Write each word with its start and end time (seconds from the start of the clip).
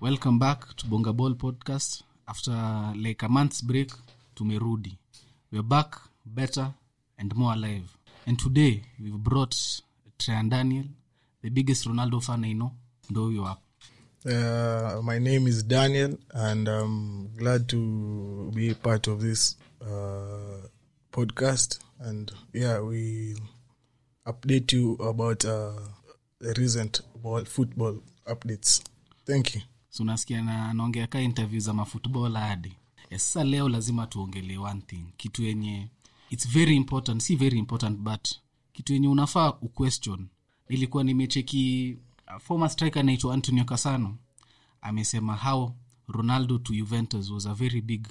welcome 0.00 0.38
back 0.38 0.76
to 0.76 0.86
bonga 0.86 1.12
ball 1.12 1.34
podcast 1.34 2.02
after 2.26 2.52
like 2.96 3.22
a 3.24 3.28
month's 3.28 3.62
break 3.64 3.88
to 3.88 3.96
tumerudi 4.34 4.98
we're 5.52 5.62
back 5.62 5.96
better 6.24 6.72
and 7.18 7.34
more 7.34 7.52
alive 7.54 7.96
and 8.26 8.38
today 8.38 8.82
we've 9.00 9.18
brought 9.18 9.56
Tryan 10.18 10.48
daniel 10.50 10.84
the 11.42 11.50
biggest 11.50 11.86
ronaldo 11.86 12.20
fan 12.20 12.44
i 12.44 12.54
know 12.54 12.70
ndo 13.10 13.24
huyo 13.24 13.44
hapa 13.44 13.60
Uh, 14.24 15.00
my 15.02 15.18
name 15.20 15.46
is 15.48 15.62
Daniel, 15.66 16.18
and 16.34 16.68
I'm 16.68 17.28
glad 17.36 17.68
to 17.68 18.50
be 18.54 18.74
part 18.74 19.06
of 19.08 19.20
this 19.20 19.56
uh, 19.80 20.66
podcast. 21.12 21.78
And 22.00 22.32
yeah, 22.52 22.80
we 22.80 23.36
update 24.26 24.72
you 24.76 24.94
about 24.94 25.44
uh, 25.44 25.78
the 26.40 26.52
recent 26.54 27.00
ball, 27.22 27.44
football 27.44 28.02
updates. 28.26 28.82
Thank 29.24 29.54
you. 29.54 29.62
So 29.98 30.02
unasikia 30.04 30.42
na 30.42 30.74
naongea 30.74 31.06
ka 31.06 31.20
interview 31.20 31.60
za 31.60 31.72
mafutbol 31.74 32.32
hadi. 32.32 32.68
Eh, 33.10 33.18
sasa 33.18 33.44
leo 33.44 33.68
lazima 33.68 34.06
tuongelee 34.06 34.56
one 34.58 34.80
thing. 34.80 35.04
Kitu 35.16 35.42
yenye 35.42 35.88
its 36.30 36.48
very 36.48 36.76
important 36.76 37.22
si 37.22 37.36
very 37.36 37.58
important 37.58 37.98
but 37.98 38.28
kitu 38.72 38.92
yenye 38.92 39.08
unafaa 39.08 39.52
uquestion. 39.52 40.28
Nilikuwa 40.68 41.04
nimecheki 41.04 41.96
uh, 42.34 42.42
former 42.42 42.70
striker 42.70 43.00
anaitwa 43.00 43.34
antonio 43.34 43.64
casano 43.64 44.16
amesema 44.80 45.36
how 45.36 45.72
ronaldo 46.08 46.58
to 46.58 46.72
juventus 46.74 47.30
was 47.30 47.46
a 47.46 47.54
very 47.54 47.80
big 47.80 48.06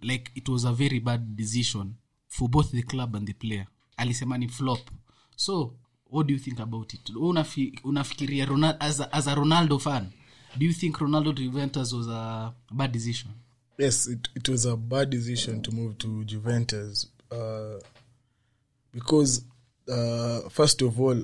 like 0.00 0.30
it 0.34 0.48
was 0.48 0.64
a 0.64 0.72
very 0.72 1.00
bad 1.00 1.36
decision 1.36 1.94
for 2.28 2.48
both 2.50 2.70
the 2.70 2.82
club 2.82 3.16
and 3.16 3.26
the 3.26 3.32
player. 3.34 3.66
Alisema 3.96 4.38
ni 4.38 4.48
flop. 4.48 4.90
So 5.36 5.74
what 6.10 6.26
do 6.26 6.34
you 6.34 6.40
think 6.40 6.60
about 6.60 6.94
it? 6.94 7.10
Unafi, 7.16 7.80
unafikiria 7.84 8.46
Ronald, 8.46 8.76
as, 8.80 9.00
a, 9.00 9.12
as 9.12 9.28
a 9.28 9.34
ronaldo 9.34 9.78
fan 9.78 10.06
do 10.56 10.64
you 10.64 10.72
think 10.72 10.96
ronaldo 10.98 11.34
to 11.36 11.42
juventus 11.42 11.92
was 11.92 12.08
a 12.08 12.52
bad 12.72 12.92
decision? 12.92 13.30
Yes, 13.78 14.08
it, 14.08 14.28
it 14.34 14.48
was 14.48 14.64
a 14.64 14.76
bad 14.76 15.10
decision 15.10 15.62
to 15.62 15.70
move 15.70 15.98
to 15.98 16.24
Juventus 16.24 17.06
uh, 17.30 17.78
because, 18.92 19.44
uh, 19.88 20.40
first 20.48 20.82
of 20.82 21.00
all, 21.00 21.22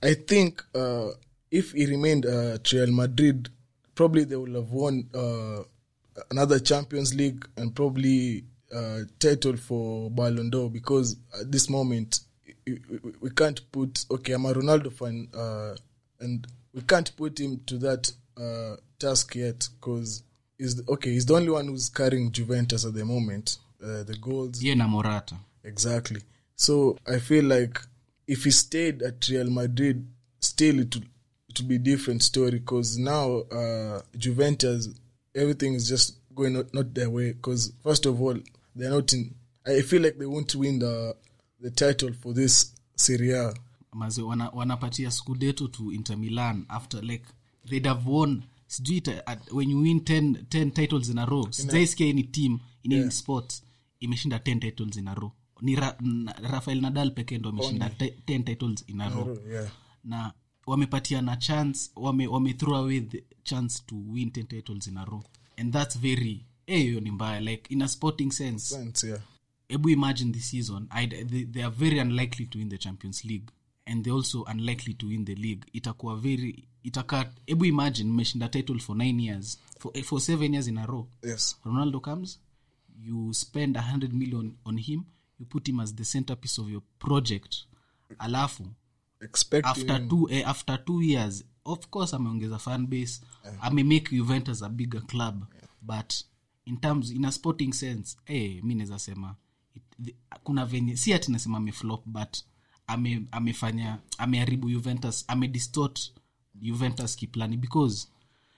I 0.00 0.14
think 0.14 0.62
uh, 0.72 1.08
if 1.50 1.72
he 1.72 1.84
remained 1.86 2.24
uh, 2.24 2.54
at 2.54 2.70
Real 2.72 2.92
Madrid, 2.92 3.48
probably 3.96 4.22
they 4.22 4.36
would 4.36 4.54
have 4.54 4.70
won 4.70 5.08
uh, 5.12 5.64
another 6.30 6.60
Champions 6.60 7.12
League 7.12 7.44
and 7.56 7.74
probably 7.74 8.44
uh, 8.72 9.00
title 9.18 9.56
for 9.56 10.08
Ballon 10.08 10.48
d'Or 10.50 10.70
because 10.70 11.16
at 11.40 11.50
this 11.50 11.68
moment 11.68 12.20
we, 12.66 13.30
can't 13.30 13.60
put 13.72 14.04
okay 14.10 14.32
I'm 14.32 14.44
a 14.46 14.52
Ronaldo 14.52 14.92
fan 14.92 15.28
and 16.20 16.46
we 16.72 16.82
can't 16.82 17.14
put 17.16 17.38
him 17.40 17.60
to 17.66 17.78
that 17.78 18.12
uh, 18.36 18.76
task 18.98 19.34
yet 19.34 19.68
because 19.80 20.22
he's 20.58 20.76
the, 20.76 20.92
okay 20.92 21.10
he's 21.10 21.26
the 21.26 21.34
only 21.34 21.50
one 21.50 21.66
who's 21.66 21.88
carrying 21.88 22.30
Juventus 22.32 22.84
at 22.84 22.94
the 22.94 23.04
moment 23.04 23.58
uh, 23.82 24.02
the 24.04 24.16
goals 24.20 24.62
ye 24.62 24.74
na 24.74 24.86
morata 24.88 25.36
Exactly. 25.66 26.22
So 26.54 26.96
I 27.06 27.18
feel 27.18 27.44
like 27.44 27.78
if 28.26 28.44
he 28.44 28.50
stayed 28.50 29.02
at 29.02 29.28
Real 29.28 29.50
Madrid, 29.50 30.06
still 30.40 30.78
it 30.78 30.94
would, 30.94 31.08
it 31.48 31.58
would 31.60 31.68
be 31.68 31.78
different 31.78 32.22
story 32.22 32.52
because 32.52 32.96
now 32.96 33.40
uh, 33.52 34.00
Juventus, 34.16 34.88
everything 35.34 35.74
is 35.74 35.88
just 35.88 36.16
going 36.34 36.54
not, 36.54 36.72
not 36.72 36.94
their 36.94 37.10
way. 37.10 37.32
Because 37.32 37.72
first 37.82 38.06
of 38.06 38.22
all, 38.22 38.36
they're 38.74 38.90
not 38.90 39.12
in. 39.12 39.34
I 39.66 39.80
feel 39.82 40.02
like 40.02 40.18
they 40.18 40.26
won't 40.26 40.54
win 40.54 40.78
the 40.78 41.16
the 41.60 41.70
title 41.70 42.12
for 42.12 42.32
this 42.32 42.72
Serie 42.94 43.32
A. 43.32 43.52
maze 43.92 44.22
wana, 44.22 44.50
wanapatia 44.54 45.10
scudetto 45.10 45.68
to 45.68 45.90
inter 45.92 46.16
milan 46.16 46.66
after 46.68 47.02
like 47.02 47.24
they'd 47.68 47.86
have 47.88 48.10
won. 48.10 48.42
Sijui 48.68 49.02
when 49.52 49.70
you 49.70 49.80
win 49.80 50.00
10, 50.00 50.46
10 50.50 50.70
titles 50.70 51.08
in 51.08 51.18
a 51.18 51.26
row 51.26 51.46
sijaisikia 51.50 52.08
any 52.08 52.22
team 52.22 52.58
in 52.82 52.92
any 52.92 53.10
sport 53.10 53.62
imeshinda 54.00 54.36
10 54.38 54.60
titles 54.60 54.96
in 54.96 55.08
a 55.08 55.14
row. 55.14 55.32
Ni 55.60 55.76
Ra, 55.76 55.96
na, 56.00 56.32
rafael 56.32 56.80
nadal 56.80 57.10
pekee 57.10 57.38
ndo 57.38 57.48
ameshinda 57.48 57.88
10 57.88 58.44
titles 58.44 58.84
in 58.86 59.00
a 59.00 59.08
row. 59.08 59.38
Yeah. 59.50 59.70
na 60.04 60.32
wamepatiana 60.66 61.36
chance 61.36 61.90
wame, 61.96 62.26
wame 62.26 62.52
throw 62.52 62.76
away 62.76 63.00
the 63.00 63.24
chance 63.42 63.82
to 63.86 63.94
win 64.12 64.28
10 64.30 64.46
titles 64.46 64.86
in 64.86 64.96
a 64.98 65.04
row. 65.04 65.22
And 65.56 65.72
that's 65.72 65.98
very 65.98 66.44
eh, 66.66 66.82
hiyo 66.82 67.00
ni 67.00 67.10
mbaya. 67.10 67.40
Like 67.40 67.74
in 67.74 67.82
a 67.82 67.88
sporting 67.88 68.30
sense 68.32 68.74
Sense, 68.74 69.06
yeah. 69.08 69.20
ebu 69.68 69.88
imagine 69.90 70.32
this 70.32 70.50
season 70.50 70.88
I'd, 71.02 71.28
they, 71.30 71.44
they 71.44 71.62
are 71.62 71.74
very 71.76 71.98
unlikely 72.00 72.46
to 72.46 72.58
win 72.58 72.68
the 72.68 72.78
champions 72.78 73.24
league. 73.24 73.50
And 73.86 74.04
they 74.04 74.10
also 74.12 74.44
unlikely 74.44 74.94
to 74.94 75.06
win 75.06 75.24
the 75.24 75.34
league. 75.34 75.64
Itakuwa 75.72 76.16
very 76.20 76.68
itaka 76.86 77.32
hebu 77.46 77.64
imagine 77.64 78.10
mmeshinda 78.10 78.48
title 78.48 78.78
for 78.78 78.96
nine 78.96 79.22
years 79.22 79.58
for, 79.78 79.90
eh, 79.94 80.04
for 80.04 80.20
seven 80.20 80.52
years 80.54 80.68
in 80.68 80.78
a 80.78 80.86
row. 80.86 81.08
Yes. 81.22 81.56
ronaldo 81.64 82.00
comes 82.00 82.38
you 83.02 83.34
spend 83.34 83.76
100 83.76 84.12
million 84.12 84.54
on 84.64 84.78
him 84.78 85.02
you 85.40 85.46
put 85.46 85.68
him 85.68 85.80
as 85.80 85.94
the 85.94 86.04
centerpiece 86.04 86.58
of 86.62 86.68
your 86.70 86.82
project. 86.98 87.56
Alafu 88.18 88.66
Expecting 89.20 89.70
after 89.70 90.08
two, 90.08 90.28
eh, 90.30 90.42
after 90.48 90.84
two 90.84 91.02
years 91.02 91.44
of 91.64 91.86
course 91.90 92.14
ameongeza 92.16 92.58
fan 92.58 92.86
base 92.86 93.20
amemake 93.60 94.16
juventus 94.16 94.62
a 94.62 94.68
bigger 94.68 95.00
club. 95.06 95.44
But 95.82 96.22
in 96.66 96.76
terms 96.76 97.10
in 97.10 97.24
a 97.24 97.32
sporting 97.32 97.72
sense 97.72 98.16
eh, 98.26 98.60
mi 98.64 98.74
naweza 98.74 98.98
sema 98.98 99.36
it, 99.74 99.82
the, 100.04 100.14
kuna 100.44 100.66
venye 100.66 100.96
si 100.96 101.14
ati 101.14 101.32
nasema 101.32 101.58
ameflop 101.58 102.02
but 102.06 102.36
ame, 102.86 103.22
amefanya 103.30 103.98
ameharibu 104.18 104.70
juventus 104.70 105.24
amedistort 105.28 106.12
juventus 106.62 107.16
kiplani 107.16 107.56
because 107.56 108.08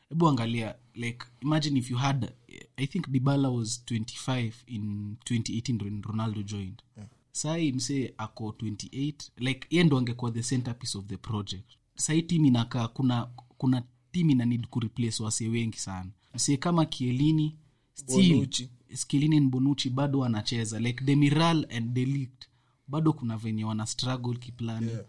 hebu 0.09 0.29
angalia 0.29 0.75
like 0.95 1.27
imagine 1.43 1.79
if 1.79 1.91
you 1.91 1.97
had 1.97 2.33
i 2.77 2.87
think 2.87 3.09
dibala 3.09 3.49
was 3.49 3.83
25 3.87 4.53
in 4.67 5.17
2018 5.31 5.83
when 5.85 6.03
ronaldo 6.03 6.43
joined. 6.43 6.83
Yeah. 6.97 7.09
sai 7.33 7.73
msee 7.73 8.15
ako 8.19 8.49
28 8.51 9.15
like 9.37 9.67
ye 9.71 9.85
ndo 9.85 9.99
angekuwa 9.99 10.31
the 10.31 10.43
centerpiece 10.43 10.99
of 10.99 11.07
the 11.07 11.17
project. 11.17 11.71
Sai 11.95 12.23
tim 12.23 12.45
inakaa 12.45 12.89
kuna 12.89 13.29
kuna 13.59 13.83
tim 14.13 14.31
ina 14.31 14.45
need 14.45 14.67
kureplace 14.67 15.23
wase 15.23 15.49
wengi 15.49 15.79
sana. 15.79 16.11
Msee 16.35 16.57
kama 16.57 16.85
kielini 16.85 17.57
still 17.95 18.49
skilini 18.95 19.41
bonucci 19.41 19.91
bado 19.91 20.19
wanacheza. 20.19 20.81
Like 20.81 21.05
demiral 21.05 21.67
and 21.77 21.93
delict 21.93 22.45
bado 22.89 23.13
kuna 23.13 23.37
venye 23.37 23.65
wana 23.65 23.87
struggle 23.87 24.37
kiplani. 24.37 24.87
Yeah. 24.91 25.05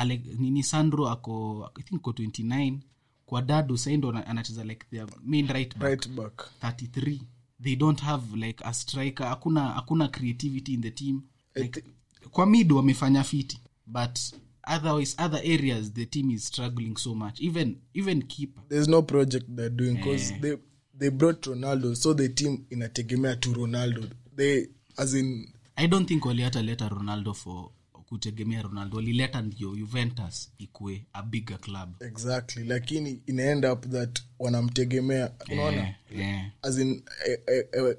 Ale, 0.00 0.22
nini 0.38 0.62
sandro 0.62 1.08
ako 1.08 1.70
i 1.74 1.82
think 1.82 2.02
ko 2.02 2.10
29 2.10 2.78
kwa 3.26 3.42
dado 3.42 3.76
saindo 3.76 4.10
anacheza 4.10 4.64
like 4.64 4.86
their 4.90 5.06
main 5.24 5.46
right 5.48 5.78
back. 5.78 5.88
Right 5.88 6.08
back. 6.08 6.48
33 6.62 7.20
they 7.62 7.76
don't 7.76 8.00
have 8.00 8.36
like 8.36 8.64
a 8.64 8.74
striker. 8.74 9.26
Hakuna 9.26 9.68
hakuna 9.68 10.08
creativity 10.08 10.74
in 10.74 10.82
the 10.82 10.90
team. 10.90 11.22
Like, 11.54 11.84
kwa 12.30 12.46
mid 12.46 12.72
wamefanya 12.72 13.24
fiti 13.24 13.60
but 13.86 14.18
otherwise 14.62 15.14
other 15.18 15.40
areas 15.44 15.92
the 15.92 16.06
team 16.06 16.30
is 16.30 16.46
struggling 16.46 16.96
so 16.96 17.14
much. 17.14 17.40
Even 17.40 17.76
even 17.94 18.22
keeper. 18.22 18.62
There's 18.68 18.88
no 18.88 19.02
project 19.02 19.46
they're 19.56 19.76
doing 19.76 19.94
because 19.96 20.32
they 20.40 20.56
they 20.98 21.10
brought 21.10 21.46
Ronaldo, 21.46 21.94
so 21.96 22.14
the 22.14 22.28
team 22.28 22.64
inategemea 22.70 23.36
to 23.40 23.50
Ronaldo. 23.52 24.10
They 24.36 24.66
as 24.98 25.14
in 25.14 25.48
i 25.76 25.86
don't 25.88 26.08
think 26.08 26.24
waliata 26.24 26.62
leta 26.62 26.88
ronaldo 26.88 27.34
for 27.34 27.70
kutegemea 28.10 28.62
ronaldo. 28.62 28.96
Walileta 28.96 29.42
ndio 29.42 29.76
juventus 29.76 30.52
ikue 30.58 31.06
a 31.12 31.22
bigger 31.22 31.58
club. 31.60 32.02
Exactly. 32.02 32.64
Lakini 32.64 33.22
inaenda 33.26 33.72
up 33.72 33.86
that 33.90 34.20
wanamtegemea 34.38 35.32
unaona? 35.52 35.76
Eh, 35.88 35.94
eh. 36.18 36.46
as 36.62 36.78
in 36.78 37.02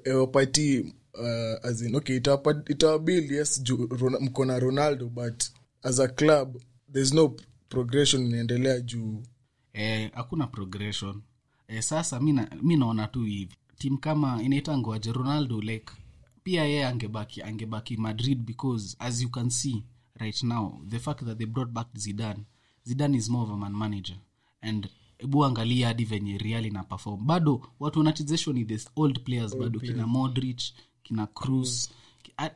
ewapati 0.04 0.80
uh, 1.14 1.66
as 1.66 1.82
in 1.82 1.94
okay 1.96 2.16
itawabil 2.68 3.32
yes 3.32 3.62
mko 4.20 4.44
na 4.44 4.58
ronaldo 4.58 5.08
but 5.08 5.44
as 5.82 6.00
a 6.00 6.08
club 6.08 6.56
there's 6.92 7.12
no 7.14 7.36
progression 7.68 8.26
inaendelea 8.26 8.80
juu. 8.80 9.22
Eh, 9.72 10.10
hakuna 10.14 10.46
progression. 10.46 11.22
Eh, 11.68 11.82
sasa 11.82 12.20
mi 12.62 12.76
naona 12.76 13.08
tu 13.08 13.22
hivi. 13.22 13.54
Tim 13.78 13.96
kama 13.98 14.42
inaitangoaje 14.42 15.12
ronaldo 15.12 15.60
like 15.60 15.92
pia 16.42 16.64
yeye 16.64 16.86
angebaki 16.86 17.42
angebaki 17.42 17.96
madrid 17.96 18.38
because 18.38 18.96
as 18.98 19.22
you 19.22 19.28
can 19.30 19.50
see 19.50 19.84
right 20.22 20.42
now 20.42 20.80
the 20.88 20.98
fact 20.98 21.24
that 21.24 21.38
they 21.38 21.46
brought 21.46 21.72
back 21.72 21.86
zidan 21.94 22.44
zidan 22.84 23.14
is 23.14 23.28
more 23.30 23.44
of 23.44 23.50
a 23.50 23.56
man 23.56 23.72
manager. 23.76 24.16
And 24.60 24.88
hebu 25.18 25.44
angalia 25.44 25.86
hadi 25.86 26.04
venye 26.04 26.38
real 26.38 26.66
ina 26.66 26.82
perform 26.84 27.26
bado 27.26 27.66
watu 27.80 27.98
wanachezeshwa 27.98 28.54
ni 28.54 28.64
the 28.64 28.80
old 28.96 29.20
players 29.24 29.56
bado. 29.56 29.80
Kina 29.80 30.06
modrich 30.06 30.72
kina 31.02 31.26
cruz 31.26 31.88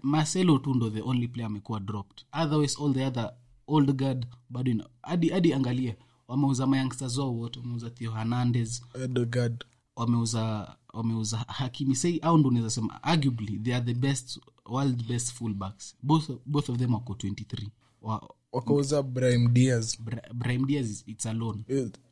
marcelo 0.02 0.58
tu 0.58 0.74
ndo 0.74 0.90
the 0.90 1.02
only 1.02 1.28
player 1.28 1.46
amekuwa 1.46 1.80
dropped. 1.80 2.24
Otherwise 2.32 2.76
all 2.84 2.94
the 2.94 3.06
other 3.06 3.32
old 3.66 3.92
guard 3.96 4.26
bado 4.50 4.70
ina- 4.70 4.88
hadi 5.02 5.28
hadi 5.28 5.52
angalia 5.52 5.96
wameuza 6.28 6.66
mayoungsters 6.66 7.18
wao 7.18 7.34
wote 7.36 7.58
wameuza 7.60 7.90
theo 7.90 8.12
hernandez. 8.12 8.82
Edogard 9.04 9.64
wameuza 9.96 10.76
wameuza 10.92 11.38
hakimi. 11.38 11.94
Sei 11.96 12.18
au 12.18 12.38
ndo 12.38 12.48
unaweza 12.48 12.70
sema 12.70 13.02
arguably 13.02 13.58
they 13.58 13.74
are 13.76 13.84
the 13.84 13.94
best 13.94 14.40
world 14.68 15.08
best 15.08 15.32
fullbacks. 15.34 15.94
Both, 16.02 16.30
both 16.46 16.68
of 16.68 16.78
them 16.78 16.94
wako 16.94 17.12
23 17.12 17.68
wa, 18.02 18.34
wakauza 18.52 19.02
brahim 19.02 19.52
dias 19.52 20.00
Bra- 20.02 20.32
Brahim 20.34 20.66
Diaz 20.66 21.04
it's 21.06 21.26
a 21.26 21.32
loan. 21.32 21.64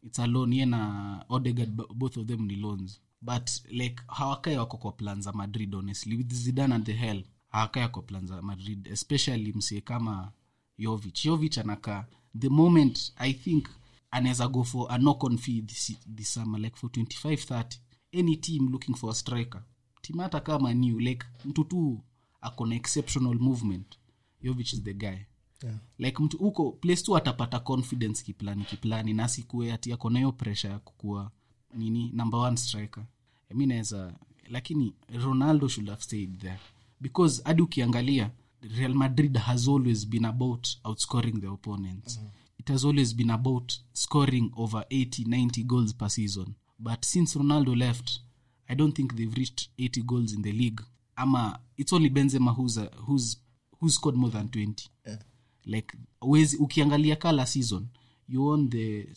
It's 0.07 0.19
a 0.19 0.27
loan. 0.27 0.53
Ye 0.53 0.67
na 0.67 1.25
Odegaard 1.29 1.71
both 1.95 2.17
of 2.17 2.27
them 2.27 2.47
ni 2.47 2.57
loans. 2.57 3.01
But 3.23 3.51
like 3.71 4.03
hawakae 4.07 4.59
wako 4.59 4.77
kwa 4.77 4.93
plan 4.93 5.23
za 5.23 5.33
madrid 5.33 5.75
honestly. 5.75 6.17
With 6.17 6.33
zidan 6.33 6.73
and 6.73 6.85
the 6.87 6.93
hell 6.93 7.23
hawakae 7.49 7.83
wako 7.83 8.03
plan 8.03 8.27
za 8.27 8.43
madrid. 8.43 8.87
Especially 8.93 9.53
msie 9.53 9.81
kama 9.81 10.33
yovich 10.79 11.25
yovich 11.25 11.59
anakaa 11.59 12.07
the 12.39 12.49
moment 12.49 13.13
i 13.17 13.33
think 13.35 13.69
anaweza 14.11 14.49
go 14.49 14.65
for 14.65 14.87
a 14.93 14.99
knock 14.99 15.25
on 15.25 15.39
fee 15.39 15.63
this, 15.63 15.93
this 16.17 16.35
summer 16.35 16.61
like 16.61 16.77
for 16.77 16.91
25 16.91 17.35
30 17.35 17.77
any 18.13 18.37
team 18.37 18.69
looking 18.69 18.95
for 18.95 19.11
a 19.11 19.15
striker. 19.15 19.63
Team 20.03 20.19
hata 20.19 20.41
kama 20.41 20.75
new 20.75 20.99
like 21.01 21.27
mtu 21.45 21.65
tu 21.65 22.01
akona 22.45 22.75
exceptional 22.75 23.35
movement. 23.35 23.99
Yovich 24.43 24.73
is 24.73 24.83
the 24.83 24.95
guy. 24.95 25.19
Yeah. 25.63 25.77
like 25.99 26.23
mtu 26.23 26.39
huko 26.39 26.73
place 26.73 27.03
tu 27.03 27.17
atapata 27.17 27.59
confidence 27.61 28.25
kiplani 28.25 28.65
kiplani 28.65 29.15
na 29.15 29.29
sikue 29.29 29.73
ati 29.73 29.93
akona 29.93 30.19
hiyo 30.19 30.33
pressure 30.33 30.73
ya 30.73 30.79
kukua 30.79 31.31
nini 31.75 32.11
number 32.15 32.41
one 32.41 32.57
striker. 32.57 33.07
Mi 33.55 33.67
naweza 33.67 34.15
lakini 34.51 34.95
ronaldo 35.15 35.69
should 35.69 35.89
have 35.89 36.03
stayed 36.03 36.39
there. 36.41 36.59
Because 37.01 37.43
hadi 37.45 37.63
ukiangalia 37.63 38.31
real 38.77 38.95
madrid 38.95 39.37
has 39.37 39.69
always 39.69 40.09
been 40.09 40.25
about 40.25 40.69
outscoring 40.85 41.41
the 41.41 41.47
opponents. 41.47 42.21
It 42.59 42.69
has 42.69 42.85
always 42.85 43.15
been 43.17 43.31
about 43.31 43.73
scoring 43.93 44.51
over 44.57 44.85
80 44.91 45.25
90 45.25 45.63
goals 45.65 45.95
per 45.95 46.11
season. 46.11 46.55
But 46.79 47.05
since 47.05 47.39
ronaldo 47.39 47.75
left 47.75 48.21
i 48.69 48.75
don't 48.75 48.97
think 48.97 49.15
they've 49.17 49.37
reached 49.37 49.69
80 49.79 50.03
goals 50.03 50.33
in 50.33 50.43
the 50.43 50.53
league 50.53 50.83
ama 51.17 51.59
it's 51.77 51.93
only 51.93 52.11
benzema 52.11 52.51
who's, 52.53 52.79
a, 52.79 52.91
who's, 53.07 53.39
who's 53.81 53.95
scored 53.95 54.19
more 54.19 54.33
than 54.33 54.47
20 54.47 54.75
Yeah. 55.07 55.19
like 55.65 55.97
wezi 56.23 56.57
ukiangalia 56.57 57.17
kala 57.17 57.47
season 57.47 57.87
you 58.29 58.47
won 58.47 58.71
the, 58.71 59.09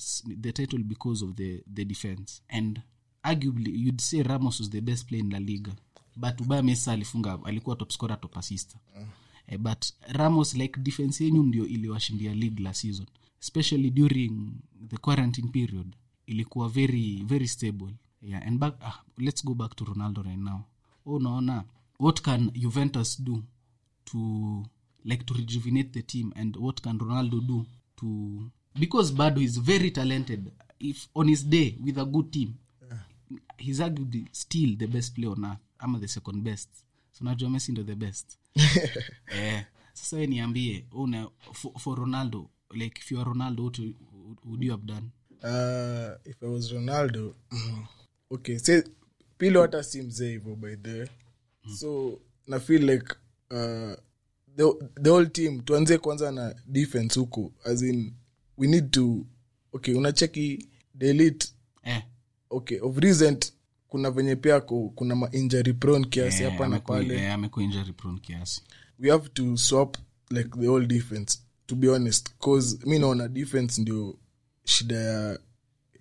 the 0.41 0.51
title 0.53 0.83
because 0.83 1.25
of 1.25 1.35
the, 1.35 1.63
the 1.73 1.85
defense. 1.85 2.41
And 2.49 2.81
arguably 3.23 3.71
you'd 3.85 4.01
say 4.01 4.23
ramos 4.23 4.59
was 4.59 4.69
the 4.69 4.81
best 4.81 5.07
player 5.07 5.23
in 5.23 5.29
la 5.31 5.39
liga. 5.39 5.71
But 6.15 6.41
ubaya 6.41 6.63
mesa 6.63 6.91
alifunga 6.91 7.39
alikuwa 7.43 7.75
top 7.75 7.91
scorer 7.91 8.21
top 8.21 8.37
assista 8.37 8.79
eh, 9.47 9.57
but 9.59 9.85
ramos 10.07 10.53
like 10.55 10.79
defense 10.79 11.23
yenyu 11.23 11.43
ndio 11.43 11.67
iliwashindia 11.67 12.33
league 12.33 12.63
la 12.63 12.73
season. 12.73 13.05
Especially 13.41 13.89
during 13.91 14.51
the 14.87 14.97
quarantine 14.97 15.47
period 15.47 15.95
ilikuwa 16.25 16.69
very 16.69 17.23
very 17.25 17.47
stable. 17.47 17.93
Yeah 18.21 18.47
and 18.47 18.59
back 18.59 18.75
ah, 18.83 19.03
let's 19.17 19.45
go 19.45 19.53
back 19.53 19.75
to 19.75 19.85
ronaldo 19.85 20.21
right 20.21 20.39
now. 20.39 20.59
Unaona 21.05 21.63
what 21.99 22.21
can 22.21 22.51
juventus 22.53 23.15
do 23.15 23.43
to 24.05 24.63
like 25.05 25.25
to 25.25 25.33
rejuvenate 25.33 25.93
the 25.93 26.01
team? 26.01 26.33
And 26.35 26.55
what 26.55 26.81
can 26.81 26.99
ronaldo 26.99 27.39
do 27.47 27.65
to 27.97 28.51
because 28.79 29.11
bado 29.13 29.41
is 29.41 29.57
very 29.57 29.91
talented. 29.91 30.51
If 30.79 31.07
on 31.15 31.27
his 31.27 31.43
day 31.43 31.75
with 31.83 31.97
a 31.97 32.05
good 32.05 32.31
team 32.31 32.55
he's 33.57 33.79
arguably 33.79 34.27
still 34.31 34.75
the 34.77 34.85
best 34.87 35.15
player 35.15 35.31
on 35.31 35.45
earth. 35.45 35.59
Ama 35.79 35.99
the 35.99 36.07
second 36.07 36.43
best. 36.43 36.69
So 37.11 37.25
najua 37.25 37.49
messi 37.49 37.71
ndo 37.71 37.83
the 37.83 37.95
best. 37.95 38.37
Eh, 39.31 39.63
sasa 39.93 40.17
we 40.17 40.27
niambie 40.27 40.85
una 40.93 41.29
for, 41.53 41.71
for 41.79 41.97
ronaldo 41.97 42.49
like 42.73 42.99
if 43.01 43.11
you 43.11 43.19
are 43.19 43.29
ronaldo 43.29 43.63
what 43.63 43.79
would- 43.79 43.95
would 44.45 44.63
you 44.63 44.71
have 44.71 44.83
done? 44.85 45.09
Uh, 45.43 46.15
if 46.25 46.43
i 46.43 46.47
was 46.47 46.71
ronaldo 46.71 47.35
okay 48.31 48.57
say 48.59 48.83
pilo 49.37 49.61
hata 49.61 49.83
si 49.83 50.01
mzee 50.01 50.29
hivo 50.31 50.55
by 50.55 50.75
the 50.75 51.09
way. 51.67 51.75
so 51.77 52.19
na 52.47 52.59
feel 52.59 52.89
like 52.89 53.15
uh, 53.51 53.93
the, 54.55 54.73
the 55.01 55.09
whole 55.09 55.25
team 55.27 55.61
tuanzie 55.61 55.97
kwanza 55.97 56.31
na 56.31 56.55
defense 56.65 57.19
huku 57.19 57.53
as 57.63 57.81
in 57.81 58.13
we 58.57 58.67
need 58.67 58.91
to 58.91 59.25
okay 59.73 59.93
unacheki 59.95 60.69
delete 60.93 61.47
eh, 61.83 62.03
okay 62.49 62.79
of 62.81 62.97
recent 62.97 63.53
kuna 63.87 64.11
venye 64.11 64.35
pia 64.35 64.61
kuna 64.95 65.15
mainjury 65.15 65.73
pron 65.73 65.79
prone 65.79 66.05
kiasi 66.05 66.43
eh, 66.43 66.51
hapa 66.51 66.67
na 66.67 66.79
pale 66.79 67.15
eh, 67.15 68.19
kiasi 68.21 68.61
we 68.99 69.09
have 69.09 69.29
to 69.29 69.57
swap 69.57 69.97
like 70.29 70.49
the 70.59 70.67
whole 70.67 70.85
defense 70.85 71.39
to 71.65 71.75
be 71.75 71.87
honest 71.87 72.29
cause 72.39 72.79
mi 72.85 72.99
naona 72.99 73.27
defense 73.27 73.81
ndio 73.81 74.17
shida 74.63 74.95
ya, 74.95 75.39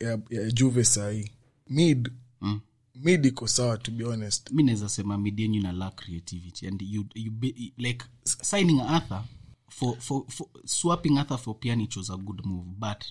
ya, 0.00 0.18
ya 0.30 0.50
juve 0.50 0.84
sahii 0.84 1.30
mid 1.68 2.12
mm. 2.40 2.60
Mid 3.04 3.24
iko 3.26 3.48
sawa 3.48 3.78
to 3.78 3.90
be 3.90 4.04
honest. 4.04 4.50
Mi 4.50 4.62
naweza 4.62 4.88
sema 4.88 5.18
midenyu 5.18 5.62
na 5.62 5.72
la 5.72 5.90
creativity. 5.90 6.66
And 6.68 6.82
you, 6.82 7.06
you 7.14 7.30
be, 7.30 7.72
like 7.78 8.04
signing 8.24 8.80
arthur 8.80 9.24
for, 9.68 9.96
for, 10.00 10.24
for 10.28 10.46
swapping 10.64 11.18
arthur 11.18 11.38
for 11.38 11.54
pianich 11.58 11.96
was 11.96 12.10
a 12.10 12.16
good 12.16 12.44
move. 12.44 12.66
But 12.78 13.04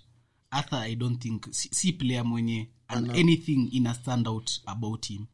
arthur 0.52 0.78
i 0.80 0.96
don't 0.96 1.22
think 1.22 1.48
si, 1.52 1.70
si 1.72 1.92
player 1.94 2.24
mwenye 2.26 2.70
and 2.88 3.12
anything 3.12 3.70
ina 3.72 3.94
stand 3.94 4.28
out 4.28 4.52
about 4.66 5.06
him. 5.08 5.26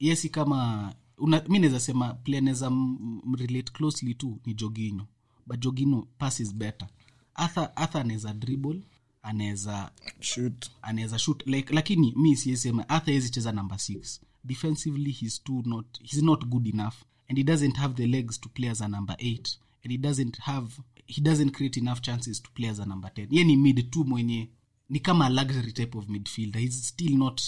Yesi 0.00 0.28
kama 0.28 0.94
una, 1.18 1.42
mi 1.48 1.58
naweza 1.58 1.80
sema 1.80 2.14
player 2.14 2.42
naweza 2.42 2.70
mrelate 2.70 3.72
closely 3.72 4.14
to 4.14 4.38
ni 4.46 4.54
jogino 4.54 5.06
but 5.46 5.60
jogino 5.60 6.08
pass 6.18 6.40
is 6.40 6.54
better. 6.54 6.88
Arthur 7.34 7.70
arthur 7.76 8.00
anaweza 8.00 8.32
dribble 8.34 8.82
anaweza 9.24 9.90
shoot. 10.20 10.70
anaweza 10.82 11.18
shoot. 11.18 11.46
Like 11.46 11.74
lakini 11.74 12.12
mi 12.16 12.36
siesema 12.36 12.88
arthur 12.88 13.14
hezi 13.14 13.30
cheza 13.30 13.52
number 13.52 13.78
six. 13.78 14.20
Defensively 14.44 15.12
he's 15.12 15.42
too 15.44 15.62
not 15.66 15.86
he's 16.02 16.22
not 16.22 16.44
good 16.44 16.66
enough. 16.66 16.94
And 17.28 17.38
he 17.38 17.44
doesn't 17.44 17.76
have 17.76 17.94
the 17.94 18.06
legs 18.06 18.40
to 18.40 18.48
play 18.48 18.70
as 18.70 18.80
a 18.80 18.88
number 18.88 19.16
eight. 19.18 19.58
And 19.84 19.92
he 19.92 19.98
doesn't 19.98 20.36
have 20.38 20.68
he 21.06 21.20
doesn't 21.22 21.50
create 21.50 21.80
enough 21.80 22.00
chances 22.00 22.42
to 22.42 22.50
play 22.50 22.68
as 22.68 22.78
a 22.78 22.86
number 22.86 23.14
ten. 23.14 23.28
Ye 23.30 23.44
ni 23.44 23.56
mid 23.56 23.90
tu 23.90 24.04
mwenye 24.04 24.48
ni 24.88 25.00
kama 25.00 25.26
a 25.26 25.30
luxury 25.30 25.72
type 25.72 25.98
of 25.98 26.08
midfielder. 26.08 26.60
He's 26.60 26.88
still 26.88 27.16
not 27.16 27.42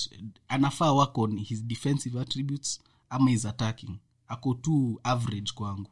anafaa 0.49 0.93
work 0.93 1.19
on 1.19 1.39
his 1.39 1.63
defensive 1.65 2.21
attributes 2.21 2.81
ama 3.11 3.31
his 3.31 3.45
attacking. 3.47 3.99
Ako 4.29 4.55
tu 4.55 5.01
average 5.05 5.53
kwangu. 5.55 5.91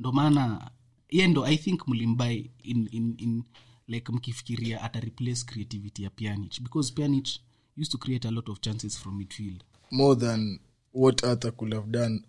Ndo 0.00 0.12
maana 0.12 0.70
ye 1.10 1.28
ndo 1.28 1.46
i 1.46 1.56
think 1.56 1.88
mlimbai 1.88 2.50
in, 2.62 2.88
in, 2.92 3.14
in 3.18 3.42
like 3.88 4.12
mkifikiria 4.12 4.82
ata 4.82 5.00
replace 5.00 5.44
creativity 5.46 6.02
ya 6.02 6.10
pianich 6.10 6.60
because 6.62 6.92
pianich 6.92 7.40
used 7.78 7.92
to 7.92 7.98
create 7.98 8.28
a 8.28 8.30
lot 8.30 8.52
of 8.52 8.60
chances 8.60 8.98
from 8.98 9.18
midfield. 9.18 9.64
More 9.90 10.20
than 10.20 10.58
what 10.94 11.24
arthur 11.24 11.52
could 11.56 11.74
have 11.74 11.86
done 11.90 12.22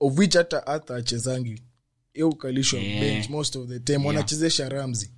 of 0.00 0.18
which 0.18 0.34
hata 0.36 0.66
arthur 0.66 0.96
achezangi 0.96 1.62
yo 2.14 2.28
ukalishwa 2.28 2.80
Yeah. 2.80 3.00
bench 3.00 3.30
most 3.30 3.56
of 3.56 3.68
the 3.68 3.80
time. 3.80 4.06
Wanachezesha 4.06 4.68
ramzi 4.68 5.10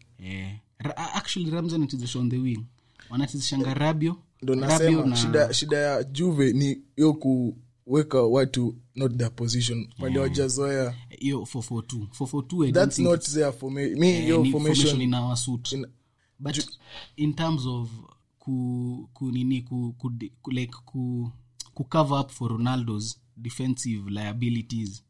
ra- 0.79 1.15
actually 1.15 1.51
ramsey 1.51 1.75
anachezesha 1.77 2.19
on 2.19 2.31
the 2.31 2.39
wing. 2.39 2.65
Wanachezeshanga 3.11 3.75
rabio 3.75 4.17
ndo 4.43 4.55
nasema 4.55 5.07
na- 5.07 5.17
shida, 5.17 5.55
shida 5.55 5.77
ya 5.79 6.05
juve 6.05 6.53
ni 6.53 6.83
yo 6.97 7.13
kuweka 7.89 8.23
watu 8.23 8.77
not 8.95 9.17
their 9.17 9.35
position 9.35 9.89
pale 9.99 10.19
wajazoea. 10.19 10.95
Hiyo 11.19 11.39
442 11.41 12.07
442 12.07 12.73
that's 12.73 12.99
not 12.99 13.25
their 13.31 13.53
forma- 13.53 13.81
mi 13.81 14.09
eh, 14.09 14.29
yo 14.29 14.37
formation. 14.37 14.53
formation 14.61 15.01
in 15.01 15.15
our 15.15 15.37
suit. 15.37 15.73
In- 15.73 15.87
but 16.39 16.67
in 17.17 17.35
terms 17.35 17.67
of 17.67 17.91
ku, 18.39 19.09
ku 19.13 19.31
nini 19.33 19.63
ku, 19.63 19.95
ku, 19.99 20.13
ku 20.43 20.51
like 20.51 20.73
ku, 20.85 21.31
ku 21.75 21.85
cover 21.85 22.21
up 22.21 22.31
for 22.31 22.51
ronaldo's 22.51 23.19
defensive 23.37 24.11
liabilities 24.11 25.03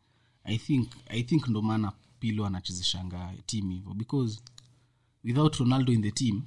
i 0.45 0.59
think 0.59 0.89
i 1.09 1.23
think 1.23 1.49
ndo 1.49 1.63
maana 1.63 1.93
pilo 2.21 2.47
anachezeshanga 2.47 3.35
team 3.47 3.71
hivyo. 3.71 3.95
Because 3.95 4.41
without 5.25 5.57
ronaldo 5.57 5.93
in 5.93 6.03
the 6.03 6.11
team 6.11 6.43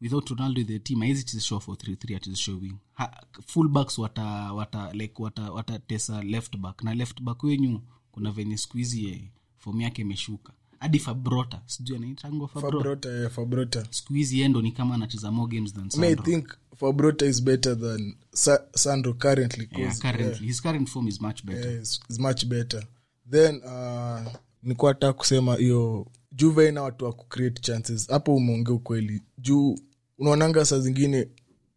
without 0.00 0.28
ronaldo 0.30 0.64
the 0.64 0.78
team 0.78 1.00
haizi 1.00 1.24
chezeshwa 1.24 1.58
433 1.58 2.16
achezeshwa 2.16 2.54
wing 2.54 2.76
ha, 2.94 3.22
fullbacks 3.46 3.98
wata 3.98 4.24
wata 4.52 4.92
like 4.92 5.22
wata 5.22 5.50
watatesa 5.52 6.22
left 6.22 6.56
back. 6.56 6.82
Na 6.82 6.94
left 6.94 7.20
back 7.22 7.42
wenyu 7.42 7.80
kuna 8.12 8.30
venye 8.30 8.56
siku 8.56 8.76
hizi 8.78 9.08
eh, 9.08 9.22
fomu 9.58 9.80
yake 9.80 10.02
imeshuka. 10.02 10.52
Hadi 10.80 10.98
fabrota 10.98 11.62
sijui 11.66 11.96
anaitangwa 11.96 12.48
fabrota? 12.48 12.76
Fabrota 12.78 13.08
eh, 13.22 13.30
fabrota. 13.30 13.86
Siku 13.90 14.12
hizi 14.14 14.40
yendo 14.40 14.62
ni 14.62 14.72
kama 14.72 14.94
anacheza 14.94 15.30
more 15.30 15.56
games 15.56 15.74
than 15.74 15.90
sandro. 15.90 16.10
i 16.10 16.16
think 16.16 16.48
fabrota 16.76 17.26
is 17.26 17.42
better 17.42 17.80
than 17.80 18.14
Sa- 18.32 18.64
sandro 18.74 19.14
currently 19.14 19.68
yeah, 19.78 19.98
currently. 19.98 20.46
his 20.46 20.62
current 20.62 20.88
form 20.88 21.08
is 21.08 21.20
much 21.20 21.44
better. 21.44 21.70
Yeah, 21.70 21.82
is 21.82 22.18
much 22.18 22.46
better. 22.46 22.86
Then 23.30 23.56
uh, 23.64 24.32
nikuwa 24.62 24.94
ta 24.94 25.12
kusema 25.12 25.56
hiyo 25.56 26.06
juve 26.32 26.68
ina 26.68 26.82
watu 26.82 27.04
wa 27.04 27.12
kucreate 27.12 27.60
chances. 27.62 28.08
Hapo 28.08 28.34
umeongea 28.36 28.74
ukweli. 28.74 29.22
Juu 29.38 29.78
unaonanga 30.18 30.64
saa 30.64 30.78
zingine 30.78 31.28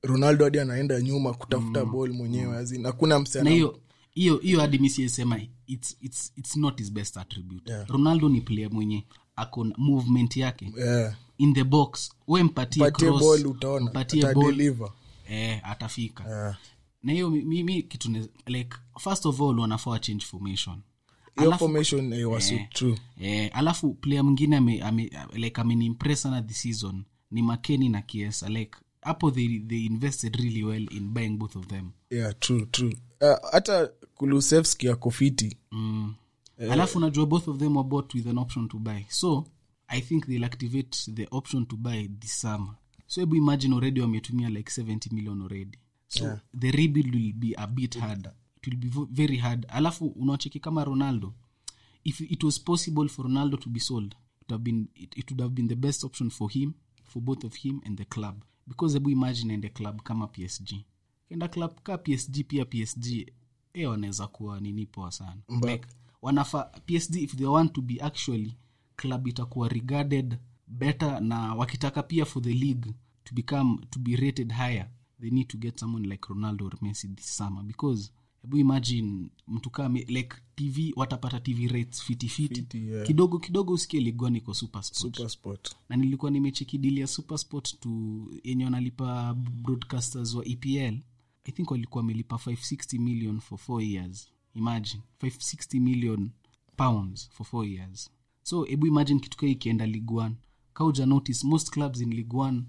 ronaldo 0.03 0.43
hadi 0.45 0.59
anaenda 0.59 1.01
nyuma 1.01 1.33
kutafuta 1.33 1.85
mm. 1.85 1.91
ball 1.91 2.13
mwenyewe 2.13 2.57
azin 2.57 2.83
hakuna 2.85 3.25
na 3.43 3.49
hiyo 3.49 3.79
hiyo 4.11 4.37
hiyo 4.37 4.59
hadi 4.59 4.79
misiesema 4.79 5.39
it's, 5.67 5.97
it's, 6.01 6.33
it's 6.35 6.57
not 6.57 6.77
his 6.79 6.91
best 6.91 7.17
attribute. 7.17 7.71
Yeah. 7.71 7.87
ronaldo 7.89 8.29
ni 8.29 8.41
player 8.41 8.71
mwenye 8.71 9.05
ako 9.35 9.67
movement 9.77 10.37
yake. 10.37 10.73
Yeah. 10.77 11.15
in 11.37 11.53
the 11.53 11.63
box 11.63 12.11
we 12.27 12.43
mpatie 12.43 12.83
patie 12.83 13.07
cross, 13.07 13.21
ball 13.21 13.47
utaona 13.47 13.85
mpatie 13.85 14.21
ball. 14.21 14.31
atadeliver 14.37 14.91
eh, 15.29 15.59
atafika. 15.63 16.23
Yeah. 16.29 16.57
na 17.03 17.13
hiyo 17.13 17.29
mi- 17.29 17.43
mimi 17.43 17.83
kitu 17.83 18.27
like 18.45 18.77
first 18.99 19.25
of 19.25 19.41
all 19.41 19.59
wanafaa 19.59 19.99
change 19.99 20.25
formation 20.25 20.81
eh, 22.13 22.27
Eh. 22.55 22.67
eh, 23.19 23.49
alafu 23.53 23.93
player 23.93 24.23
mwingine 24.23 24.57
ame, 24.57 24.81
ame, 24.81 25.11
like 25.33 25.61
amenimpress 25.61 26.21
sana 26.21 26.41
this 26.41 26.61
season 26.61 27.03
ni 27.31 27.41
makeni 27.41 27.89
na 27.89 28.01
kiesa 28.01 28.49
like 28.49 28.77
hapo 29.01 29.31
they, 29.31 29.59
they 29.59 29.85
invested 29.85 30.35
really 30.35 30.63
well 30.63 30.87
in 30.93 31.09
buying 31.13 31.37
both 31.37 31.55
of 31.55 31.67
them. 31.67 31.89
Yeah 32.09 32.39
true 32.39 32.65
true. 32.65 32.93
Uh, 33.21 33.51
hata 33.51 33.87
kulusevski 34.15 34.89
ako 34.89 35.11
fiti. 35.11 35.57
Mm. 35.71 36.13
alafu 36.71 36.97
unajua 36.97 37.25
both 37.25 37.47
of 37.47 37.57
them 37.57 37.77
were 37.77 37.89
bought 37.89 38.13
with 38.15 38.27
an 38.27 38.37
option 38.37 38.67
to 38.67 38.77
buy. 38.79 39.05
So 39.09 39.45
i 39.87 40.01
think 40.01 40.25
they'll 40.27 40.45
activate 40.45 41.11
the 41.13 41.27
option 41.31 41.65
to 41.65 41.75
buy 41.75 42.07
this 42.19 42.41
summer. 42.41 42.75
So 43.07 43.21
hebu 43.21 43.35
imagine 43.35 43.73
already 43.75 44.01
wametumia 44.01 44.49
like 44.49 44.71
70 44.81 45.15
million 45.15 45.41
already. 45.41 45.77
So 46.07 46.23
Yeah. 46.25 46.39
the 46.59 46.71
rebuild 46.71 47.15
will 47.15 47.33
be 47.33 47.53
a 47.57 47.67
bit 47.67 47.97
hard 47.97 48.29
it 48.61 48.67
will 48.67 48.77
be 48.77 48.89
very 49.11 49.37
hard. 49.37 49.65
Alafu 49.69 50.07
unacheki 50.07 50.59
kama 50.59 50.83
ronaldo. 50.85 51.33
If 52.03 52.21
it 52.21 52.43
was 52.43 52.59
possible 52.63 53.07
for 53.09 53.25
ronaldo 53.25 53.57
to 53.57 53.69
be 53.69 53.79
sold 53.79 54.13
it, 54.13 54.15
would 54.41 54.51
have 54.51 54.63
been, 54.63 54.87
it, 54.95 55.17
it 55.17 55.31
would 55.31 55.41
have 55.41 55.53
been 55.53 55.67
the 55.67 55.75
best 55.75 56.03
option 56.03 56.29
for 56.29 56.49
him 56.51 56.73
for 57.03 57.21
both 57.21 57.43
of 57.43 57.55
him 57.55 57.81
and 57.85 57.97
the 57.97 58.05
club. 58.05 58.43
Because 58.67 58.93
hebu 58.93 59.09
imagine 59.09 59.53
ende 59.53 59.69
club 59.69 60.01
kama 60.03 60.27
psg 60.27 60.73
kenda 61.29 61.47
club 61.47 61.81
ka 61.83 61.97
psg 61.97 62.43
pia 62.47 62.65
psg 62.65 63.05
e 63.73 63.85
wanaweza 63.85 64.27
kuwa 64.27 64.59
nini 64.59 64.85
poa 64.85 65.11
sana. 65.11 65.41
Like, 65.67 65.87
wanafa 66.21 66.63
psg 66.63 67.15
if 67.15 67.35
they 67.35 67.45
want 67.47 67.73
to 67.73 67.81
be 67.81 68.01
actually 68.01 68.57
club 68.95 69.27
itakuwa 69.27 69.69
regarded 69.69 70.37
better 70.67 71.21
na 71.21 71.55
wakitaka 71.55 72.03
pia 72.03 72.25
for 72.25 72.43
the 72.43 72.53
league 72.53 72.93
to 73.23 73.35
become 73.35 73.77
to 73.89 73.99
be 73.99 74.15
rated 74.15 74.51
higher 74.51 74.89
they 75.21 75.29
need 75.29 75.47
to 75.47 75.57
get 75.57 75.79
someone 75.79 76.07
like 76.09 76.27
ronaldo 76.29 76.65
or 76.65 76.77
messi 76.81 77.07
this 77.07 77.37
summer. 77.37 77.63
Because 77.63 78.11
hebu 78.41 78.57
imagine 78.57 79.29
mtu 79.47 79.69
kaa 79.69 79.89
like 79.89 80.35
tv 80.55 80.93
watapata 80.95 81.39
tv 81.39 81.67
rates 81.67 82.03
fitifiti 82.03 82.55
Fiti, 82.55 82.77
yeah. 82.87 83.07
kidogo 83.07 83.39
kidogo 83.39 83.73
usikie 83.73 83.99
ligwa 83.99 84.29
niko 84.29 84.53
supersport 84.53 85.01
super 85.15 85.29
sport 85.29 85.75
na 85.89 85.95
nilikuwa 85.95 86.31
nimechekidili 86.31 87.01
ya 87.01 87.07
supersport 87.07 87.79
tu 87.79 88.25
yenye 88.43 88.63
wanalipa 88.65 89.33
broadcasters 89.33 90.33
wa 90.35 90.45
epl 90.45 90.99
i 91.43 91.51
think 91.51 91.71
walikuwa 91.71 92.01
wamelipa 92.01 92.35
560 92.35 92.99
million 92.99 93.39
for 93.39 93.57
four 93.57 93.83
years. 93.83 94.27
Imagine 94.55 95.01
560 95.21 95.79
million 95.79 96.29
pounds 96.75 97.29
for 97.31 97.45
four 97.45 97.67
years. 97.67 98.09
So 98.43 98.63
hebu 98.63 98.87
imagine 98.87 99.19
kitu 99.19 99.37
kaa 99.37 99.47
ikienda 99.47 99.85
league 99.87 100.31
kauja 100.73 101.05
notice 101.05 101.47
most 101.47 101.69
clubs 101.69 102.01
in 102.01 102.13
league 102.13 102.63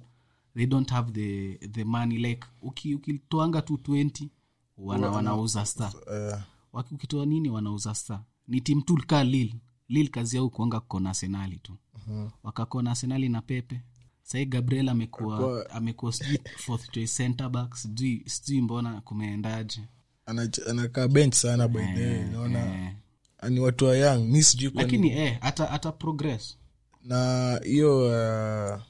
they 0.55 0.67
don't 0.67 0.91
have 0.91 1.13
the, 1.13 1.55
the 1.69 1.85
money. 1.85 2.19
Like 2.19 2.47
uki- 2.63 2.95
ukitoanga 2.95 3.63
tu 3.63 3.75
20 3.75 4.29
wana, 4.81 5.11
wanauza 5.11 5.67
sta 5.67 5.93
uh, 6.07 6.39
Waki- 6.73 6.95
ukitoa 6.95 7.27
nini 7.27 7.51
wanauza 7.51 7.95
sta 7.95 8.21
ni 8.49 8.61
tim 8.61 8.83
tu 8.83 8.99
lil 9.25 9.55
lil 9.89 10.09
kazi 10.11 10.37
yao 10.37 10.49
kuanga 10.51 10.81
kukona 10.81 11.09
arsenali 11.09 11.57
tu. 11.57 11.77
Wakakona 12.43 12.91
arsenali 12.91 13.29
na 13.29 13.43
pepe. 13.43 13.81
Sahii 14.23 14.47
gabriel 14.47 14.89
amekuwa 14.89 15.71
amekuwa 15.71 16.13
sijui 16.13 16.41
fourth 16.57 16.91
choice 16.91 17.17
center 17.17 17.49
back. 17.49 17.75
Sijui 17.77 18.23
sijui 18.27 18.61
mbona 18.63 19.01
kumeendaje. 19.01 19.81
Anakaa 20.67 21.09
bench 21.09 21.35
sana 21.35 21.69
way 21.69 22.25
naona 22.33 22.59
eh, 23.43 23.51
ni 23.51 23.61
watu 23.61 23.85
wa 23.85 23.97
young. 23.97 24.25
Mi 24.29 24.43
sijui 24.43 24.71
kwa 24.71 24.83
lakini 24.83 25.11
eh, 25.11 25.39
ata, 25.41 25.71
progress. 25.93 26.57
Na 27.05 27.61
hiyo 27.65 27.99
uh, 28.07 28.81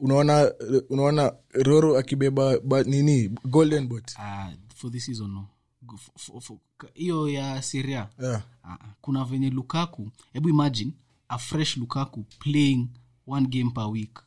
unaona 0.00 0.52
unaona 0.90 1.32
roro 1.52 1.98
akibeba 1.98 2.58
ba, 2.60 2.82
nini? 2.82 3.28
Golden 3.44 3.86
bot 3.88 4.12
uh, 4.18 4.52
for 4.78 4.90
this 4.92 5.04
season 5.04 5.30
no 5.30 5.48
hiyo 6.94 7.28
ya 7.28 7.62
siria 7.62 8.08
yeah. 8.22 8.42
Ah, 8.64 8.72
ah. 8.80 8.94
kuna 9.00 9.24
venye 9.24 9.50
lukaku 9.50 10.10
hebu 10.32 10.48
imagine 10.48 10.92
a 11.28 11.38
fresh 11.38 11.76
lukaku 11.76 12.22
playing 12.38 12.88
one 13.26 13.46
game 13.48 13.70
per 13.70 13.84
week 13.86 14.20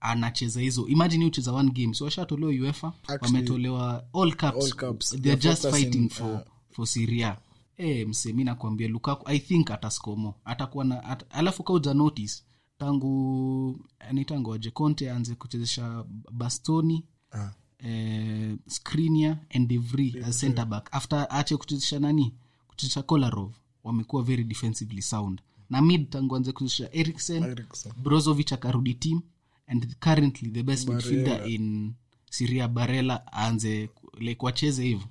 anacheza 0.00 0.60
hizo 0.60 0.86
imagine 0.88 1.24
ucheza 1.26 1.52
one 1.52 1.70
game 1.70 1.94
so 1.94 2.04
washatolewa 2.04 2.52
uefa 2.52 2.92
wametolewa 3.20 4.04
all 4.14 4.32
cups, 4.36 4.64
all 4.64 4.72
cups. 4.72 5.10
they're 5.10 5.22
They're 5.36 5.42
just 5.50 5.70
fighting 5.70 6.02
in, 6.02 6.08
for, 6.08 6.32
uh, 6.34 6.40
for 6.70 6.86
siria 6.86 7.36
e, 7.76 8.04
mse 8.04 8.32
mi 8.32 8.44
nakwambia 8.44 8.88
lukaku 8.88 9.28
i 9.28 9.38
think 9.38 9.70
ataskomo 9.70 10.34
atakuwa 10.44 10.84
na 10.84 11.04
at, 11.04 11.24
alafu 11.30 11.62
kauja 11.62 11.94
notice 11.94 12.42
tangu 12.78 13.80
ni 14.12 14.24
tangu 14.24 14.54
aje 14.54 14.70
conte 14.70 15.10
aanze 15.10 15.34
kuchezesha 15.34 16.04
bastoni 16.32 17.04
Ah. 17.32 17.50
Eh, 17.84 18.56
skriniar 18.68 19.38
and 19.54 19.68
devry 19.68 20.14
as 20.24 20.40
center 20.40 20.64
back. 20.66 20.88
After 20.92 21.26
ache 21.30 21.56
kuchezesha 21.56 21.98
nani? 21.98 22.32
Kuchezesha 22.68 23.02
kolarov. 23.02 23.52
Wamekuwa 23.84 24.22
very 24.22 24.44
defensively 24.44 25.02
sound. 25.02 25.40
Na 25.70 25.82
mid 25.82 26.10
tangu 26.10 26.36
anze 26.36 26.52
kuchezesha 26.52 26.88
eriksen 26.92 27.56
brozovich 28.02 28.52
akarudi 28.52 28.94
team 28.94 29.20
and 29.66 29.94
currently 30.00 30.50
the 30.50 30.62
best 30.62 30.88
midfielder 30.88 31.48
in 31.50 31.92
siria 32.30 32.68
barela 32.68 33.22
aanze 33.32 33.88
like 34.18 34.46
wacheze 34.46 34.84
hivyo. 34.84 35.06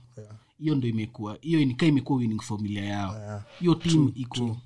Hiyo 0.60 0.76
ndo 0.76 0.88
imekuwa 0.88 1.38
hiyo 1.42 1.66
nikaa 1.66 1.86
imekuwa 1.86 2.20
winning 2.20 2.42
formula 2.42 2.82
yao. 2.82 3.42
Hiyo 3.60 3.76
team 3.76 4.12
iko 4.16 4.58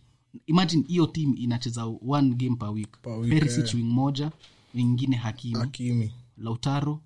imagine 0.48 0.84
hiyo 0.88 1.08
team 1.08 1.34
inacheza 1.38 1.86
one 2.08 2.36
game 2.36 2.56
per 2.56 2.70
week, 2.70 2.98
Per 3.02 3.14
week, 3.14 3.30
Perisic 3.34 3.74
wing 3.74 3.84
moja 3.84 4.32
wingine 4.76 5.16
hakimi. 5.16 5.60
Hakimi. 5.60 6.12
lautaro 6.38 7.02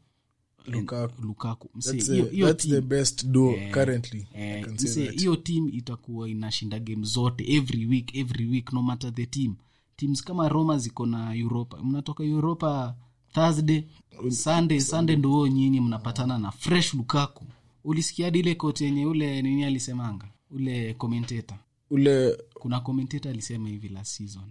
Lukaku. 0.68 1.22
lukaku. 1.22 1.70
Hiyo- 1.92 2.04
the, 2.26 2.30
hiyo 2.36 2.48
that's 2.48 2.66
team- 2.66 2.72
the 2.76 2.82
best 2.82 3.26
duo 3.26 3.56
currently 3.72 4.28
I 4.36 4.42
eh, 4.42 5.38
team 5.44 5.70
itakuwa 5.74 6.30
inashinda 6.30 6.80
game 6.80 7.06
zote 7.06 7.54
every 7.56 7.86
week 7.86 8.16
every 8.16 8.46
week 8.46 8.74
no 8.74 8.82
matter 8.82 9.14
the 9.14 9.26
team. 9.26 9.56
Teams 9.96 10.24
kama 10.24 10.50
roma 10.50 10.78
ziko 10.78 11.06
na 11.06 11.34
europa. 11.36 11.78
Mnatoka 11.84 12.24
europa 12.24 12.96
thursday 13.34 13.84
sunday 14.30 14.80
sunday. 14.80 15.16
Ndo 15.16 15.48
nyinyi 15.48 15.80
mnapatana 15.82 16.38
na 16.38 16.52
fresh 16.52 16.94
lukaku. 16.94 17.46
Ulisikia 17.84 18.26
hadi 18.26 18.40
ile 18.40 18.56
koti 18.56 18.84
yenye 18.84 19.06
ule 19.06 19.42
nini 19.42 19.64
alisemanga? 19.64 20.28
Ule 20.52 20.94
commentator. 20.94 21.58
Ule 21.90 22.38
kuna 22.54 22.80
commentator 22.80 23.32
alisema 23.32 23.70
hivi 23.70 23.90
last 23.90 24.12
season. 24.18 24.44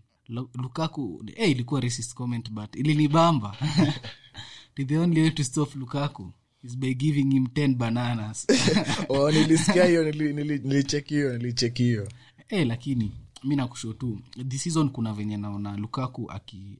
Lukaku 0.54 1.24
hey, 1.34 1.50
ilikuwa 1.50 1.80
racist 1.80 2.14
comment 2.14 2.50
but 2.50 2.76
ilinibamba 2.76 3.56
the 4.74 4.98
only 4.98 5.20
way 5.22 5.30
to 5.30 5.44
stop 5.44 5.74
lukaku? 5.74 6.32
Is 6.64 6.76
by 6.76 6.94
giving 6.94 7.30
him 7.34 7.46
10 7.46 7.74
bananas. 7.74 8.46
Oh, 9.08 9.30
nilisikia 9.30 9.84
hiyo 9.84 10.04
nili- 10.10 10.32
nili- 10.34 10.62
nilicheki 10.68 11.14
hiyo 11.14 11.38
nilicheki 11.38 11.82
hiyo. 11.82 12.08
Hey, 12.48 12.64
lakini 12.64 13.12
mi 13.44 13.56
nakusho 13.56 13.92
tu 13.92 14.20
the 14.48 14.58
season 14.58 14.90
kuna 14.90 15.12
venye 15.12 15.36
naona 15.36 15.76
lukaku 15.76 16.30
aki- 16.30 16.78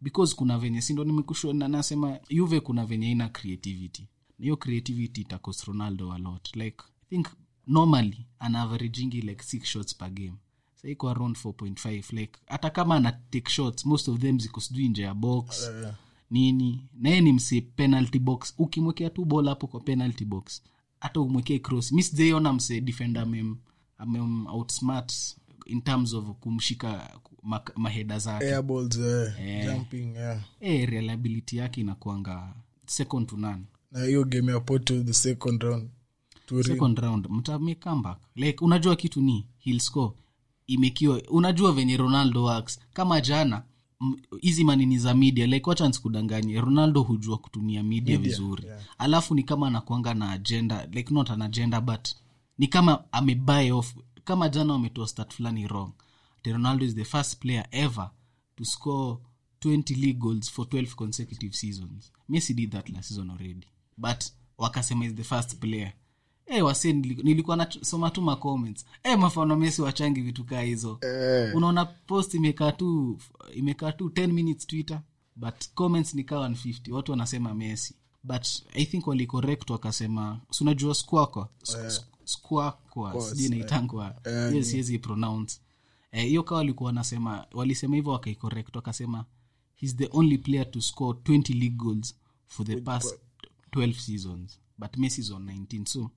because 0.00 0.34
kuna 0.36 0.58
venye 0.58 0.80
sindo 0.82 1.04
nimekusho 1.04 1.52
na 1.52 1.68
nasema 1.68 2.18
yuve 2.28 2.60
kuna 2.60 2.86
venye 2.86 3.10
ina 3.10 3.28
creativity. 3.28 4.02
Na 4.38 4.42
hiyo 4.44 4.56
creativity 4.56 5.20
itakos 5.20 5.64
ronaldo 5.64 6.12
a 6.12 6.18
lot. 6.18 6.50
Like 6.56 6.76
i 7.02 7.08
think 7.10 7.28
normally 7.66 8.26
ana 8.38 8.62
averaging 8.62 9.10
like 9.10 9.42
six 9.44 9.64
shots 9.64 9.96
per 9.96 10.10
game. 10.10 10.34
Saiko 10.74 11.10
around 11.10 11.36
4.5 11.36 12.16
like 12.16 12.38
hata 12.46 12.70
kama 12.70 12.96
ana 12.96 13.12
take 13.12 13.50
shots 13.50 13.86
most 13.86 14.08
of 14.08 14.18
them 14.20 14.38
ziko 14.38 14.60
sijui 14.60 14.88
nje 14.88 15.02
ya 15.02 15.14
box 15.14 15.70
nini 16.30 16.88
naye 16.94 17.20
ni 17.20 17.32
msi 17.32 17.60
penalty 17.62 18.18
box. 18.18 18.54
Ukimwekea 18.58 19.10
tu 19.10 19.24
bol 19.24 19.48
hapo 19.48 19.66
kwa 19.66 19.80
penalty 19.80 20.24
box 20.24 20.62
hata 21.00 21.20
umwekee 21.20 21.58
cross 21.58 21.92
mi 21.92 22.02
sijaiona 22.02 22.52
mse 22.52 22.80
defender 22.80 23.22
amem, 23.22 23.56
amem 23.98 24.46
outsmart 24.46 25.12
in 25.66 25.82
terms 25.82 26.12
of 26.14 26.24
kumshika 26.40 27.10
ma, 27.42 27.60
maheda 27.76 28.18
zake. 28.18 28.44
Airballs 28.44 28.96
eh, 28.98 29.64
jumping 29.64 30.14
yeah. 30.16 30.40
eh, 30.60 30.88
reliability 30.88 31.56
yake 31.56 31.80
inakuanga 31.80 32.54
second 32.86 33.26
to 33.28 33.36
none. 33.36 33.62
Na 33.92 34.04
hiyo 34.04 34.24
game 34.24 34.52
ya 34.52 34.60
poto 34.60 35.02
the 35.02 35.12
second 35.12 35.62
round 35.62 35.90
Turin. 36.46 36.64
second 36.64 36.98
round 36.98 37.28
comeback. 37.80 38.18
Like 38.36 38.64
unajua 38.64 38.96
kitu 38.96 39.20
ni 39.20 39.46
hill 39.58 39.78
score. 39.80 40.14
Imekiwa 40.66 41.22
unajua 41.28 41.72
venye 41.72 41.96
ronaldo 41.96 42.42
works. 42.42 42.80
Kama 42.92 43.20
jana 43.20 43.62
hizi 44.40 44.64
manini 44.64 44.98
za 44.98 45.14
media 45.14 45.46
like 45.46 45.70
wacha 45.70 45.88
nsikudanganye 45.88 46.60
ronaldo 46.60 47.02
hujua 47.02 47.38
kutumia 47.38 47.82
media, 47.82 48.18
vizuri. 48.18 48.64
alafu 48.98 49.34
ni 49.34 49.42
kama 49.42 49.66
anakwanga 49.66 50.14
na 50.14 50.30
agenda 50.30 50.86
like 50.92 51.14
not 51.14 51.30
an 51.30 51.42
agenda 51.42 51.80
but 51.80 52.08
ni 52.58 52.66
kama 52.66 53.12
amebuy 53.12 53.70
off 53.70 53.94
kama 54.24 54.48
jana 54.48 54.72
wametoa 54.72 55.08
start 55.08 55.34
fulani 55.34 55.66
wrong 55.66 55.92
the 56.42 56.52
ronaldo 56.52 56.84
is 56.86 56.94
the 56.94 57.04
first 57.04 57.38
player 57.38 57.66
ever 57.70 58.10
to 58.56 58.64
score 58.64 59.18
20 59.64 59.94
league 59.96 60.18
goals 60.18 60.50
for 60.52 60.66
12 60.66 60.94
consecutive 60.94 61.54
seasons. 61.54 62.12
Messi 62.28 62.54
did 62.54 62.70
that 62.72 62.88
last 62.88 63.08
season 63.08 63.30
already 63.30 63.66
but 63.96 64.24
wakasema 64.58 65.04
is 65.06 65.14
the 65.14 65.24
first 65.24 65.56
player 65.58 65.92
hey, 66.46 66.62
wase 66.62 66.92
nilikuwa 66.92 67.56
nasoma 67.56 68.10
tu 68.10 68.22
macomments 68.22 68.86
hey, 69.02 69.16
mafano 69.16 69.56
mesi 69.56 69.82
wachangi 69.82 70.20
vitu 70.20 70.44
kaa 70.44 70.60
hizo. 70.60 70.98
Eh. 71.00 71.56
unaona 71.56 71.84
post 71.84 72.34
imekaa 72.34 72.72
tu 72.72 73.18
imekaa 73.54 73.92
tu 73.92 74.08
10 74.08 74.32
minutes 74.32 74.66
twitter 74.66 75.02
but 75.36 75.54
comments 75.74 76.14
nikaa 76.14 76.36
150 76.48 76.92
watu 76.92 77.10
wanasema 77.12 77.54
mesi 77.54 77.94
but 78.22 78.46
i 78.74 78.84
think 78.86 79.06
walicorrect 79.06 79.70
wakasema 79.70 80.40
sunajua 80.50 80.94
squako 80.94 81.48
squaqua 82.24 83.20
sijui 83.22 83.48
naitangwa 83.48 84.14
hiyo 84.50 84.62
siwezi 84.64 84.98
pronounce 84.98 85.60
Eh, 86.16 86.26
hiyo 86.28 86.42
kawa 86.42 86.58
walikuwa 86.58 86.86
wanasema 86.86 87.46
walisema 87.52 87.96
hivyo 87.96 88.12
wakaicorrect 88.12 88.76
wakasema 88.76 89.24
he's 89.74 89.96
the 89.96 90.08
only 90.12 90.38
player 90.38 90.70
to 90.70 90.80
score 90.80 91.18
20 91.18 91.52
league 91.54 91.76
goals 91.76 92.14
for 92.46 92.66
the 92.66 92.76
past 92.76 93.14
12 93.72 93.92
seasons 93.92 94.58
but 94.78 94.96
messi 94.96 95.20
is 95.20 95.30
on 95.30 95.44
19 95.46 95.84
so 95.86 96.10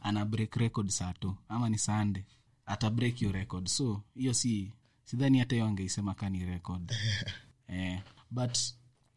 ana 0.00 0.24
break 0.24 0.56
record 0.56 0.88
saa 0.88 1.12
tu 1.12 1.34
ama 1.48 1.68
ni 1.68 1.78
sande 1.78 2.24
ata 2.66 2.90
break 2.90 3.22
your 3.22 3.32
record. 3.32 3.66
So 3.68 4.02
hiyo 4.14 4.34
si 4.34 4.72
sidhani 5.04 5.38
hata 5.38 5.54
hiyo 5.54 5.66
angeisema 5.66 6.14
kani 6.14 6.44
record. 6.44 6.92
Eh, 7.68 8.00
but 8.30 8.58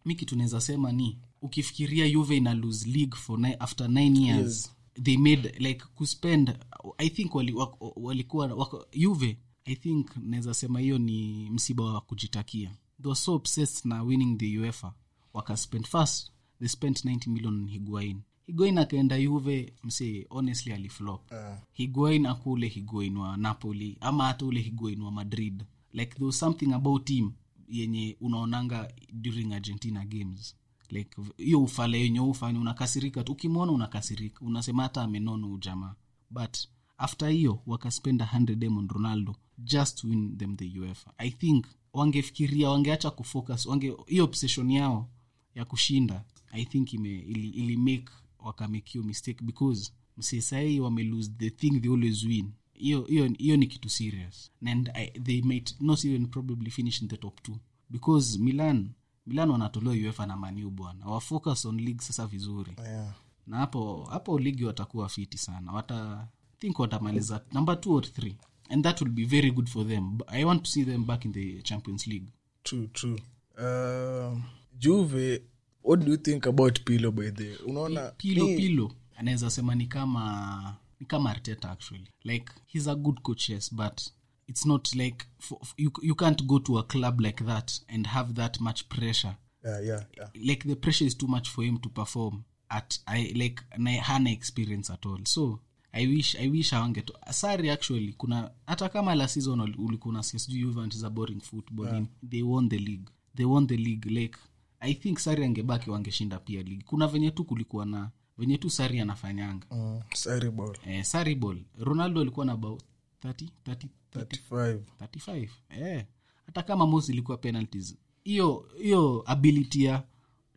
mi 0.05 0.15
kitu 0.15 0.35
naweza 0.35 0.61
sema 0.61 0.91
ni 0.91 1.19
ukifikiria 1.41 2.09
juve 2.09 2.37
ina 2.37 2.53
lose 2.53 2.89
league 2.89 3.15
for 3.17 3.39
ni, 3.39 3.53
after 3.59 3.87
9 3.87 4.21
years 4.21 4.71
they 5.03 5.17
made 5.17 5.49
like 5.59 5.85
kuspend 5.95 6.57
i 6.97 7.09
think 7.09 7.35
wali, 7.35 7.55
walikuwa 7.95 8.47
wako, 8.47 8.85
juve 8.93 9.37
i 9.65 9.75
think 9.75 10.15
naweza 10.17 10.53
sema 10.53 10.79
hiyo 10.79 10.97
ni 10.97 11.49
msiba 11.49 11.83
wa 11.83 12.01
kujitakia. 12.01 12.69
They 13.01 13.07
were 13.07 13.15
so 13.19 13.35
obsessed 13.35 13.85
na 13.85 14.03
winning 14.03 14.37
the 14.37 14.59
uefa. 14.59 14.93
Wakaspend 15.33 15.87
first 15.87 16.31
they 16.59 16.67
spent 16.67 17.05
90 17.05 17.29
million 17.29 17.53
on 17.53 17.69
higuain 17.69 18.21
higuain 18.47 18.77
akaenda 18.77 19.19
juve 19.21 19.73
msee 19.83 20.25
honestly 20.29 20.73
aliflop. 20.73 21.31
Higuain 21.73 22.25
akule 22.25 22.67
higuain 22.67 23.17
wa 23.17 23.37
napoli 23.37 23.97
ama 24.01 24.25
hata 24.25 24.45
ule 24.45 24.59
higuain 24.61 25.01
wa 25.01 25.11
madrid. 25.11 25.63
Like 25.93 26.11
there 26.13 26.25
was 26.25 26.39
something 26.39 26.73
about 26.73 27.09
him 27.09 27.31
yenye 27.69 28.17
unaonanga 28.21 28.91
during 29.13 29.53
argentina 29.53 30.05
games. 30.05 30.55
Like 30.89 31.17
hiyo 31.37 31.63
ufale 31.63 32.01
yenye 32.01 32.19
ufanye 32.19 32.59
unakasirika 32.59 33.23
tu. 33.23 33.31
Ukimwona 33.31 33.71
unakasirika 33.71 34.45
unasema 34.45 34.83
hata 34.83 35.01
amenono 35.01 35.51
ujamaa 35.53 35.95
but 36.29 36.57
after 36.97 37.29
hiyo 37.29 37.61
wakaspenda 37.65 38.29
100 38.33 38.65
m 38.65 38.77
on 38.77 38.87
ronaldo 38.89 39.35
just 39.57 40.03
win 40.03 40.37
them 40.37 40.55
the 40.57 40.79
uefa. 40.79 41.13
I 41.17 41.31
think 41.31 41.65
wangefikiria 41.93 42.69
wangeacha 42.69 43.09
kufocus 43.11 43.65
wange 43.65 43.93
hiyo 44.07 44.23
obsession 44.23 44.71
yao 44.71 45.09
ya 45.55 45.65
kushinda 45.65 46.23
i 46.51 46.65
think 46.65 46.93
ime, 46.93 47.19
ili, 47.19 47.49
ili 47.49 47.77
make 47.77 48.05
wakamake 48.39 48.99
mistake 48.99 49.43
because 49.43 49.91
msee 50.17 50.41
sahii 50.41 50.79
wame 50.79 51.03
lose 51.03 51.31
the 51.37 51.49
thing 51.49 51.79
they 51.81 51.91
always 51.91 52.23
win. 52.23 52.51
Hiyo 52.73 53.01
hiyo 53.05 53.25
hiyo 53.37 53.57
ni 53.57 53.67
kitu 53.67 53.89
serious. 53.89 54.51
And 54.65 54.89
I, 54.93 55.07
they 55.11 55.41
might 55.41 55.75
not 55.81 56.05
even 56.05 56.27
probably 56.27 56.71
finish 56.71 57.01
in 57.01 57.07
the 57.07 57.17
top 57.17 57.41
two. 57.43 57.57
Because 57.89 58.39
milan 58.39 58.89
milan 59.25 59.49
wanatolewa 59.49 59.95
uefa 59.95 60.25
na 60.25 60.37
maniu 60.37 60.69
bwana. 60.71 61.05
Wafocus 61.05 61.65
on 61.65 61.77
league 61.79 62.01
sasa 62.01 62.27
vizuri. 62.27 62.75
Yeah. 62.83 63.13
na 63.47 63.57
hapo 63.57 64.03
hapo 64.11 64.39
ligi 64.39 64.65
watakuwa 64.65 65.09
fiti 65.09 65.37
sana. 65.37 65.71
Wata 65.71 66.27
think 66.59 66.79
watamaliza 66.79 67.41
number 67.53 67.81
two 67.81 67.93
or 67.93 68.03
three. 68.13 68.35
And 68.69 68.83
that 68.83 69.01
will 69.01 69.11
be 69.11 69.25
very 69.25 69.51
good 69.51 69.67
for 69.69 69.87
them. 69.87 70.17
I 70.27 70.43
want 70.45 70.63
to 70.63 70.71
see 70.71 70.85
them 70.85 71.05
back 71.05 71.25
in 71.25 71.33
the 71.33 71.61
champions 71.61 72.07
league. 72.07 72.27
True 72.63 72.87
true. 72.87 73.19
Uh, 73.57 74.39
juve 74.79 75.41
what 75.87 75.99
do 76.05 76.11
you 76.11 76.17
think 76.17 76.45
about 76.47 76.79
pilo 76.83 77.11
by 77.11 77.31
the 77.31 77.55
unaona 77.65 78.11
pilo 78.11 78.45
pilo 78.45 78.95
anaweza 79.15 79.49
sema 79.49 79.75
ni 79.75 79.87
kama 79.87 80.77
ni 80.99 81.05
kama 81.05 81.29
arteta 81.29 81.71
actually. 81.71 82.07
Like 82.23 82.51
he's 82.65 82.87
a 82.87 82.95
good 82.95 83.19
coach 83.21 83.49
yes 83.49 83.75
but 83.75 84.01
it's 84.47 84.65
not 84.65 84.95
like 84.95 85.25
for, 85.39 85.59
you, 85.77 85.91
you 86.01 86.15
can't 86.15 86.43
go 86.43 86.59
to 86.59 86.79
a 86.79 86.83
club 86.83 87.19
like 87.21 87.43
that 87.43 87.71
and 87.87 88.07
have 88.07 88.33
that 88.33 88.59
much 88.59 88.83
pressure. 88.83 89.35
Yeah, 89.65 89.85
yeah, 89.85 90.03
yeah. 90.17 90.29
like 90.35 90.67
the 90.67 90.75
pressure 90.75 91.07
is 91.07 91.17
too 91.17 91.27
much 91.27 91.49
for 91.49 91.63
him 91.65 91.77
to 91.77 91.89
perform 91.89 92.43
at 92.69 92.99
I, 93.05 93.33
like 93.35 93.61
hana 94.01 94.29
experience 94.31 94.93
at 94.93 95.05
all. 95.05 95.19
So 95.25 95.59
i 95.93 96.07
wish 96.07 96.35
i 96.35 96.49
wish 96.49 96.73
awangeto 96.73 97.13
sari 97.31 97.69
actually 97.69 98.13
kuna 98.13 98.51
hata 98.65 98.89
kama 98.89 99.15
la 99.15 99.27
season 99.27 99.59
ul- 99.59 99.75
ulikuwa 99.85 100.13
unasikia 100.13 100.39
sijui 100.39 100.61
Juventus 100.61 100.97
is 100.99 101.03
a 101.05 101.09
boring 101.09 101.41
football 101.41 101.87
yeah. 101.87 102.05
they 102.29 102.41
won 102.43 102.69
the 102.69 102.77
league. 102.77 103.05
They 103.35 103.45
won 103.45 103.67
the 103.67 103.77
league 103.77 104.09
like 104.11 104.37
i 104.79 104.93
think 104.93 105.17
sari 105.19 105.43
angebaki 105.45 105.89
wangeshinda 105.89 106.39
pia 106.39 106.63
ligi. 106.63 106.83
Kuna 106.83 107.07
venye 107.07 107.31
tu 107.31 107.43
kulikuwa 107.45 107.85
na 107.85 108.11
venye 108.37 108.57
tu 108.57 108.69
sari 108.69 108.99
anafanyanga. 108.99 109.67
Mm, 109.71 110.01
sari 110.13 110.51
ball. 110.51 110.77
Eh, 110.87 111.03
sari 111.03 111.35
ball. 111.35 111.63
Ronaldo 111.79 112.21
alikuwa 112.21 112.45
na 112.45 112.57
bao 112.57 112.77
30, 113.23 113.47
30, 113.65 113.87
30 114.15 114.27
35 114.49 114.79
35 115.01 115.49
eh. 115.69 116.05
hata 116.45 116.63
kama 116.63 116.87
mos 116.87 117.09
ilikuwa 117.09 117.37
penalties. 117.37 117.97
Hiyo 118.23 118.65
hiyo 118.81 119.23
ability 119.25 119.83
ya 119.83 120.03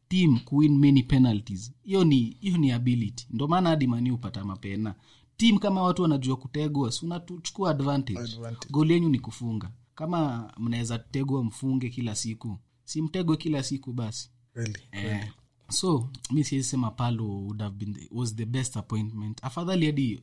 team 0.09 0.39
kuwin 0.39 0.79
many 0.79 1.03
penalties. 1.03 1.73
Hiyo 1.83 2.05
ni 2.05 2.37
hiyo 2.41 2.59
ni 2.59 2.73
ability. 2.73 3.27
Ndio 3.31 3.49
maana 3.49 3.71
hadi 3.71 3.87
mani 3.87 4.11
upata 4.11 4.45
mapena 4.45 4.95
team 5.37 5.59
kama 5.59 5.83
watu 5.83 6.03
wanajua 6.03 6.37
kutegwa 6.37 6.93
si 6.93 7.07
unachukua 7.07 7.71
advantage, 7.71 8.19
Advantage. 8.21 8.67
goli 8.73 8.93
yenyu 8.95 9.09
ni 9.09 9.19
kufunga. 9.19 9.71
Kama 9.95 10.53
mnaweza 10.59 10.99
tegwa 10.99 11.45
mfunge 11.45 11.89
kila 11.89 12.15
siku 12.15 12.59
si 12.91 13.03
mtegwe 13.03 13.37
kila 13.37 13.63
siku 13.63 13.93
basi. 13.93 14.31
Really 14.55 14.81
eh, 14.93 15.29
so 15.69 16.09
mi 16.31 16.45
siwezisema 16.45 16.91
palo 16.91 17.25
would 17.25 17.61
have 17.61 17.77
been 17.77 17.95
the, 17.95 18.09
was 18.11 18.35
the 18.37 18.47
best 18.47 18.77
appointment. 18.77 19.45
Afadhali 19.45 19.87
hadi 19.87 20.21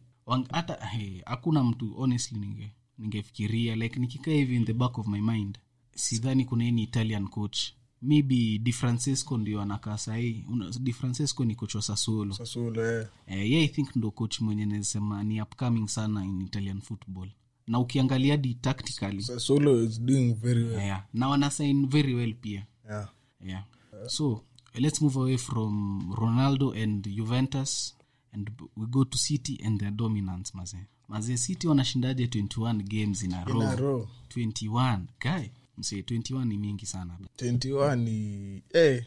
hata 0.51 0.85
hey, 0.85 1.21
hakuna 1.25 1.63
mtu 1.63 1.93
honestly 1.93 2.39
ninge 2.39 2.71
ningefikiria 2.97 3.75
like 3.75 3.99
nikikaa 3.99 4.31
hivi 4.31 4.55
in 4.55 4.65
the 4.65 4.73
back 4.73 4.97
of 4.97 5.07
my 5.07 5.21
mind 5.21 5.59
sidhani 5.95 6.45
kuna 6.45 6.63
any 6.67 6.83
italian 6.83 7.27
coach. 7.27 7.59
Maybe 8.01 8.57
di 8.59 8.71
francesco 8.71 9.37
ndio 9.37 9.61
anakaa 9.61 9.97
sahii. 9.97 10.45
Di 10.79 10.93
francesco 10.93 11.45
ni 11.45 11.55
coach 11.55 11.75
wa 11.75 11.81
sassuolo. 11.81 12.33
Sasulo 12.33 12.85
eh. 12.99 13.07
eh, 13.27 13.51
yeah, 13.51 13.63
i 13.63 13.67
think 13.67 13.95
ndo 13.95 14.11
coach 14.11 14.39
mwenye 14.41 14.65
nasema 14.65 15.23
ni 15.23 15.41
upcoming 15.41 15.87
sana 15.87 16.25
in 16.25 16.41
italian 16.41 16.81
football 16.81 17.29
na 17.67 17.79
ukiangalia 17.79 18.33
hadi 18.33 18.53
tactically. 18.53 19.21
Sasulo 19.21 19.83
is 19.83 20.01
doing 20.01 20.33
very 20.33 20.63
well. 20.63 20.79
Yeah, 20.79 21.03
na 21.13 21.27
wanasign 21.29 21.87
very 21.87 22.13
well 22.15 22.33
pia. 22.33 22.65
Yeah. 22.89 23.07
yeah. 23.45 23.63
So 24.07 24.43
let's 24.75 25.01
move 25.01 25.19
away 25.19 25.37
from 25.37 26.01
ronaldo 26.15 26.71
and 26.83 27.07
juventus 27.15 27.95
and 28.33 28.49
we 28.77 28.85
go 28.85 29.03
to 29.03 29.17
city 29.17 29.59
and 29.65 29.79
their 29.79 29.91
dominance 29.91 30.51
maze. 30.57 30.77
Maze 31.09 31.37
city 31.37 31.67
wanashindaje 31.67 32.25
21 32.27 32.83
games 32.83 33.23
in 33.23 33.33
a 33.33 33.43
row, 33.45 33.61
a 33.61 33.75
row. 33.75 34.07
21 34.29 34.99
guy 35.19 35.49
msee 35.77 36.01
21 36.01 36.45
ni 36.45 36.57
mingi 36.57 36.85
sana. 36.85 37.17
21 37.37 37.95
ni 37.95 38.61
eh, 38.73 39.05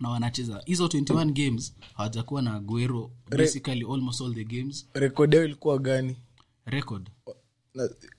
na 0.00 0.08
wanacheza. 0.10 0.62
Hizo 0.66 0.86
21 0.86 1.32
games 1.32 1.74
hawajakuwa 1.94 2.42
na 2.42 2.60
guero 2.60 3.10
basically 3.30 3.84
almost 3.92 4.20
all 4.20 4.34
the 4.34 4.44
games. 4.44 4.88
Rekodi 4.94 5.36
yao 5.36 5.44
ilikuwa 5.44 5.78
gani? 5.78 6.16
Record 6.66 7.10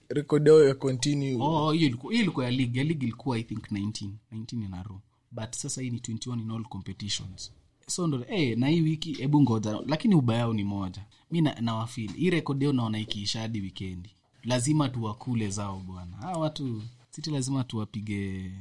rekodi 0.09 0.49
yao 0.49 0.63
ya 0.63 0.73
continue. 0.75 1.37
Oh 1.41 1.71
hiyo 1.71 1.87
ilikuwa 1.87 2.13
hiyo 2.13 2.23
ilikuwa 2.23 2.45
ya 2.45 2.51
league. 2.51 2.77
Ya 2.79 2.83
league 2.85 3.03
ilikuwa 3.07 3.37
i 3.37 3.43
think 3.43 3.71
19 3.71 4.09
19 4.33 4.65
in 4.65 4.73
a 4.73 4.83
row. 4.83 4.99
But 5.31 5.55
sasa 5.55 5.81
hii 5.81 5.89
ni 5.89 5.97
21 5.99 6.41
in 6.41 6.51
all 6.51 6.63
competitions. 6.63 7.51
So 7.87 8.07
ndo 8.07 8.17
hey, 8.17 8.55
na 8.55 8.67
hii 8.67 8.81
wiki 8.81 9.13
hebu 9.13 9.41
ngoja. 9.41 9.79
Lakini 9.87 10.15
ubayao 10.15 10.53
ni 10.53 10.63
moja. 10.63 11.05
Mi 11.31 11.41
na- 11.41 11.87
hii 12.15 12.29
rekodi 12.29 12.65
yao 12.65 12.73
naona 12.73 12.99
ikiisha 12.99 13.39
hadi 13.41 13.61
wikendi 13.61 14.09
lazima 14.43 14.89
tuwakule 14.89 15.49
zao 15.49 15.79
bwana. 15.79 16.17
Hawa 16.17 16.37
watu 16.39 16.81
siti 17.09 17.31
lazima 17.31 17.63
tuwapige. 17.63 18.51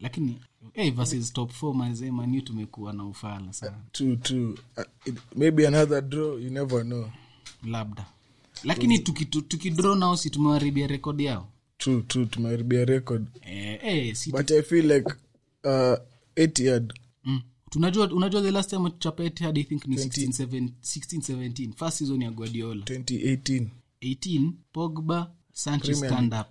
Lakini 0.00 0.40
hey, 0.72 0.90
versus 0.90 1.32
top 1.32 1.50
4 1.62 1.74
mazee 1.74 2.10
manu 2.10 2.40
tumekuwa 2.40 2.92
na 2.92 3.04
ufala 3.04 3.52
sana. 3.52 3.76
True 3.92 4.16
true. 4.16 4.54
Uh, 4.76 4.84
it, 5.04 5.14
maybe 5.36 5.66
another 5.68 6.02
draw 6.02 6.38
you 6.38 6.50
never 6.50 6.82
know. 6.84 7.10
Labda 7.64 8.06
lakini 8.64 8.98
tukidraw 9.48 9.94
nao 9.94 10.16
si 10.16 10.30
tumewaribia 10.30 10.86
rekodi 10.86 11.24
yao? 11.24 11.48
True 11.78 12.02
true 12.02 12.26
tumeharibia 12.26 12.84
record. 12.84 13.26
Eh, 13.40 13.78
eh, 13.82 14.14
si 14.14 14.30
but 14.32 14.50
i 14.50 14.62
feel 14.62 14.92
like 14.92 15.12
uh, 15.64 15.98
Etihad 16.36 16.92
mm. 17.24 17.42
tunajua 17.70 18.12
unajua 18.12 18.42
the 18.42 18.50
last 18.50 18.70
time 18.70 18.90
chapa 18.98 19.24
Etihad 19.24 19.58
i 19.58 19.64
think 19.64 19.86
ni 19.86 19.96
16 19.96 20.46
17 20.46 20.68
16 20.82 21.36
17 21.36 21.72
first 21.74 21.98
season 21.98 22.22
ya 22.22 22.30
guardiola. 22.30 22.84
2018 22.84 23.66
18 24.02 24.52
pogba 24.72 25.32
sanchez 25.52 25.98
stand 25.98 26.34
up. 26.34 26.46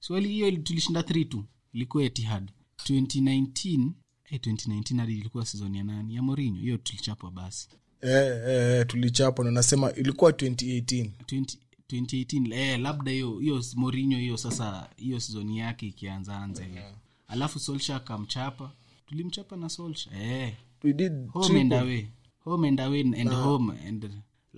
Swali 0.00 0.28
hiyo 0.28 0.50
tulishinda 0.56 1.00
3 1.00 1.28
tu. 1.28 1.44
Ilikuwa 1.72 2.04
Etihad 2.04 2.50
2019 2.88 3.90
eh, 4.30 4.40
2019 4.40 4.98
hadi 4.98 5.12
ilikuwa 5.12 5.46
season 5.46 5.74
ya 5.74 5.84
nani 5.84 6.14
ya 6.14 6.22
Mourinho. 6.22 6.60
Hiyo 6.60 6.76
tulichapwa 6.78 7.30
basi 7.30 7.68
eh, 8.02 8.42
eh, 8.48 8.86
tulichapa 8.86 9.44
na 9.44 9.50
nasema 9.50 9.92
ilikuwa 9.92 10.30
2018 10.30 11.10
20 11.26 11.56
2018 11.90 12.52
eh, 12.54 12.80
labda 12.80 13.10
hiyo 13.10 13.38
hiyo 13.38 13.62
Mourinho 13.76 14.18
hiyo 14.18 14.36
sasa 14.36 14.88
hiyo 14.96 15.20
sizoni 15.20 15.58
yake 15.58 15.86
ikianza 15.86 16.36
anza 16.38 16.64
hiyo 16.64 16.82
alafu 17.28 17.58
solsha 17.58 17.96
akamchapa. 17.96 18.72
Tulimchapa 19.06 19.56
na 19.56 19.68
solsha 19.68 20.10
eh. 20.22 20.54
We 20.84 20.92
did 20.92 21.12
home 21.28 21.60
and 21.60 21.72
away. 21.74 22.06
Home 22.40 22.68
and 22.68 22.80
away 22.80 23.00
and 23.00 23.28
home 23.44 23.72
and 23.88 24.10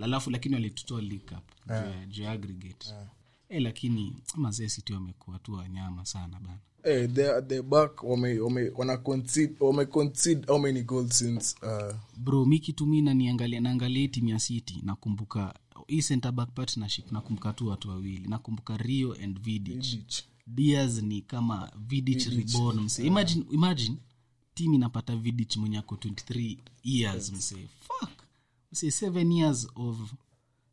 alafu 0.02 0.30
lakini 0.30 0.54
walitutoa 0.54 1.00
league 1.00 1.18
cup. 1.28 1.44
Juu 1.66 1.74
ya- 1.74 2.06
juu 2.06 2.22
ya 2.22 2.30
aggregate 2.30 2.88
eh, 3.48 3.62
lakini 3.62 4.16
mazee 4.36 4.68
siti 4.68 4.92
wamekuwa 4.92 5.38
tu 5.38 5.52
wanyama 5.52 6.04
sana 6.06 6.40
bana. 6.40 6.58
Hey, 6.82 7.06
they 7.06 7.40
they 7.48 7.62
back 7.62 8.02
wame, 8.02 8.38
wame, 8.40 8.70
wana 8.76 8.96
concede 8.96 9.54
wame 9.60 9.86
concede 9.86 10.46
how 10.46 10.58
many 10.58 10.82
goals 10.82 11.18
since 11.18 11.56
uh, 11.62 11.94
bro 12.16 12.44
mi 12.44 12.58
kitu 12.58 12.86
mi 12.86 13.02
naniangalia 13.02 13.60
naangalia 13.60 14.08
timu 14.08 14.28
ya 14.28 14.38
city 14.38 14.80
nakumbuka 14.82 15.54
hii 15.86 16.02
center 16.02 16.32
back 16.32 16.50
partnership 16.54 17.12
nakumbuka 17.12 17.52
tu 17.52 17.68
watu 17.68 17.88
wawili 17.88 18.28
nakumbuka 18.28 18.76
rio 18.76 19.12
and 19.24 19.40
vidic. 19.40 19.74
Vidic. 19.82 20.24
dias 20.46 21.02
ni 21.02 21.22
kama 21.22 21.72
vidic 21.76 22.26
reborn 22.26 22.80
mse. 22.80 23.06
Imagine, 23.06 23.44
imagine 23.50 23.96
tim 24.54 24.74
inapata 24.74 25.16
vidic 25.16 25.56
mwenye 25.56 25.78
ako 25.78 25.94
23 25.94 26.56
years 26.84 27.32
mse. 27.32 27.56
Fuck! 27.80 28.10
Mse 28.72 28.86
7 28.88 29.32
years 29.38 29.68
of 29.74 30.12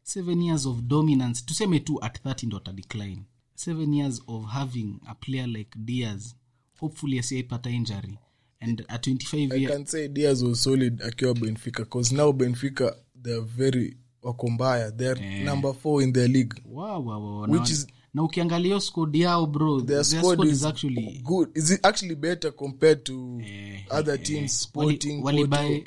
seven 0.04 0.42
years 0.42 0.66
of 0.66 0.82
dominance. 0.82 1.42
Tuseme 1.46 1.80
tu 1.80 2.04
at 2.04 2.20
30 2.24 2.46
ndo 2.48 2.58
atadecline 2.58 3.22
seven 3.56 3.94
years 3.94 4.22
of 4.28 4.46
having 4.46 5.00
a 5.08 5.16
player 5.16 5.48
like 5.48 5.80
dias 5.80 6.36
hopefully 6.80 7.20
asiaipata 7.20 7.70
injury. 7.70 8.18
And 8.60 8.86
a 8.90 8.98
25 8.98 9.52
I 9.54 9.66
can 9.66 9.86
say 9.86 10.08
Diaz 10.08 10.44
was 10.44 10.64
solid 10.64 11.02
akiwa 11.04 11.34
benfica 11.34 11.84
bcause 11.86 12.16
now 12.16 12.32
benfica 12.32 12.96
theyare 13.22 13.42
very 13.42 13.98
wako 14.24 14.50
mbaya. 14.50 14.94
Yeah. 15.00 15.44
number 15.46 15.74
four 15.74 16.04
in 16.04 16.14
their 16.14 16.28
league. 16.28 16.54
Wow, 16.66 17.00
wow, 17.06 17.20
wow. 17.24 17.42
Which 17.50 17.62
na, 17.62 17.64
is- 17.76 17.88
na 18.14 18.24
ukiangalia 18.24 18.80
squad 18.80 19.16
yao 19.20 19.46
bro 19.48 19.82
their 19.82 20.04
squad, 20.06 20.34
squad 20.34 20.48
is, 20.48 20.54
is 20.58 20.66
actually 20.66 21.20
good. 21.24 21.50
Is 21.58 21.72
it 21.72 21.86
actually 21.86 22.16
better 22.16 22.52
compared 22.56 23.04
to 23.04 23.40
Eh, 23.46 23.80
other 23.90 24.24
teams 24.24 24.62
sporting 24.62 25.22
Porto, 25.22 25.38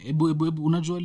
ebu, 0.05 0.29
ebu, 0.29 0.47
ebu, 0.47 0.65
unajua 0.65 0.99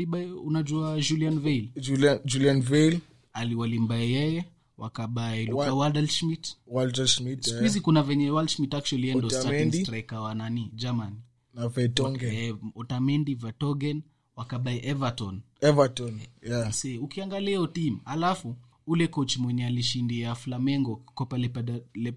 unajua 0.44 1.00
julian 1.02 1.40
veil? 1.40 1.70
Julian, 1.76 2.20
julian 2.26 2.62
vale 2.62 3.00
ali 3.34 3.56
walimbae 3.56 4.10
yeye 4.12 4.46
wakabae 4.78 5.46
luka 5.46 5.74
waldschmidt. 5.74 6.58
Walter 6.68 7.08
siku 7.08 7.30
eh, 7.30 7.62
hizi 7.62 7.82
kuna 7.82 8.04
venye 8.04 8.30
waldschmidt 8.32 8.74
actually 8.74 9.10
endo 9.10 9.30
starting 9.30 9.84
striker 9.84 10.20
wa 10.20 10.36
nani? 10.36 10.72
German. 10.76 11.14
Na 11.54 11.68
Vertonghen. 11.68 12.36
eh, 12.36 12.56
otamendi 12.76 13.36
vatogen 13.36 14.02
wakabae 14.36 14.82
everton. 14.84 15.42
Everton 15.62 16.20
yeah. 16.48 16.72
Se 16.74 16.98
ukiangalia 16.98 17.50
hiyo 17.50 17.68
team 17.68 18.00
alafu 18.06 18.56
ule 18.90 19.08
coach 19.08 19.38
mwenye 19.38 19.66
alishindia 19.66 20.36
flamengo 20.36 20.96
copa 20.96 21.38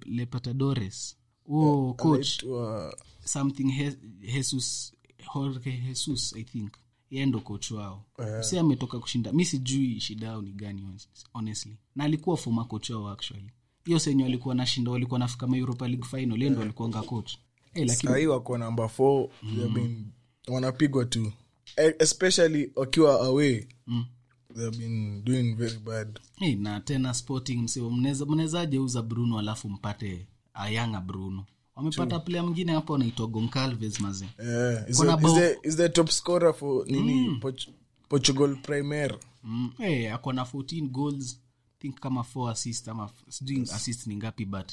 lepatadores. 0.06 1.16
Huo 1.44 1.94
coach 1.94 2.42
Anaitwa- 2.42 2.96
something 3.24 3.70
he, 3.72 3.92
jesus 4.20 4.92
jorge 5.35 5.72
jesus 5.87 6.32
i 6.37 6.44
think. 6.44 6.72
Yeye 7.11 7.26
ndo 7.26 7.40
coach 7.40 7.70
wao. 7.70 8.04
Si 8.40 8.58
ametoka 8.58 8.98
kushinda. 8.98 9.32
Mi 9.32 9.44
sijui 9.44 10.00
shida 10.00 10.26
yao 10.26 10.42
ni 10.42 10.52
gani 10.52 10.87
honestly. 11.32 11.76
Na 11.96 12.04
alikuwa 12.04 12.37
foma 12.37 12.64
coach 12.64 12.90
wao 12.90 13.08
actually. 13.08 13.50
Hiyo 13.85 13.98
senye 13.98 14.22
walikuwa 14.22 14.54
nashinda 14.54 14.90
walikuwa 14.90 15.18
nafika 15.20 15.46
ma 15.46 15.56
europa 15.56 15.88
league 15.88 16.06
final 16.08 16.38
yeye 16.38 16.50
ndo 16.50 16.61
walikuanga 16.61 17.02
coach. 17.02 17.32
Hey, 17.74 17.85
lakini 17.85 18.12
sahii 18.12 18.26
wako 18.26 18.58
namba 18.58 18.88
four. 18.88 19.28
Mm. 19.42 19.74
been 19.74 20.06
wanapigwa 20.48 21.04
tu. 21.04 21.32
E- 21.76 21.94
especially 21.98 22.72
wakiwa 22.76 23.20
away 23.20 23.66
they've 24.54 24.78
been 24.78 25.22
doing 25.24 25.56
very 25.56 25.78
bad. 25.78 26.20
Hey, 26.36 26.54
na 26.56 26.80
tena 26.80 27.14
sporting 27.14 27.56
msio 27.62 27.90
mnawezaje 27.90 28.78
uza 28.78 29.02
bruno 29.02 29.38
alafu 29.38 29.68
mpate 29.68 30.26
ayanga 30.54 31.00
bruno? 31.00 31.46
Wamepata 31.76 32.20
player 32.20 32.44
mwingine 32.44 32.72
hapo 32.72 32.94
anaitwa 32.94 33.26
goncalves 33.26 34.00
maze. 34.00 34.26
Yeah. 34.44 34.90
is, 34.90 34.98
the, 34.98 35.06
is, 35.26 35.34
the, 35.34 35.68
is 35.68 35.76
the 35.76 35.88
top 35.88 36.08
scorer 36.10 36.54
for 36.54 36.86
nini? 36.86 37.38
Porch- 37.40 37.68
portugal 38.08 38.56
premier. 38.62 39.18
Mm, 39.44 39.70
hey, 39.78 40.12
ako 40.12 40.32
na 40.32 40.42
14 40.44 40.88
goals 40.88 41.38
think 41.78 42.00
kama 42.00 42.20
4 42.20 42.50
assist 42.50 42.88
ama 42.88 43.04
f- 43.04 43.40
yes. 43.50 43.72
assist 43.72 44.06
ni 44.06 44.16
ngapi 44.16 44.44
but 44.44 44.72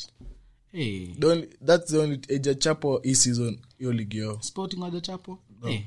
hey, 0.71 1.15
Don't, 1.19 1.65
that's 1.65 1.91
the 1.91 1.97
only 1.97 2.19
eja 2.27 2.55
chapo 2.55 2.97
hii 3.03 3.15
season 3.15 3.59
hiyo 3.77 3.93
ligi 3.93 4.17
yao. 4.17 4.41
Sporting 4.41 4.79
waja 4.81 5.01
no. 5.61 5.67
hey, 5.67 5.79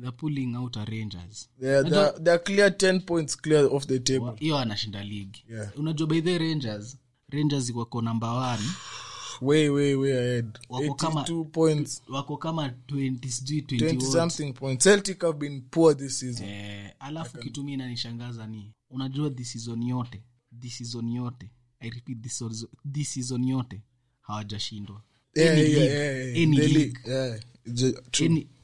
they're 0.00 0.16
pulling 0.16 0.54
out 0.56 0.76
a 0.76 0.84
rangers. 0.84 1.48
They're, 1.60 1.90
they're, 1.90 2.12
they're 2.22 2.38
clear 2.42 2.76
10 2.76 3.00
points 3.00 3.36
clear 3.36 3.66
off 3.72 3.86
the 3.86 3.98
table. 3.98 4.32
Hiyo 4.36 4.58
anashinda 4.58 5.04
ligi 5.04 5.44
Yeah. 5.50 5.78
unajua 5.78 6.06
by 6.06 6.20
the 6.22 6.38
rangers 6.38 6.96
rangers 7.28 7.70
wako 7.70 8.02
number 8.02 8.28
one. 8.30 8.62
Way 9.40 9.68
way 9.68 9.94
way 9.94 10.12
ahead. 10.18 10.58
Wako 10.68 10.94
kama- 10.94 11.20
82 11.22 11.44
points. 11.44 12.02
wako 12.08 12.36
kama 12.36 12.68
20 12.86 13.28
sijui 13.30 13.60
20 13.60 13.76
20 13.78 14.00
something 14.12 14.52
points. 14.52 14.84
Celtic 14.84 15.22
have 15.22 15.38
been 15.38 15.62
poor 15.70 15.96
this 15.96 16.18
season. 16.18 16.48
Eh, 16.48 16.92
alafu 16.98 17.38
kitu 17.38 17.64
mi 17.64 17.72
inanishangaza 17.72 18.46
ni 18.46 18.72
unajua 18.90 19.30
this 19.30 19.52
season 19.52 19.82
yote 19.82 20.22
this 20.60 20.76
season 20.78 21.08
yote 21.08 21.50
i 21.80 21.90
repeat 21.90 22.20
this 22.22 22.38
season, 22.38 22.68
this 22.92 23.12
season 23.14 23.44
yote 23.44 23.82
hawajashindwa. 24.20 25.02
Yeah, 25.34 25.52
Any 25.52 25.60
yeah, 25.60 25.72
yeah, 25.76 26.36
yeah. 26.36 26.36
yeah. 27.06 27.40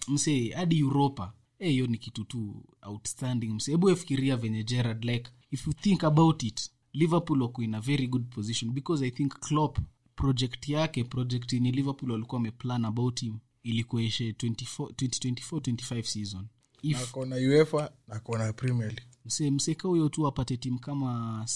Msee 0.09 0.51
hadi 0.53 0.79
europa. 0.79 1.33
Hiyo 1.59 1.71
hiyo 1.71 1.87
ni 1.87 1.99
kitu 1.99 2.25
tu 2.25 2.65
outstanding 2.83 3.49
msee. 3.55 3.71
Hebu 3.73 3.91
efikiria 3.91 4.37
venye 4.37 4.65
gerard 4.65 5.05
like 5.05 5.31
if 5.51 5.67
you 5.67 5.73
think 5.73 6.05
about 6.05 6.43
it 6.43 6.71
liverpool 6.93 7.43
wako 7.43 7.63
in 7.63 7.75
a 7.75 7.81
very 7.81 8.07
good 8.07 8.25
position 8.35 8.71
because 8.73 9.07
i 9.07 9.11
think 9.11 9.33
clop 9.41 9.79
project 10.17 10.69
yake 10.69 11.05
project 11.05 11.53
yenye 11.53 11.71
liverpool 11.73 12.11
walikuwa 12.11 12.37
wameplan 12.39 12.85
about 12.85 13.21
him 13.21 13.39
ilikuwa 13.63 14.03
ishe 14.03 14.31
2024-25 14.31 16.03
season. 16.03 16.47
If 16.83 17.15
uefa 17.17 17.91
na 18.09 18.21
premier 18.53 18.87
league. 18.89 19.05
Mse 19.25 19.51
mseka 19.51 19.89
huyo 19.89 20.09
tu 20.09 20.27
apate 20.27 20.57
timu 20.57 20.79
kama 20.79 21.47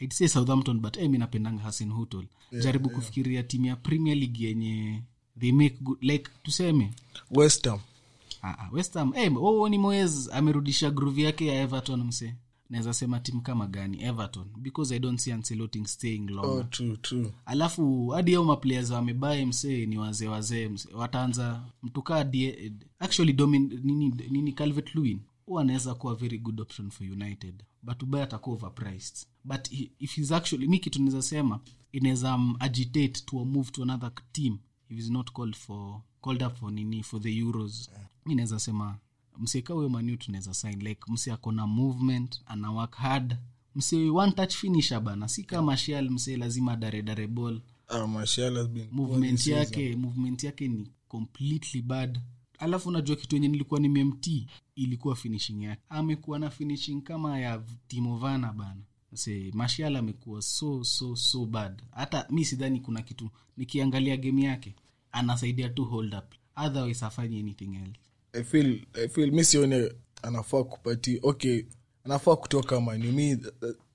I'd 0.00 0.12
say 0.12 0.28
southampton 0.28 0.80
but 0.80 0.96
hey, 0.96 1.08
mi 1.08 1.18
napendanga 1.18 1.62
hasen 1.62 1.90
hutol 1.92 2.26
jaribu 2.62 2.90
kufikiria 2.90 3.42
timu 3.42 3.66
ya 3.66 3.76
premier 3.76 4.16
league 4.16 4.46
yenye 4.46 5.02
they 5.40 5.52
make 5.52 5.76
good, 5.80 5.98
like 6.02 6.30
tuseme. 6.42 6.90
Westham 7.30 7.78
ham. 8.42 8.54
Ah, 8.58 8.70
ah, 8.94 9.12
hey, 9.14 9.26
eh, 9.26 9.32
oh, 9.36 9.68
ni 9.68 9.78
moes 9.78 10.28
amerudisha 10.32 10.90
groove 10.90 11.22
yake 11.22 11.46
ya 11.46 11.62
everton 11.62 12.04
mse 12.04 12.34
naweza 12.70 12.94
sema 12.94 13.20
timu 13.20 13.40
kama 13.40 13.66
gani? 13.66 14.02
Everton. 14.02 14.46
Because 14.56 14.94
i 14.96 14.98
don't 14.98 15.20
see 15.20 15.32
anceloting 15.32 15.86
staying 15.86 16.26
long. 16.30 16.46
Oh, 16.46 16.62
true, 16.62 16.96
true. 16.96 17.32
alafu 17.46 18.08
hadi 18.08 18.34
ao 18.34 18.44
maplayers 18.44 18.90
wamebae 18.90 19.46
msee 19.46 19.86
ni 19.86 19.98
wazee 19.98 20.28
wazee 20.28 20.68
msee. 20.68 20.92
Wataanza 20.94 21.62
mtukaa 21.82 22.24
die- 22.24 22.72
actually 22.98 23.32
domin, 23.32 23.80
nini, 23.84 24.14
nini 24.30 24.52
calvet 24.52 24.94
lewin. 24.94 25.20
Hu 25.46 25.58
anaweza 25.60 25.94
kuwa 25.94 26.14
very 26.14 26.38
good 26.38 26.60
option 26.60 26.90
for 26.90 27.06
united. 27.12 27.54
But 27.82 28.02
ubaya 28.02 28.24
atakuwa 28.24 28.56
overpriced. 28.56 29.26
But 29.44 29.68
if 29.98 30.14
he's 30.16 30.32
actually 30.32 30.68
mi 30.68 30.78
kitu 30.78 30.98
naweza 30.98 31.22
sema 31.22 31.60
inaweza 31.92 32.34
um, 32.34 32.56
agitate 32.58 33.08
to 33.26 33.40
a 33.40 33.44
move 33.44 33.70
to 33.70 33.82
another 33.82 34.12
team 34.32 34.58
if 34.90 34.98
is 34.98 35.10
not 35.10 35.32
called 35.32 35.56
for 35.56 36.00
called 36.20 36.42
up 36.42 36.56
for 36.56 36.72
nini 36.72 37.02
for 37.02 37.20
the 37.22 37.30
euros. 37.42 37.90
Mi 38.26 38.34
naweza 38.34 38.58
sema 38.60 38.98
msieka 39.38 39.74
huyo 39.74 39.88
maniu 39.88 40.16
tunaweza 40.16 40.54
sign 40.54 40.82
like 40.82 41.00
mse 41.08 41.32
akona 41.32 41.66
movement 41.66 42.40
ana 42.46 42.70
work 42.72 42.94
hard. 42.96 43.36
Msi 43.74 44.10
one 44.10 44.32
touch 44.32 44.54
finisher 44.54 45.00
bana 45.00 45.28
si 45.28 45.44
kama 45.44 45.76
shial 45.76 46.10
mse 46.10 46.36
lazima 46.36 46.76
daredare 46.76 47.02
dare 47.02 47.26
ball. 47.26 47.60
Ah, 47.88 48.06
Martial 48.06 48.56
has 48.56 48.68
been 48.68 48.86
poor 48.88 48.96
movement 49.08 49.46
yake 49.46 49.96
movement 49.96 50.44
yake 50.44 50.68
ni 50.68 50.90
completely 51.08 51.82
bad. 51.82 52.20
Alafu 52.58 52.88
unajua 52.88 53.16
kitu 53.16 53.36
yenye 53.36 53.48
nilikuwa 53.48 53.80
nimemtii 53.80 54.46
ilikuwa 54.74 55.16
finishing 55.16 55.62
yake. 55.62 55.82
Amekuwa 55.88 56.38
na 56.38 56.50
finishing 56.50 57.00
kama 57.02 57.38
ya 57.40 57.62
timovana 57.88 58.52
bana 58.52 58.80
se 59.14 59.50
mashial 59.54 59.96
amekuwa 59.96 60.42
so 60.42 60.84
so 60.84 61.16
so 61.16 61.46
bad. 61.46 61.82
Hata 61.90 62.26
mi 62.30 62.44
sidhani 62.44 62.80
kuna 62.80 63.02
kitu 63.02 63.30
nikiangalia 63.56 64.16
game 64.16 64.42
yake 64.42 64.74
anasaidia 65.12 65.68
tu 65.68 65.84
hold 65.84 66.14
up. 66.14 66.34
Otherwise 66.56 67.04
afanye 67.04 67.38
anything 67.40 67.74
else. 67.76 68.00
I 68.32 68.42
feel, 68.44 68.80
I 69.04 69.08
feel 69.08 69.32
mi 69.32 69.44
sione 69.44 69.92
anafaa 70.22 70.64
kupati 70.64 71.18
okay 71.22 71.62
anafaa 72.04 72.36
kutoka 72.36 72.80
mani 72.80 73.12
mi 73.12 73.22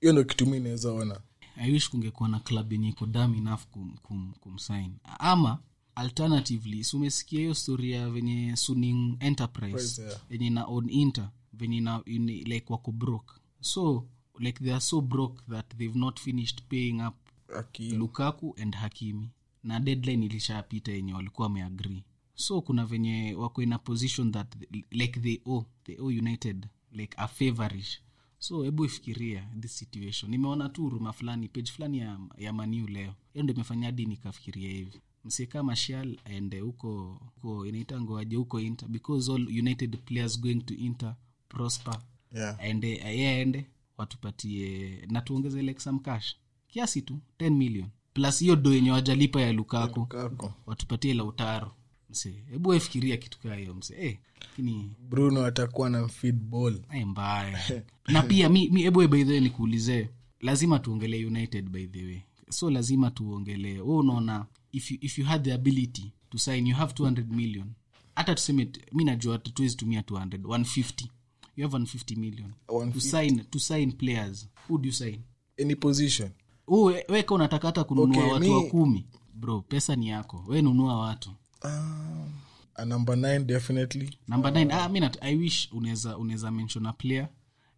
hiyo 0.01 0.13
ndo 0.13 0.23
kitu 0.23 0.45
mi 0.45 0.59
naweza 0.59 0.91
ona. 0.91 1.19
I 1.55 1.71
wish 1.71 1.89
kungekuwa 1.89 2.29
na 2.29 2.39
club 2.39 2.71
yenye 2.71 2.89
iko 2.89 3.05
dam 3.05 3.35
enough 3.35 3.61
kum, 3.71 3.97
kum, 3.97 4.33
kumsign 4.39 4.91
ama 5.19 5.59
alternatively 5.95 6.83
si 6.83 6.95
umesikia 6.95 7.39
hiyo 7.39 7.53
story 7.53 7.91
ya 7.91 8.09
venye 8.09 8.55
suning 8.55 9.17
enterprise 9.19 10.01
yenye 10.29 10.45
yeah. 10.45 10.53
na 10.55 10.65
on 10.65 10.89
inter 10.89 11.29
venye 11.53 11.81
na 11.81 12.01
in, 12.05 12.25
like 12.27 12.65
wako 12.73 12.91
broke. 12.91 13.33
So 13.61 14.07
like 14.39 14.59
they 14.63 14.71
are 14.71 14.81
so 14.81 15.01
broke 15.01 15.43
that 15.49 15.65
they've 15.77 15.99
not 15.99 16.19
finished 16.19 16.61
paying 16.69 17.01
up 17.01 17.15
Hakim. 17.55 17.99
lukaku 17.99 18.55
and 18.61 18.75
hakimi. 18.75 19.29
Na 19.63 19.79
deadline 19.79 20.25
ilishapita 20.25 20.91
yenye 20.91 21.13
walikuwa 21.13 21.47
wameagree. 21.47 22.03
So 22.35 22.61
kuna 22.61 22.85
venye 22.85 23.33
wako 23.33 23.61
in 23.63 23.73
a 23.73 23.77
position 23.79 24.31
that 24.31 24.55
like 24.91 25.19
they 25.19 25.41
owe, 25.45 25.65
they 25.83 25.97
owe 25.99 26.17
united 26.19 26.67
like 26.91 27.15
a 27.17 27.27
favorish 27.27 27.99
so 28.39 28.63
hebu 28.63 28.85
ifikiria 28.85 29.49
this 29.59 29.77
situation. 29.77 30.31
Nimeona 30.31 30.69
tu 30.69 30.89
ruma 30.89 31.13
fulani 31.13 31.47
page 31.47 31.71
fulani 31.71 31.97
ya, 31.97 32.19
ya 32.37 32.53
maniu 32.53 32.87
leo. 32.87 33.13
Hiyo 33.33 33.43
ndo 33.43 33.53
imefanya 33.53 33.85
hadi 33.85 34.05
nikafikiria 34.05 34.69
hivi. 34.71 35.01
Msika 35.25 35.63
mashal 35.63 36.17
aende 36.25 36.59
huko 36.59 37.21
huko 37.35 37.65
inaitangoaje 37.65 38.35
huko 38.35 38.59
inter 38.59 38.89
because 38.89 39.31
all 39.31 39.47
united 39.59 39.97
players 39.97 40.41
going 40.41 40.61
to 40.61 40.73
inter 40.73 41.15
prosper. 41.49 41.99
Yeah. 42.35 42.59
aende 42.59 43.03
aye 43.03 43.27
aende 43.27 43.65
watupatie 43.97 45.01
na 45.09 45.21
tuongeze 45.21 45.75
some 45.79 45.99
cash. 45.99 46.35
Kiasi 46.67 47.01
tu 47.01 47.19
10 47.39 47.49
million. 47.49 47.87
Plus 48.13 48.39
hiyo 48.39 48.55
do 48.55 48.73
yenye 48.73 48.91
wajalipa 48.91 49.41
ya 49.41 49.53
lukako 49.53 50.05
kako 50.05 50.53
watupatie 50.65 51.13
lautaro. 51.13 51.71
Mse 52.09 52.43
hebu 52.51 52.69
wefikiria 52.69 53.17
kitu 53.17 53.39
kaa 53.39 53.55
hiyo 53.55 53.73
mse 53.73 53.95
eh, 54.05 54.17
lakini 54.41 54.91
bruno 55.09 55.45
atakuwa 55.45 55.89
na 55.89 56.07
feed 56.07 56.35
ball. 56.35 56.81
Eh, 56.93 57.07
mbaya. 57.07 57.83
Na 58.13 58.21
pia 58.21 58.49
mi, 58.49 58.69
mi 58.69 58.83
ebu 58.83 59.07
by 59.07 59.23
the 59.23 59.31
way 59.31 59.39
nikuulize 59.39 60.09
lazima 60.39 60.79
tuongelee 60.79 61.25
united 61.25 61.69
by 61.69 61.87
the 61.87 62.05
way. 62.05 62.21
So 62.49 62.69
lazima 62.69 63.11
tuongelee 63.11 63.79
we 63.81 63.95
unaona 63.95 64.45
if 64.71 64.91
you, 64.91 64.97
if 65.01 65.19
you 65.19 65.25
had 65.25 65.43
the 65.43 65.53
ability 65.53 66.13
to 66.29 66.37
sign 66.37 66.67
you 66.67 66.75
have 66.75 66.93
200 66.93 67.25
million. 67.35 67.71
Hata 68.15 68.35
tuseme 68.35 68.69
mi 68.91 69.03
najua 69.03 69.37
tuwezi 69.37 69.75
tumia 69.75 70.01
200 70.01 70.37
150 70.37 71.07
you 71.55 71.63
have 71.63 71.73
150 71.73 72.15
million. 72.15 72.53
To 72.93 72.99
sign 73.01 73.43
to 73.51 73.59
sign 73.59 73.91
players. 73.91 74.47
Who 74.67 74.77
do 74.77 74.85
you 74.87 74.93
sign? 74.93 75.19
Any 75.59 75.75
position? 75.75 76.29
Uwe- 76.67 77.05
weka 77.09 77.35
unataka 77.35 77.67
hata 77.67 77.83
kununua 77.83 78.17
Okay, 78.17 78.31
watu 78.33 78.45
mi- 78.45 78.49
wa 78.55 78.63
kumi. 78.63 79.05
Bro 79.33 79.61
pesa 79.61 79.95
ni 79.95 80.07
yako. 80.09 80.43
We 80.47 80.61
nunua 80.61 80.97
watu. 80.99 81.29
Um, 81.63 82.31
a 82.75 82.85
number 82.85 83.15
nine 83.17 83.39
definitely. 83.39 84.17
Number 84.27 84.53
nine 84.53 84.73
ah, 84.73 84.89
mi 84.89 84.99
nat- 84.99 85.17
i 85.21 85.35
wish 85.35 85.69
unaweza 85.71 86.17
unaweza 86.17 86.51
mention 86.51 86.85
a 86.85 86.93
player 86.93 87.27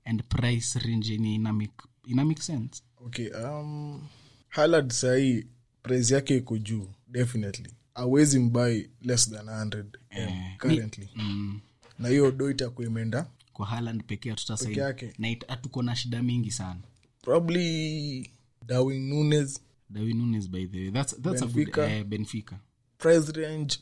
and 0.06 0.24
price 0.24 0.80
range 0.80 1.18
ni 1.18 1.36
ina 1.36 1.54
make, 2.26 2.42
sense. 2.42 2.82
Okay 3.06 3.30
um 3.30 4.02
halad 4.50 4.92
sahii 4.92 5.46
price 5.84 6.14
yake 6.14 6.38
iko 6.38 6.58
juu 6.58 6.88
definitely. 7.08 7.72
Awezi 7.96 8.40
mbai 8.40 8.90
less 9.02 9.30
than 9.32 9.46
100 9.50 9.86
M 10.10 10.30
currently. 10.58 11.10
mm, 11.16 11.60
na 12.00 12.10
hiyo 12.10 12.32
do 12.32 12.52
itakuwa 12.52 12.88
imeenda 12.88 13.28
kwa 13.56 13.66
Haaland 13.66 14.04
pekee 14.04 14.30
hatutasaini. 14.30 14.76
Peke 14.76 14.82
yake. 15.06 15.14
na 15.18 15.36
hatuko 15.48 15.84
na 15.84 15.96
shida 15.96 16.24
mingi 16.24 16.52
sana. 16.52 16.80
Probably 17.22 18.32
darwin 18.66 19.10
nunes 19.10 19.62
Darwin 19.90 20.18
Nunes 20.18 20.50
by 20.50 20.66
the 20.66 20.80
way. 20.80 20.92
That's, 20.92 21.14
that's 21.22 21.42
a 21.42 21.46
good, 21.46 21.68
Benfica. 21.72 21.90
eh, 21.92 22.04
benfica. 22.04 22.60
Price 22.98 23.32
range 23.32 23.78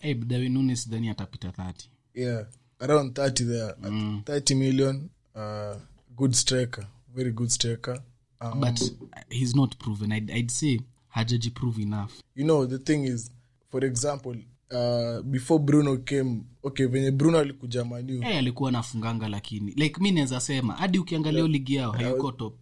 hey, 0.00 0.14
Darwin 0.14 0.52
Nunes 0.52 0.82
sidhani 0.82 1.08
atapita 1.08 1.48
30 1.48 1.88
yeah 2.14 2.46
around 2.80 3.14
30 3.14 3.44
there. 3.44 3.74
Mm. 3.82 4.22
30 4.24 4.54
million 4.54 5.10
uh, 5.34 5.76
good 6.16 6.34
striker. 6.34 6.86
Very 7.14 7.32
good 7.32 7.50
striker. 7.50 8.02
Um, 8.40 8.60
but 8.60 8.80
uh, 8.82 9.20
he's 9.30 9.54
not 9.56 9.76
proven. 9.78 10.12
I'd, 10.12 10.30
I'd 10.30 10.50
say 10.50 10.80
hajaji 11.08 11.50
prove 11.54 11.78
enough. 11.82 12.12
You 12.34 12.44
know 12.44 12.66
the 12.66 12.78
thing 12.78 13.04
is 13.04 13.30
for 13.70 13.84
example 13.84 14.36
uh, 14.70 15.22
before 15.22 15.64
bruno 15.64 15.96
came 15.96 16.42
okay 16.62 16.86
venye 16.86 17.10
bruno 17.10 17.38
alikuja 17.38 17.84
manu 17.84 18.20
hey, 18.20 18.38
alikuwa 18.38 18.72
nafunganga 18.72 19.28
lakini 19.28 19.72
like 19.72 20.00
mi 20.00 20.10
naweza 20.10 20.40
sema 20.40 20.72
hadi 20.74 20.98
ukiangalia 20.98 21.38
yeah. 21.40 21.50
ligi 21.52 21.74
yao 21.74 21.92
hayuko 21.92 22.32
top 22.32 22.54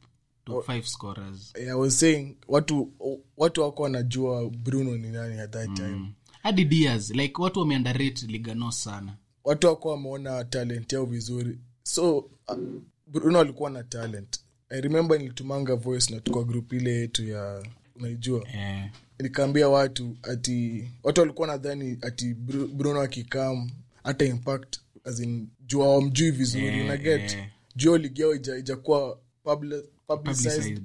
top 0.44 0.66
five 0.66 0.86
scorers. 0.86 1.52
I 1.56 1.72
was 1.72 2.00
saying 2.00 2.36
watu 2.48 2.92
watu 3.36 3.62
wako 3.62 3.82
wanajua 3.82 4.50
bruno 4.50 4.96
ni 4.96 5.08
nani 5.08 5.40
at 5.40 5.50
that 5.50 5.74
time. 5.74 6.14
Hadi 6.42 6.64
dias 6.64 7.10
like 7.10 7.42
watu 7.42 7.60
wameandarate 7.60 8.26
ligano 8.26 8.72
sana. 8.72 9.16
Watu 9.44 9.66
wako 9.66 9.88
wameona 9.88 10.44
talent 10.44 10.92
yao 10.92 11.04
vizuri. 11.06 11.58
So 11.82 12.18
uh, 12.18 12.58
bruno 13.06 13.40
alikuwa 13.40 13.70
na 13.70 13.82
talent. 13.82 14.40
I 14.68 14.80
remember 14.80 15.18
nilitumanga 15.18 15.74
voice 15.76 16.14
na 16.14 16.20
tukwa 16.20 16.44
group 16.44 16.72
ile 16.72 16.90
yetu 16.90 17.24
ya 17.28 17.62
unaijua? 17.96 18.48
Eh, 18.54 18.90
nikaambia 19.18 19.68
watu 19.68 20.16
ati 20.22 20.88
watu 21.03 21.20
walikuwa 21.20 21.48
nadhani 21.48 21.98
ati 22.03 22.35
bruno 22.74 23.00
akikam 23.00 23.70
hata 24.05 24.24
impact 24.24 24.79
as 25.05 25.20
in 25.20 25.48
juu 25.66 25.83
awamjui 25.83 26.31
vizuri 26.31 26.64
yeah, 26.64 26.87
naget 26.87 27.33
yeah. 27.33 27.48
juu 27.77 27.96
ligi 27.96 28.20
yao 28.22 28.35
ijakuwa 28.35 29.18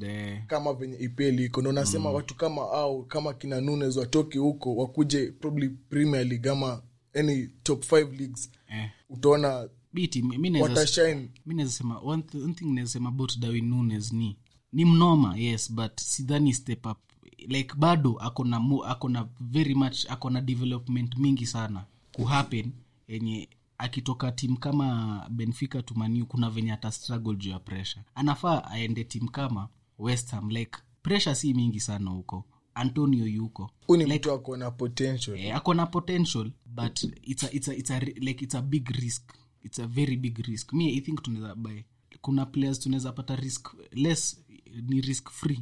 eh. 0.01 0.43
kama 0.47 0.73
venye 0.73 0.97
ipeli 0.97 1.45
iko 1.45 1.61
nasema 1.61 2.09
mm. 2.09 2.15
watu 2.15 2.35
kama 2.35 2.61
au 2.61 3.05
kama 3.05 3.33
kina 3.33 3.61
nunes 3.61 3.97
watoke 3.97 4.39
huko 4.39 4.75
wakuje 4.75 5.31
probably 5.31 5.69
premier 5.69 6.27
league 6.27 6.51
ama 6.51 6.81
any 7.13 7.47
top 7.63 7.83
five 7.83 8.19
leagues 8.19 8.51
eh. 8.67 8.89
utaona 9.09 9.69
biti 9.93 10.21
mi 10.21 10.37
mi 10.37 10.49
naweza 10.49 10.79
watashine 10.79 11.29
mi 11.45 11.55
naweza 11.55 11.73
sema 11.73 11.99
one, 11.99 12.23
th 12.23 12.35
one 12.35 12.53
thing 12.53 12.65
naweza 12.65 12.91
sema 12.93 13.09
about 13.09 13.37
Darwin 13.39 13.65
Nunes 13.69 14.13
ni 14.13 14.37
ni 14.73 14.85
mnoma 14.85 15.37
yes 15.37 15.71
but 15.73 15.99
sidhani 15.99 16.53
step 16.53 16.85
up 16.85 16.97
like 17.47 17.73
bado 17.77 18.17
akona 18.19 18.61
akona 18.87 19.27
very 19.39 19.75
much 19.75 20.05
akona 20.09 20.41
development 20.41 21.17
mingi 21.17 21.45
sana 21.45 21.85
kuhappen 22.11 22.71
yenye 23.07 23.49
akitoka 23.77 24.31
tim 24.31 24.57
kama 24.57 25.27
benfica 25.29 25.81
tumaniu 25.85 26.25
kuna 26.25 26.49
venye 26.49 26.73
ata 26.73 26.91
struggle 26.91 27.35
juu 27.35 27.49
ya 27.49 27.59
pressure. 27.59 28.03
Anafaa 28.15 28.63
aende 28.63 29.03
tim 29.03 29.27
kama 29.27 29.69
west 29.99 30.31
ham 30.31 30.49
like 30.49 30.79
pressure 31.01 31.35
si 31.35 31.53
mingi 31.53 31.79
sana 31.79 32.09
huko. 32.11 32.45
Antonio 32.73 33.27
yuko. 33.27 33.71
Huu 33.87 33.97
ni 33.97 34.05
mtu 34.05 34.31
ako 34.31 34.71
potential. 34.71 35.39
eh, 35.39 35.89
potential 35.91 36.51
but 36.65 37.03
it's 37.23 37.43
a, 37.43 37.51
it's 37.51 37.67
a, 37.69 37.73
it's 37.75 37.91
a, 37.91 37.99
like 37.99 38.45
it's 38.45 38.55
a 38.55 38.61
big 38.61 38.89
risk. 38.89 39.33
It's 39.63 39.79
a 39.79 39.87
very 39.87 40.17
big 40.17 40.37
risk. 40.37 40.73
Mi 40.73 40.97
i 40.97 41.01
think 41.01 41.21
tunaweza 41.23 41.55
buy. 41.55 41.83
Kuna 42.21 42.45
players 42.45 42.79
tunaweza 42.79 43.11
pata 43.11 43.35
risk 43.35 43.67
less 43.91 44.43
ni 44.87 45.01
risk 45.01 45.29
free 45.29 45.59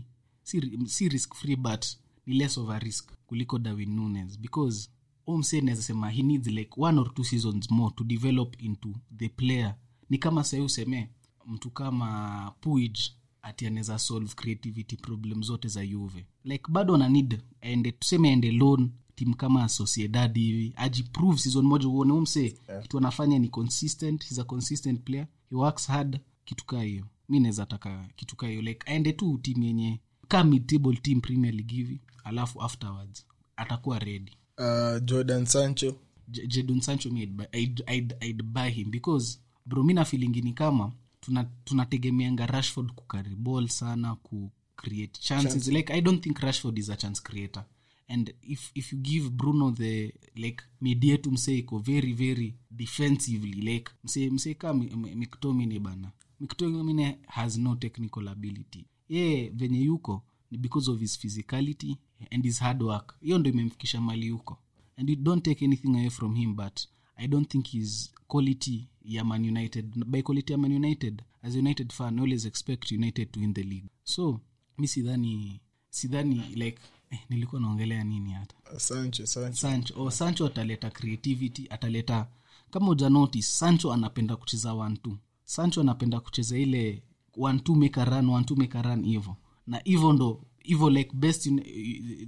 si, 0.47 0.79
si 0.86 1.10
risk 1.10 1.33
free 1.36 1.55
but 1.55 1.86
ni 2.25 2.33
less 2.38 2.57
of 2.57 2.69
a 2.69 2.79
risk 2.79 3.12
kuliko 3.25 3.60
Darwin 3.60 3.95
Nunes. 3.95 4.39
Because 4.39 4.89
omse 5.27 5.62
naweza 5.62 5.81
sema 5.83 6.10
he 6.10 6.23
needs 6.23 6.47
like 6.47 6.71
one 6.77 6.99
or 6.99 7.13
two 7.13 7.23
seasons 7.23 7.71
more 7.71 7.93
to 7.95 8.03
develop 8.03 8.62
into 8.62 8.89
the 9.17 9.29
player. 9.29 9.75
Ni 10.10 10.17
kama 10.17 10.43
sahi 10.43 10.63
useme 10.63 11.10
mtu 11.45 11.69
kama 11.69 12.51
puig 12.62 12.97
ati 13.41 13.67
anaweza 13.67 13.99
solve 13.99 14.33
creativity 14.36 14.95
problem 14.97 15.43
zote 15.43 15.67
za 15.67 15.86
juve. 15.86 16.25
Like 16.43 16.63
bado 16.71 16.95
ana 16.95 17.10
need 17.10 17.41
aende 17.62 17.91
tuseme 17.91 18.29
aende 18.29 18.51
loan 18.51 18.91
tim 19.15 19.33
kama 19.33 19.69
sociedad 19.69 20.36
hivi 20.38 20.73
ajiprove 20.75 21.38
season 21.38 21.65
moja 21.65 21.88
uone 21.88 22.13
umse 22.13 22.55
yeah. 22.69 22.81
kitu 22.81 22.97
anafanya 22.97 23.39
ni 23.39 23.49
consistent 23.49 24.25
he's 24.25 24.39
a 24.39 24.43
consistent 24.43 25.01
player. 25.03 25.27
He 25.49 25.55
works 25.55 25.88
hard 25.88 26.19
kitu 26.45 26.65
kaa 26.65 26.81
hiyo. 26.83 27.05
Mi 27.29 27.39
naweza 27.39 27.65
taka 27.65 28.10
kitu 28.15 28.36
kaa 28.36 28.47
hiyo 28.47 28.62
like 28.62 28.91
aende 28.91 29.13
tu 29.13 29.38
tim 29.41 29.63
yenye 29.63 29.99
ka 30.27 30.43
mid 30.43 30.65
table 30.67 30.95
team 30.95 31.21
premier 31.21 31.53
league 31.53 31.75
hivi 31.75 31.99
alafu 32.23 32.61
afterwards 32.61 33.25
atakuwa 33.55 33.99
ready. 33.99 34.31
Uh, 34.57 35.03
jordan 35.05 35.45
sancho. 35.45 35.95
J- 36.27 36.47
jordan 36.47 36.81
sancho 36.81 37.09
mi 37.09 37.21
I'd, 37.23 37.47
I'd, 37.53 37.83
I'd, 37.87 38.15
I'd 38.21 38.43
buy 38.43 38.69
him 38.69 38.91
because 38.91 39.39
bro 39.65 39.83
mi 39.83 39.93
nafilingini 39.93 40.53
kama 40.53 40.91
tuna- 41.21 41.49
tunategemeanga 41.63 42.45
rashford 42.45 42.91
kukari 42.91 43.35
ball 43.35 43.67
sana 43.67 44.15
ku 44.15 44.51
create 44.75 45.19
chances. 45.21 45.67
Like 45.67 45.93
i 45.93 46.01
don't 46.01 46.23
think 46.23 46.39
rashford 46.39 46.77
is 46.77 46.89
a 46.89 46.95
chance 46.95 47.21
creator. 47.23 47.65
And 48.09 48.33
if, 48.41 48.71
if 48.75 48.93
you 48.93 48.99
give 48.99 49.29
bruno 49.29 49.71
the 49.71 50.13
like 50.35 50.63
mediatum 50.81 51.33
msee 51.33 51.57
iko 51.59 51.79
very 51.79 52.13
very 52.13 52.55
defensively 52.71 53.61
like 53.61 53.91
msee 54.03 54.29
msee 54.29 54.53
ka 54.55 54.73
Mi- 54.73 54.95
Mi- 54.95 55.15
mctominay 55.15 55.79
bana. 55.79 56.11
Mctominay 56.39 57.15
has 57.27 57.57
no 57.57 57.75
technical 57.75 58.27
ability 58.27 58.85
ye 59.09 59.49
venye 59.49 59.79
yuko 59.81 60.23
ni 60.51 60.57
because 60.57 60.91
of 60.91 60.99
his 60.99 61.19
physicality 61.19 61.97
and 62.31 62.43
his 62.43 62.59
hard 62.59 62.83
work. 62.83 63.15
Hiyo 63.21 63.37
ndo 63.39 63.49
imemfikisha 63.49 64.01
mali 64.01 64.27
yuko. 64.27 64.57
And 64.97 65.09
you 65.09 65.15
don't 65.15 65.43
take 65.45 65.65
anything 65.65 65.89
away 65.95 66.09
from 66.09 66.35
him 66.35 66.55
but 66.55 66.79
i 67.15 67.27
don't 67.27 67.49
think 67.51 67.67
his 67.67 68.11
quality 68.27 68.87
ya 69.05 69.23
man 69.23 69.45
united 69.49 70.05
by 70.05 70.21
quality 70.21 70.51
ya 70.53 70.57
man 70.57 70.71
united 70.73 71.21
as 71.41 71.55
united 71.55 71.91
fan 71.93 72.19
always 72.19 72.45
expect 72.45 72.91
united 72.91 73.31
to 73.31 73.39
win 73.39 73.53
the 73.53 73.63
league. 73.63 73.87
So 74.03 74.41
mi 74.77 74.87
sidhani 74.87 75.61
sidhani 75.89 76.35
like 76.55 76.77
eh, 77.09 77.19
nilikuwa 77.29 77.61
naongelea 77.61 78.03
nini 78.03 78.31
hata? 78.31 78.79
Sancho 78.79 79.25
sancho. 79.25 79.57
Sancho. 79.57 80.03
Oh, 80.03 80.11
sancho 80.11 80.45
ataleta 80.45 80.89
creativity 80.89 81.67
ataleta 81.69 82.27
kama 82.71 82.89
uja 82.89 83.09
notice 83.09 83.47
sancho 83.47 83.93
anapenda 83.93 84.35
kucheza 84.35 84.73
one 84.73 84.97
two. 84.97 85.17
Sancho 85.43 85.81
anapenda 85.81 86.19
kucheza 86.19 86.57
ile 86.57 87.03
one 87.38 87.60
two 87.60 87.76
make 87.76 88.02
a 88.02 88.06
run 88.06 88.30
one 88.30 88.45
two 88.45 88.56
make 88.56 88.78
a 88.78 88.82
run 88.82 89.06
hivo 89.06 89.38
na 89.67 89.82
hivo 89.84 90.13
ndo 90.13 90.43
hivo 90.63 90.89
like 90.89 91.12
best 91.15 91.45
in, 91.45 91.60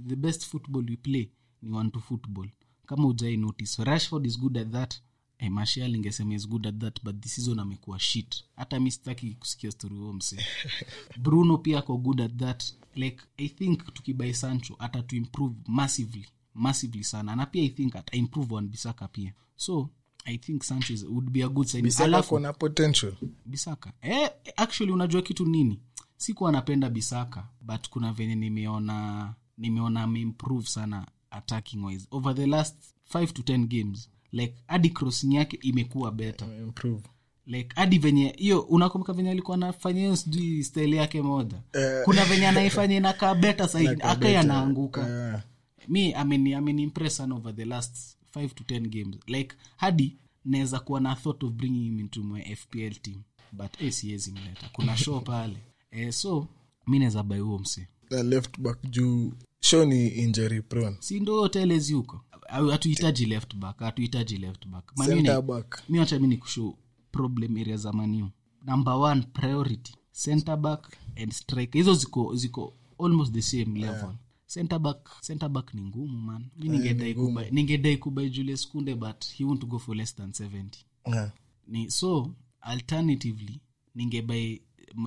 the 0.06 0.16
best 0.16 0.46
football 0.46 0.84
we 0.90 0.96
play 0.96 1.30
ni 1.62 1.70
one 1.70 1.90
football. 2.08 2.48
Kama 2.86 3.08
ujai 3.08 3.36
notice 3.36 3.84
rashford 3.84 4.26
is 4.26 4.38
good 4.38 4.56
at 4.58 4.70
that. 4.70 4.94
Eh, 5.38 5.50
martial 5.50 5.94
ingesema 5.94 6.34
is 6.34 6.48
good 6.48 6.66
at 6.66 6.78
that 6.78 7.00
but 7.04 7.20
this 7.22 7.34
season 7.34 7.58
amekuwa 7.58 7.98
shit. 7.98 8.44
Hata 8.56 8.80
mi 8.80 8.90
sitaki 8.90 9.34
kusikia 9.34 9.70
story 9.70 9.96
huo 9.96 10.12
mse 10.12 10.36
bruno 11.22 11.58
pia 11.58 11.78
ako 11.78 11.96
good 11.98 12.20
at 12.20 12.36
that. 12.36 12.64
Like 12.94 13.22
i 13.36 13.48
think 13.48 13.94
tukibai 13.94 14.34
sancho 14.34 14.76
ata 14.78 15.02
tuimprove 15.02 15.54
massively 15.68 16.26
massively 16.54 17.04
sana. 17.04 17.36
Na 17.36 17.46
pia 17.46 17.62
i 17.62 17.68
think 17.68 17.96
ata 17.96 18.16
improve 18.16 18.54
on 18.54 18.68
bisaka 18.68 19.08
pia. 19.08 19.32
So 19.56 19.90
i 20.30 20.38
think 20.38 20.62
sanchez 20.62 21.02
would 21.04 21.30
be 21.30 21.44
a 21.44 21.48
good 21.48 21.66
sign 21.66 21.82
bisaka 21.82 22.04
alafu 22.04 22.28
kona 22.28 22.52
potential. 22.52 23.12
Bisaka. 23.46 23.92
Eh, 24.02 24.30
actually 24.56 24.92
unajua 24.92 25.22
kitu 25.22 25.46
nini? 25.46 25.80
Sikuwa 26.16 26.52
napenda 26.52 26.90
bisaka 26.90 27.46
but 27.60 27.88
kuna 27.88 28.12
venye 28.12 28.34
nimeona 28.34 29.34
nimeona 29.58 30.02
ameimprove 30.02 30.66
sana 30.66 31.06
attacking 31.30 31.84
wise. 31.84 32.06
Over 32.10 32.34
the 32.34 32.46
last 32.46 32.76
5 33.14 33.26
to 33.32 33.42
10 33.42 33.66
games 33.66 34.10
like 34.32 34.54
hadi 34.66 34.90
crossing 34.90 35.34
yake 35.34 35.58
imekuwa 35.62 36.12
better. 36.12 36.48
Improve. 36.58 37.02
Like 37.46 37.68
hadi 37.74 37.98
venye 37.98 38.34
hiyo 38.38 38.60
unakumbuka 38.60 39.12
venye 39.12 39.30
alikuwa 39.30 39.54
anafanya 39.56 40.00
hiyo 40.00 40.16
sijui 40.16 40.64
style 40.64 40.96
yake 40.96 41.22
moja? 41.22 41.56
Uh, 41.56 42.04
kuna 42.04 42.24
venye 42.24 42.48
anaifanya 42.48 42.96
inakaa 42.96 43.34
beta 43.34 43.68
saidi 43.68 44.02
akai 44.02 44.36
anaanguka. 44.36 45.00
Uh, 45.34 45.40
mi 45.90 46.12
ameni 46.14 46.54
ameni 46.54 46.82
impress 46.82 47.20
over 47.20 47.52
the 47.56 47.64
last 47.64 48.16
5 48.34 48.48
to 48.54 48.64
10 48.64 48.88
games. 48.88 49.16
Like 49.26 49.56
hadi 49.76 50.16
naweza 50.44 50.80
kuwa 50.80 51.00
na 51.00 51.14
thought 51.16 51.42
of 51.44 51.52
bringing 51.52 51.84
him 51.84 51.98
into 52.00 52.22
my 52.22 52.56
fpl 52.56 52.94
team. 53.02 53.22
But 53.52 53.80
eh, 53.82 53.92
siwezi 53.92 54.32
mleta. 54.32 54.68
Kuna 54.72 54.96
show 54.96 55.20
pale. 55.20 55.56
Eh, 55.92 56.12
so 56.12 56.48
mi 56.86 56.98
naweza 56.98 57.22
bai 57.22 57.38
huo 57.40 57.62
left 58.10 58.60
back 58.60 58.78
juu 58.90 59.32
show 59.60 59.84
ni 59.84 60.08
injury 60.08 60.62
prone. 60.62 60.96
Si 61.00 61.20
ndo 61.20 61.48
telezi 61.48 61.92
huko? 61.92 62.20
Hatuhitaji 62.70 63.26
left 63.26 63.54
back 63.56 63.78
hatuhitaji 63.78 64.36
left 64.36 64.66
back. 64.66 64.92
Mi 65.88 65.98
wacha 65.98 66.18
mi 66.18 66.28
ni 66.28 66.36
kushow 66.36 66.74
problem 67.12 67.56
area 67.56 67.76
za 67.76 67.92
maniu 67.92 68.30
number 68.66 68.94
one 68.94 69.22
priority 69.32 69.94
center 70.12 70.56
back 70.56 70.96
and 71.22 71.32
striker. 71.32 71.78
Hizo 71.78 71.94
ziko 71.94 72.34
ziko 72.34 72.74
almost 72.98 73.32
the 73.32 73.42
same 73.42 73.80
level 73.80 74.14
center 74.50 74.78
back 74.78 75.20
center 75.20 75.48
back 75.48 75.74
ni 75.74 75.82
ngumu 75.82 76.18
man. 76.20 76.44
Mi 76.56 76.68
ningedai 76.68 77.14
kubai 77.14 77.50
ningedai 77.50 77.96
kubai 77.96 78.30
julius 78.30 78.68
kunde 78.68 78.94
but 78.94 79.24
he 79.26 79.44
won't 79.44 79.64
go 79.66 79.78
for 79.78 79.96
less 79.96 80.16
than 80.16 80.30
70 80.30 80.64
yeah. 81.06 81.30
ni 81.68 81.90
so 81.90 82.34
alternatively 82.60 83.60
ningebai 83.94 84.62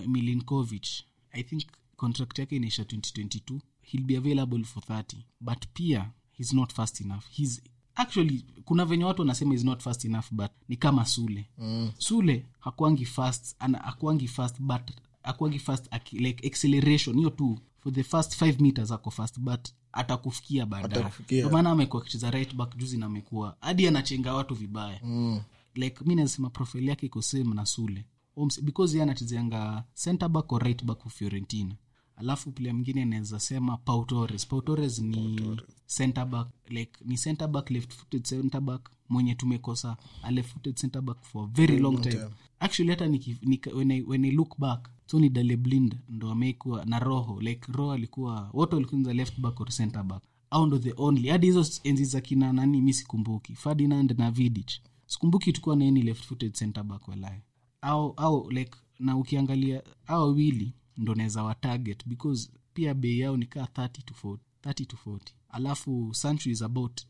milinkovich 0.08 1.04
i 1.32 1.44
think 1.44 1.64
contract 1.96 2.40
yake 2.40 2.56
inaisha 2.56 2.84
2022 2.84 3.60
he'll 3.82 4.06
be 4.06 4.18
available 4.18 4.64
for 4.64 4.84
30 4.84 5.16
but 5.42 5.68
pia 5.74 6.12
he's 6.32 6.54
not 6.54 6.74
fast 6.74 7.02
enough. 7.02 7.24
He's 7.30 7.62
actually 7.96 8.46
kuna 8.66 8.86
venye 8.86 9.04
watu 9.06 9.22
wanasema 9.22 9.54
is 9.56 9.64
not 9.64 9.82
fast 9.82 10.06
enough 10.06 10.26
but 10.32 10.52
ni 10.70 10.76
kama 10.78 11.06
sule. 11.06 11.46
Mm. 11.58 11.92
sule 11.98 12.46
hakuangi 12.60 13.06
fast 13.06 13.56
ana 13.60 13.84
akuangi 13.84 14.28
fast 14.28 14.62
but 14.62 14.82
akuangi 15.24 15.60
fast 15.60 15.90
like 16.12 16.48
acceleration. 16.48 17.16
Hiyo 17.16 17.30
tu 17.30 17.60
for 17.84 17.94
the 17.94 18.04
first 18.04 18.42
5 18.42 18.60
meters 18.62 18.92
ako 18.92 19.12
fast 19.12 19.40
but 19.40 19.68
atakufikia 19.92 20.66
baadaye. 20.66 21.06
Ndio 21.26 21.50
maana 21.50 21.70
amekuwa 21.72 22.02
akicheza 22.02 22.32
right 22.32 22.56
back 22.56 22.78
juzi 22.78 22.98
na 22.98 23.06
amekuwa 23.06 23.56
hadi 23.60 23.88
anachenga 23.88 24.34
watu 24.34 24.56
vibaya. 24.56 25.00
Mm. 25.04 25.42
like 25.76 26.04
mi 26.06 26.16
nasema 26.16 26.50
profile 26.50 26.90
yake 26.90 27.06
iko 27.06 27.22
same 27.22 27.54
na 27.56 27.66
sule. 27.66 28.06
Because 28.62 28.98
ye 28.98 29.04
anachezeanga 29.04 29.84
center 29.94 30.30
back 30.30 30.52
or 30.52 30.64
right 30.64 30.84
back 30.84 31.10
fiorentina. 31.10 31.76
Alafu 32.16 32.52
plia 32.52 32.74
mwingine 32.74 33.02
anaweza 33.02 33.40
sema 33.40 33.78
pautores 33.78 34.48
pautores 34.48 35.00
ni 35.00 35.42
center 35.86 36.26
back 36.26 36.48
like 36.70 36.92
ni 37.06 37.18
center 37.18 37.48
back 37.48 37.70
left 37.72 37.94
footed 37.94 38.24
center 38.24 38.62
back 38.62 38.90
mwenye 39.10 39.36
tumekosa 39.36 39.98
a 40.24 40.32
left 40.32 40.50
footed 40.54 40.76
center 40.76 41.02
back 41.02 41.22
for 41.24 41.44
a 41.44 41.48
very 41.54 41.80
long 41.80 42.02
time. 42.02 42.26
actually 42.60 42.90
hata 42.90 43.06
when, 43.76 43.92
I, 43.92 44.02
when 44.02 44.26
i 44.26 44.32
look 44.32 44.58
back 44.60 44.90
tony 45.08 45.30
daleblind 45.30 45.98
ndo 46.10 46.32
amekuwa 46.32 46.86
na 46.86 47.00
roho 47.00 47.42
like 47.42 47.72
roho 47.72 47.92
alikuwa 47.92 48.50
wote 48.54 48.76
walikuza 48.76 49.14
left 49.14 49.40
back 49.40 49.60
or 49.60 49.70
center 49.70 50.04
back. 50.04 50.24
Au 50.50 50.68
ndo 50.68 50.80
the 50.80 50.94
only. 50.98 51.30
Hadi 51.30 51.48
hizo 51.48 51.66
enzi 51.84 52.06
za 52.06 52.22
kina 52.22 52.54
nani 52.54 52.82
mi 52.82 52.94
sikumbuki. 52.94 53.56
Ferdinand 53.56 54.16
na 54.18 54.32
vidich 54.32 54.80
sikumbuki 55.06 55.54
tukuwa 55.54 55.76
na 55.76 55.86
any 55.86 56.02
left 56.02 56.24
footed 56.26 56.54
center 56.54 56.84
back 56.84 57.08
walaye 57.08 57.42
au 57.82 58.14
au 58.18 58.50
like 58.52 58.72
na 59.00 59.18
ukiangalia 59.18 59.84
au 60.08 60.22
wawili 60.22 60.74
ndo 60.98 61.16
naweza 61.16 61.44
wa 61.44 61.56
target 61.56 62.08
because 62.08 62.50
pia 62.74 62.94
bei 62.94 63.20
yao 63.20 63.38
ni 63.38 63.46
kaa 63.46 63.64
30 63.64 63.88
to 63.90 64.14
40 64.24 64.38
30 64.64 64.86
to 64.86 64.98
40 65.06 65.20
alafu 65.50 66.10
sancho 66.14 66.50
is 66.50 66.62
about 66.62 67.02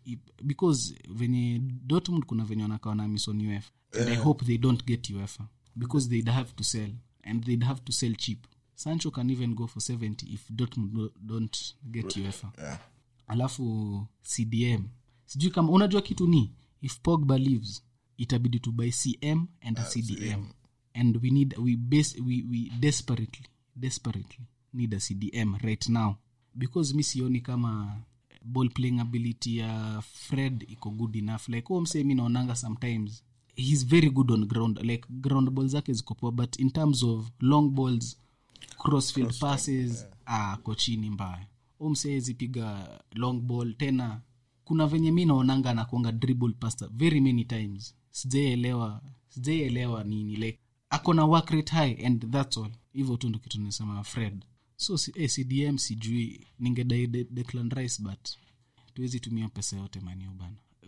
because 0.43 0.95
venye 1.09 1.59
dortmund 1.85 2.25
kuna 2.25 2.45
venye 2.45 2.61
wanakawa 2.61 2.95
na 2.95 3.07
mison 3.07 3.41
and 3.51 4.09
i 4.09 4.15
hope 4.15 4.45
they 4.45 4.57
don't 4.57 4.85
get 4.85 5.09
uefa 5.09 5.47
because 5.75 6.09
they'd 6.09 6.29
have 6.29 6.51
to 6.55 6.63
sell 6.63 6.91
and 7.23 7.43
they'd 7.45 7.63
have 7.65 7.81
to 7.81 7.91
sell 7.91 8.15
cheap. 8.15 8.47
Sancho 8.75 9.11
can 9.11 9.29
even 9.29 9.53
go 9.55 9.67
for 9.67 9.81
70 9.81 10.25
if 10.33 10.49
dortmund 10.51 10.93
do- 10.93 11.13
don't 11.21 11.75
get 11.91 12.15
uefa. 12.17 12.51
Yeah. 12.57 12.79
alafu 13.27 14.07
cdm 14.21 14.83
sijui 15.25 15.51
kama 15.51 15.71
unajua 15.71 16.01
kitu 16.01 16.27
ni 16.27 16.51
if 16.81 16.99
pogba 16.99 17.37
leaves 17.37 17.83
itabidi 18.17 18.59
to 18.59 18.71
buy 18.71 18.91
cm 18.91 19.47
and 19.61 19.79
a 19.79 19.83
cdm 19.83 20.45
and 20.93 21.17
we 21.23 21.29
need 21.29 21.55
we 21.57 21.75
base 21.75 22.21
we, 22.21 22.43
we 22.51 22.71
desperately 22.79 23.45
desperately 23.75 24.45
need 24.73 24.93
a 24.93 24.99
cdm 24.99 25.55
right 25.55 25.89
now. 25.89 26.15
Because 26.55 26.93
mi 26.93 27.03
sioni 27.03 27.41
kama 27.41 28.01
ball 28.45 28.69
playing 28.69 28.99
ability 28.99 29.57
ya 29.57 30.01
fred 30.01 30.65
iko 30.69 30.89
good 30.89 31.15
enough. 31.15 31.49
Like 31.49 31.67
huo 31.67 31.81
msee 31.81 32.03
mi 32.03 32.15
naonanga 32.15 32.55
sometimes 32.55 33.23
he's 33.55 33.83
very 33.83 34.09
good 34.09 34.31
on 34.31 34.45
ground 34.45 34.79
like 34.83 35.05
ground 35.09 35.49
ball 35.49 35.67
zake 35.67 35.93
ziko 35.93 36.15
poa 36.15 36.31
but 36.31 36.59
in 36.59 36.71
terms 36.71 37.03
of 37.03 37.31
long 37.39 37.69
balls 37.69 38.17
crossfield 38.77 39.39
passes 39.39 40.05
yeah. 40.27 40.57
ko 40.63 40.75
chini 40.75 41.09
mbaya. 41.09 41.47
Piga 42.37 42.99
long 43.15 43.41
ball 43.41 43.73
tena 43.73 44.21
kuna 44.65 44.87
venye 44.87 45.11
mi 45.11 45.25
naonanga 45.25 45.69
anakuanga 45.69 46.11
dribble 46.11 46.53
pasta 46.53 46.87
very 46.87 47.21
many 47.21 47.43
times. 47.43 47.95
Sijaelewa 48.11 49.01
sijaelewa 49.29 50.03
nini 50.03 50.35
like 50.35 50.59
ako 50.89 51.13
na 51.13 51.25
work 51.25 51.49
rate 51.49 51.71
high 51.71 52.05
and 52.05 52.31
thats 52.31 52.57
all. 52.57 52.71
Hivyo 52.93 53.17
tu 53.17 53.29
ndo 53.29 53.39
kitu 53.39 53.61
nasema 53.61 54.03
fred. 54.03 54.45
So 54.75 54.97
si, 54.97 55.11
eh, 55.15 55.29
cdm 55.29 55.77
sijui 55.77 56.47
ningedai 56.59 57.07
de, 57.07 57.23
declan 57.23 57.69
rice 57.69 58.03
but 58.03 58.29
tuwezi 58.93 59.19
tumia 59.19 59.49
pesa 59.49 59.77
yote 59.77 59.99
bana 59.99 60.25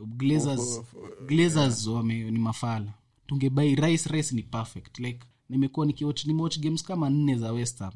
glazers, 0.05 0.81
glazers 1.27 1.87
wame, 1.87 2.31
ni 2.31 2.39
mafala. 2.39 2.93
Tungebai 3.27 3.75
rice 3.75 4.09
rice 4.09 4.35
ni 4.35 4.43
perfect. 4.43 4.99
Like 4.99 5.19
nimekuwa 5.49 5.85
nikiwatch 5.85 6.25
nimewatch 6.25 6.59
games 6.59 6.83
kama 6.83 7.09
nne 7.09 7.37
za 7.37 7.51
westham 7.51 7.93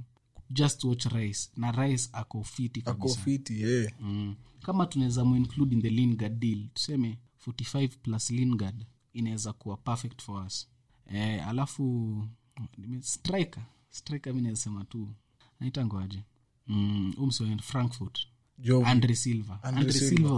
just 0.50 0.84
watch 0.84 1.06
rice. 1.06 1.50
Na 1.56 1.72
rice 1.72 2.10
ako 2.14 2.44
fiti 2.44 2.82
ako 2.86 3.16
kabisa 3.16 3.54
yeah. 3.54 3.94
mm. 4.02 4.36
kama 4.62 4.86
tunaweza 4.86 5.26
muinclude 5.26 5.76
in 5.76 5.82
the 5.82 5.90
lingard 5.90 6.40
deal 6.40 6.68
tuseme 6.74 7.18
45 7.48 7.88
plus 7.88 8.30
lingard 8.30 8.86
inaweza 9.14 9.54
kuwa 9.54 9.78
perfect 9.78 10.22
for 10.22 10.46
us. 10.46 10.70
Eh, 11.06 11.48
alafu 11.48 12.16
striker. 13.02 13.64
Striker 13.90 14.34
mi 14.34 14.42
naweza 14.42 14.62
sema 14.62 14.86
tu 14.86 15.08
naitangoaje 15.60 16.24
mm, 16.68 17.14
umso 17.18 17.58
frankfurt. 17.62 18.20
Jovi. 18.58 18.86
andre 18.86 19.16
silva. 19.16 19.60
Andre 19.64 19.82
andre 19.82 19.94
Silva. 19.94 20.16
silva 20.16 20.34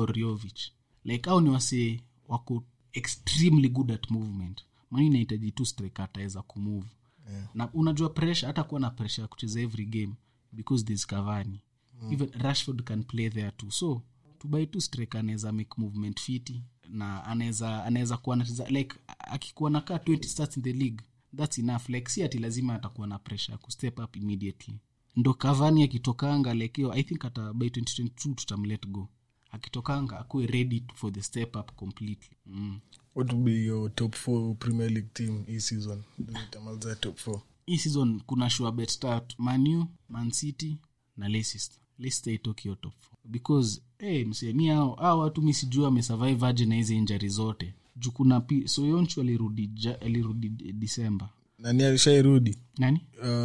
like 1.04 1.30
au 1.30 1.42
ni 1.42 1.50
wase 1.50 2.02
wako 2.28 2.64
extremely 2.94 3.70
good 3.70 3.92
at 3.92 4.12
movement. 4.12 4.62
Mani 4.92 5.08
inahitaji 5.08 5.52
tu 5.52 5.66
striker 5.66 6.06
ataweza 6.06 6.42
kumove. 6.42 6.88
Yeah. 7.32 7.48
na 7.54 7.74
unajua 7.74 8.10
pressure 8.10 8.48
hata 8.48 8.64
kuwa 8.64 8.80
na 8.82 8.90
pressure 8.90 9.22
ya 9.22 9.28
kucheza 9.28 9.62
every 9.62 9.86
game 9.86 10.14
because 10.52 10.84
there's 10.86 11.08
cavani. 11.08 11.60
Mm. 12.02 12.14
even 12.14 12.30
rashford 12.32 12.84
can 12.84 13.04
play 13.04 13.30
there 13.30 13.52
too. 13.52 13.72
So 13.72 14.02
tubai 14.40 14.68
tu 14.68 14.82
striker 14.82 15.20
anaweza 15.20 15.52
make 15.52 15.70
movement 15.78 16.20
fiti 16.22 16.62
na 16.90 17.24
anaweza 17.26 17.84
anaweza 17.86 18.18
kuwa 18.18 18.36
nacheza 18.36 18.70
like 18.70 18.96
akikuwa 19.20 19.70
nakaa 19.70 19.96
20 19.98 20.24
starts 20.24 20.58
in 20.58 20.64
the 20.64 20.74
league 20.74 20.98
thats 21.38 21.60
enough. 21.60 21.90
Like 21.90 22.12
si 22.12 22.24
ati 22.24 22.40
lazima 22.40 22.74
atakuwa 22.76 23.08
na 23.08 23.20
pressure 23.20 23.52
ya 23.52 23.58
kustep 23.58 24.00
up 24.00 24.16
immediately. 24.16 24.80
Ndo 25.16 25.34
kavani 25.34 25.84
akitokanga 25.84 26.54
like 26.54 26.82
yo 26.82 26.94
i 26.94 27.04
think 27.04 27.22
hata 27.24 27.54
by 27.54 27.68
2022 27.68 28.36
tutamlet 28.36 28.88
go 28.88 29.10
akitokanga 29.52 30.20
akuwe 30.20 30.48
ready 30.48 30.84
for 30.96 31.14
the 31.14 31.22
step 31.22 31.56
up 31.56 31.72
completely. 31.76 32.38
Mm. 32.46 32.80
what 33.16 33.34
will 33.34 33.42
be 33.44 33.66
your 33.66 33.96
top 33.96 34.16
four 34.16 34.56
premier 34.56 34.90
league 34.90 35.10
team 35.14 35.44
hii 35.46 35.60
season? 35.60 36.04
Itamaliza 36.48 36.96
top 36.96 37.18
four. 37.18 37.42
Hii 37.66 37.78
season 37.78 38.22
kuna 38.26 38.50
shuabet 38.50 38.90
bet 38.90 39.00
tatu 39.00 39.36
manu 39.42 39.88
mancity 40.10 40.78
na 41.18 41.30
leicester. 41.30 41.78
Leicester 42.00 42.34
itokio 42.34 42.76
top 42.76 42.94
four. 43.00 43.18
because 43.26 43.82
hey, 43.98 44.26
msemi 44.26 44.70
ao 44.70 44.96
hao 44.96 45.20
watu 45.20 45.42
mi 45.42 45.54
sijua 45.54 45.88
amesurvive 45.88 46.46
aje 46.46 46.66
na 46.66 46.76
hizi 46.76 46.96
injari 46.98 47.30
zote. 47.30 47.74
Juu 47.96 48.12
kuna 48.12 48.42
pi 48.42 48.68
soyonchu 48.68 49.22
alirudi 49.22 49.68
ja, 49.68 50.02
alirudi 50.02 50.50
disemba 50.50 51.30
nani 51.60 51.84
alishairudi? 51.84 52.58
Nani? 52.78 53.02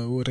Uh, 0.08 0.22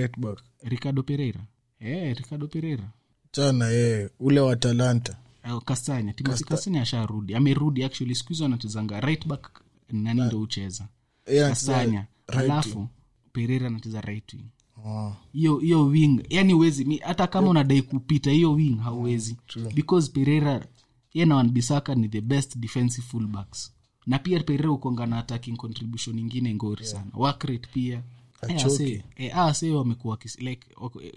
ricardo 0.63 1.03
pereira. 1.03 1.45
Eh 1.79 2.17
ricardo 2.17 2.47
pereira. 2.47 2.91
Chana 3.31 3.67
yeye 3.67 4.09
ule 4.19 4.39
wa 4.39 4.55
talanta 4.55 5.17
Kastanya 5.65 6.13
timothy 6.13 6.43
Kasanya 6.43 6.81
asharudi. 6.81 7.35
Amerudi 7.35 7.83
actually 7.83 8.15
siku 8.15 8.29
hizo 8.29 8.45
anachezanga 8.45 8.99
right 9.01 9.27
back 9.27 9.61
nani 9.89 10.21
ndo 10.21 10.41
ucheza 10.41 10.87
yeah, 11.27 11.49
Kasanya 11.49 12.07
right 12.27 12.51
alafu 12.51 12.87
pereira 13.31 13.67
anacheza 13.67 14.01
right 14.01 14.33
wing. 14.33 14.45
Oh, 14.85 15.15
hiyo 15.33 15.57
hiyo 15.57 15.85
wing 15.85 16.21
yani 16.29 16.53
uwezi 16.53 16.97
hata 16.97 17.27
kama 17.27 17.49
unadai 17.49 17.81
kupita 17.81 18.31
hiyo 18.31 18.53
wing 18.53 18.77
hauwezi. 18.79 19.37
Because 19.75 20.11
pereira 20.11 20.67
ye 21.13 21.25
na 21.25 21.35
wanbisaka 21.35 21.95
ni 21.95 22.09
the 22.09 22.21
best 22.21 22.57
defensive 22.57 23.07
fullbacks. 23.07 23.71
Na 24.07 24.19
pia 24.19 24.39
pereira 24.43 24.71
ukonga 24.71 25.05
na 25.05 25.17
attacking 25.17 25.57
contribution 25.57 26.19
ingine 26.19 26.53
ngori 26.55 26.85
sana. 26.85 27.11
Work 27.13 27.43
rate 27.43 27.69
pia. 27.73 28.03
Eh, 28.41 28.55
ase- 28.65 29.03
eh, 29.15 29.37
ah, 29.37 29.45
wamekuwa 29.75 30.17
like 30.37 30.67
eh, 31.03 31.13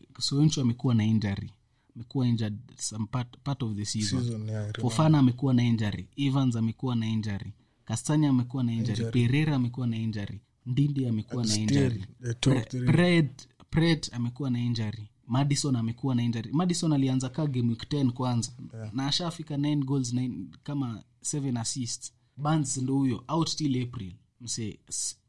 amekuwa 0.59 0.95
na 0.95 1.05
injury 1.05 1.51
amekuwa 1.99 2.26
injured 2.28 2.59
some 2.76 3.07
part, 3.07 3.36
part 3.44 3.62
of 3.62 3.76
the 3.76 3.84
season, 3.84 4.20
season, 4.22 4.49
yeah, 4.49 4.72
fofana 4.80 5.18
amekuwa 5.18 5.55
na 5.55 5.62
injury 5.64 6.09
evans 6.16 6.57
amekuwa 6.57 6.96
na 6.96 7.07
injury 7.07 7.53
kastani 7.84 8.26
amekuwa 8.26 8.64
na 8.64 8.72
injury 8.72 9.05
pereira 9.11 9.57
amekuwa 9.57 9.86
na 9.86 9.96
injury 9.96 10.40
ndindi 10.66 11.07
amekuwa 11.07 11.46
na 11.46 11.55
injury. 11.57 12.05
Pred, 12.86 13.30
Pred 13.70 14.09
amekuwa 14.12 14.51
na 14.51 14.61
injury 14.61 15.09
madison 15.26 15.76
amekuwa 15.76 16.14
na 16.14 16.22
injury. 16.22 16.51
Madison 16.53 16.92
alianza 16.92 17.28
kaa 17.28 17.46
game 17.46 17.68
week 17.68 17.82
10 17.92 18.11
kwanza. 18.11 18.51
Na 18.92 19.07
ashafika 19.07 19.57
9 19.57 19.84
goals 19.84 20.14
9, 20.14 20.44
kama 20.62 21.03
7 21.22 21.61
assists. 21.61 22.12
Bans 22.36 22.76
ndo 22.76 22.94
huyo 22.94 23.24
out 23.28 23.57
till 23.57 23.82
april. 23.82 24.12
Mse 24.40 24.78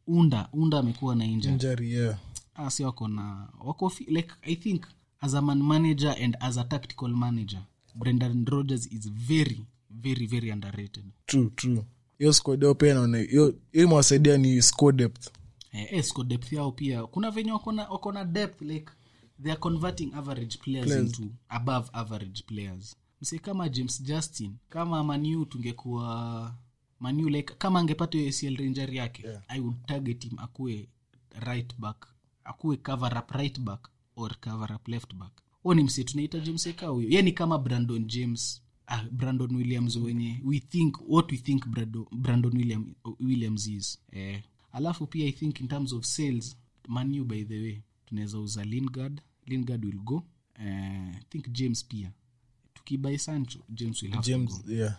unda 0.07 0.49
unda 0.53 0.79
amekuwa 0.79 1.15
na 1.15 1.25
injury. 1.25 1.53
Injury 1.53 1.91
yeah. 1.93 2.19
Ah, 2.55 2.69
si 2.69 2.83
wako 2.83 3.07
na 3.07 3.47
wako 3.65 3.91
like 4.07 4.29
i 4.41 4.55
think 4.55 4.83
as 5.21 5.33
a 5.33 5.41
man 5.41 5.63
manager 5.63 6.15
and 6.23 6.37
as 6.39 6.57
a 6.57 6.63
tactical 6.63 7.09
manager 7.09 7.61
brendan 7.95 8.45
rogers 8.45 8.85
is 8.91 9.09
very 9.11 9.65
very 9.89 10.27
very 10.27 10.51
underrated. 10.51 11.03
True 11.25 11.49
true. 11.55 11.83
Hiyo 12.17 12.33
squad 12.33 12.63
yao 12.63 12.75
pia 12.75 12.93
naona 12.93 13.17
hiyo 13.17 13.55
imewasaidia 13.71 14.37
ni 14.37 14.61
score 14.61 14.97
depth. 14.97 15.27
Eh, 15.71 15.87
eh, 15.91 16.03
score 16.03 16.27
depth 16.27 16.51
yao 16.53 16.71
pia. 16.71 17.07
Kuna 17.07 17.31
venye 17.31 17.51
wako 17.51 18.11
na- 18.11 18.25
depth 18.25 18.61
like 18.61 18.91
they 19.43 19.51
are 19.51 19.59
converting 19.61 20.13
average 20.13 20.57
players, 20.57 20.85
Players. 20.87 21.19
into 21.19 21.33
above 21.49 21.89
average 21.93 22.43
players. 22.47 22.95
Mse 23.21 23.39
kama 23.39 23.69
james 23.69 24.03
justin 24.03 24.55
kama 24.69 25.03
maniu 25.03 25.45
tungekuwa 25.45 26.55
maniu 26.99 27.29
like 27.29 27.53
kama 27.57 27.79
angepata 27.79 28.17
hiyo 28.17 28.29
acl 28.29 28.55
ranger 28.55 28.93
yake 28.93 29.27
Yeah. 29.27 29.41
i 29.47 29.59
would 29.59 29.85
target 29.85 30.23
him 30.29 30.39
akuwe 30.39 30.87
right 31.39 31.75
back 31.79 32.07
akuwe 32.43 32.77
cover 32.77 33.17
up 33.17 33.31
right 33.31 33.59
back 33.59 33.89
or 34.19 34.35
cover 34.39 34.75
up 34.75 34.87
left 34.87 35.13
back. 35.15 35.31
Huo 35.63 35.73
ni 35.73 35.83
mse 35.83 36.03
tunaita 36.03 36.39
james 36.39 36.67
eka 36.67 36.87
huyo 36.87 37.09
ye 37.09 37.21
ni 37.21 37.31
kama 37.31 37.57
brandon 37.57 38.05
james. 38.07 38.61
Uh, 38.87 39.11
brandon 39.11 39.55
williams 39.55 39.95
wenye 39.95 40.41
we 40.43 40.59
think 40.59 40.97
what 41.07 41.31
we 41.31 41.37
think 41.37 41.67
brando, 41.67 42.07
brandon 42.11 42.57
William, 42.57 42.93
williams 43.19 43.67
is. 43.67 43.99
Eh. 44.11 44.41
alafu 44.71 45.07
pia 45.07 45.25
i 45.27 45.31
think 45.31 45.59
in 45.59 45.67
terms 45.67 45.93
of 45.93 46.05
sales 46.05 46.57
manu 46.87 47.25
by 47.25 47.43
the 47.43 47.61
way 47.61 47.81
tunaweza 48.05 48.39
uza 48.39 48.63
lingard. 48.63 49.21
Lingard 49.45 49.85
will 49.85 49.99
go. 49.99 50.23
I 50.55 51.23
think 51.29 51.49
james 51.51 51.85
pia. 51.85 52.11
Tukibai 52.73 53.19
sancho 53.19 53.59
james 53.69 54.03
will 54.03 54.11
have 54.11 54.31
to 54.31 54.39
go. 54.39 54.73
yeah. 54.73 54.97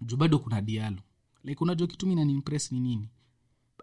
Juu 0.00 0.16
bado 0.16 0.38
kuna 0.38 0.60
dialo 0.60 0.98
like 1.44 1.64
unajua 1.64 1.86
kitu 1.86 2.06
mi 2.06 2.14
ni 2.14 2.42
nini? 2.70 3.08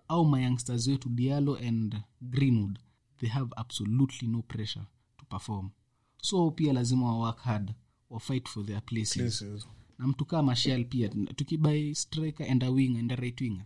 Au 0.08 0.26
mayoungsters 0.26 0.88
wetu 0.88 1.10
dialo 1.10 1.56
and 1.56 1.96
greenwood 2.22 2.80
they 3.20 3.30
have 3.30 3.52
absolutely 3.58 4.28
no 4.28 4.42
pressure 4.42 4.86
to 5.18 5.26
perform. 5.26 5.70
So 6.22 6.52
pia 6.52 6.74
lazima 6.74 7.06
wa 7.06 7.20
work 7.26 7.40
hard 7.40 7.74
wa 8.10 8.20
fight 8.20 8.50
for 8.50 8.66
their 8.66 8.82
places. 8.86 9.18
Places. 9.40 9.68
Na 10.00 10.08
mtu 10.08 10.26
kaa 10.26 10.42
mashal 10.44 10.86
pia 10.86 11.10
tukibai 11.10 11.96
striker 11.96 12.52
and 12.52 12.64
a 12.64 12.70
winger 12.72 13.00
and 13.00 13.12
a 13.12 13.16
right 13.16 13.42
winger 13.42 13.66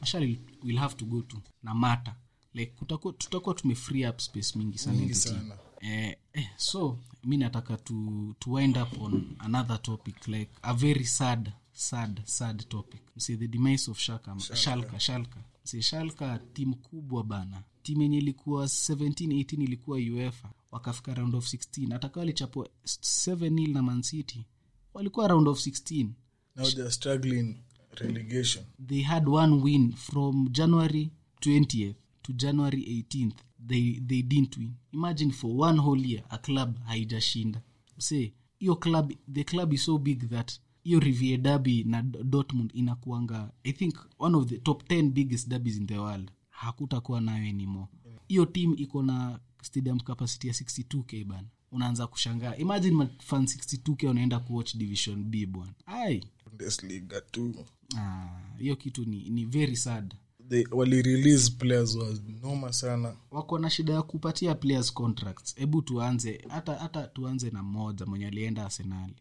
mashal 0.00 0.36
will 0.64 0.78
have 0.78 0.94
to 0.96 1.04
go 1.04 1.22
to 1.22 1.36
na 1.62 1.74
mata 1.74 2.14
like 2.54 2.72
kutakuwa- 2.78 3.12
tutakuwa 3.12 3.54
tume 3.54 3.74
free 3.74 4.06
up 4.08 4.20
space 4.20 4.56
mingi 4.58 4.78
sana 4.78 4.98
mingi 4.98 5.14
sana. 5.14 5.58
Eh, 5.80 6.16
eh, 6.32 6.48
so 6.56 6.98
mi 7.24 7.36
nataka 7.36 7.76
to, 7.76 7.94
to 8.38 8.50
wind 8.50 8.76
up 8.78 9.00
on 9.00 9.36
another 9.38 9.82
topic 9.82 10.28
like 10.28 10.50
a 10.62 10.74
very 10.74 11.04
sad 11.04 11.52
sad 11.72 12.20
sad 12.24 12.68
topic. 12.68 13.00
Msi 13.16 13.36
the 13.36 13.48
demise 13.48 13.90
of 13.90 13.98
shaka 13.98 14.40
shalka 14.40 15.00
shalka. 15.00 15.38
msi 15.38 15.44
shalka 15.64 16.38
timu 16.52 16.76
kubwa 16.76 17.24
bana. 17.24 17.62
Timu 17.82 18.02
yenye 18.02 18.18
ilikuwa 18.18 18.64
17 18.64 19.26
18 19.26 19.62
ilikuwa 19.62 19.98
uefa. 19.98 20.52
Wakafika 20.70 21.14
round 21.14 21.34
of 21.34 21.46
16 21.54 21.92
hata 21.92 22.08
kawa 22.08 22.20
walichapwa 22.22 22.68
7 22.84 23.50
nil 23.50 23.72
na 23.72 23.82
mancity 23.82 24.46
walikuwa 24.94 25.28
round 25.28 25.48
of 25.48 25.66
16 25.66 26.08
now 26.56 26.66
they're 26.70 26.90
struggling 26.90 27.56
relegation. 27.90 28.64
They 28.86 29.02
had 29.02 29.28
one 29.30 29.54
win 29.62 29.92
from 29.92 30.48
january 30.52 31.10
20th 31.40 31.94
to 32.22 32.32
january 32.32 32.82
18th 33.08 33.34
they, 33.68 33.92
they 34.06 34.22
didn't 34.22 34.56
win. 34.56 34.72
Imagine 34.92 35.32
for 35.32 35.50
one 35.60 35.78
whole 35.80 36.08
year 36.08 36.24
a 36.28 36.38
club 36.38 36.78
haijashinda. 36.84 37.62
Say 37.98 38.32
hiyo 38.58 38.76
club 38.76 39.12
the 39.32 39.44
club 39.44 39.72
is 39.72 39.84
so 39.84 39.98
big 39.98 40.28
that 40.30 40.52
hiyo 40.82 41.00
rivier 41.00 41.38
dabi 41.40 41.84
na 41.84 42.02
dortmund 42.02 42.70
inakuanga 42.74 43.50
i 43.64 43.72
think 43.72 43.94
one 44.18 44.36
of 44.36 44.46
the 44.48 44.58
top 44.58 44.82
10 44.90 45.10
biggest 45.10 45.48
dabis 45.48 45.76
in 45.76 45.86
the 45.86 45.98
world. 45.98 46.30
Hakutakuwa 46.50 47.20
nayo 47.20 47.48
anymore. 47.48 47.86
Hiyo 48.28 48.46
team 48.46 48.74
iko 48.76 49.02
na 49.02 49.40
stadium 49.62 50.00
capacity 50.00 50.48
ya 50.48 50.54
62k 50.54 51.24
bana. 51.24 51.48
Unaanza 51.72 52.06
kushangaa. 52.06 52.56
Imagine 52.56 52.96
mafan 52.96 53.44
62k 53.44 54.10
unaenda 54.10 54.38
kuwatch 54.38 54.76
division 54.76 55.24
b 55.24 55.46
bwana. 55.46 55.72
Ai. 55.86 56.24
Bundesliga 56.50 57.20
tu. 57.20 57.54
Ah, 57.96 58.40
kitu 58.78 59.04
ni, 59.04 59.30
ni 59.30 59.44
very 59.44 59.76
sad. 59.76 60.14
Players 61.58 61.94
was 61.96 62.22
sana. 62.70 63.16
Wako 63.30 63.58
na 63.58 63.70
shida 63.70 63.92
ya 63.92 64.02
kupatia 64.02 64.54
players 64.54 64.92
contracts. 64.92 65.56
Hebu 65.56 65.82
tuanze 65.82 66.44
hata 66.48 66.74
hata 66.74 67.06
tuanze 67.06 67.50
na 67.50 67.62
mmoja 67.62 68.06
mwenye 68.06 68.26
alienda 68.26 68.64
arsenali 68.64 69.14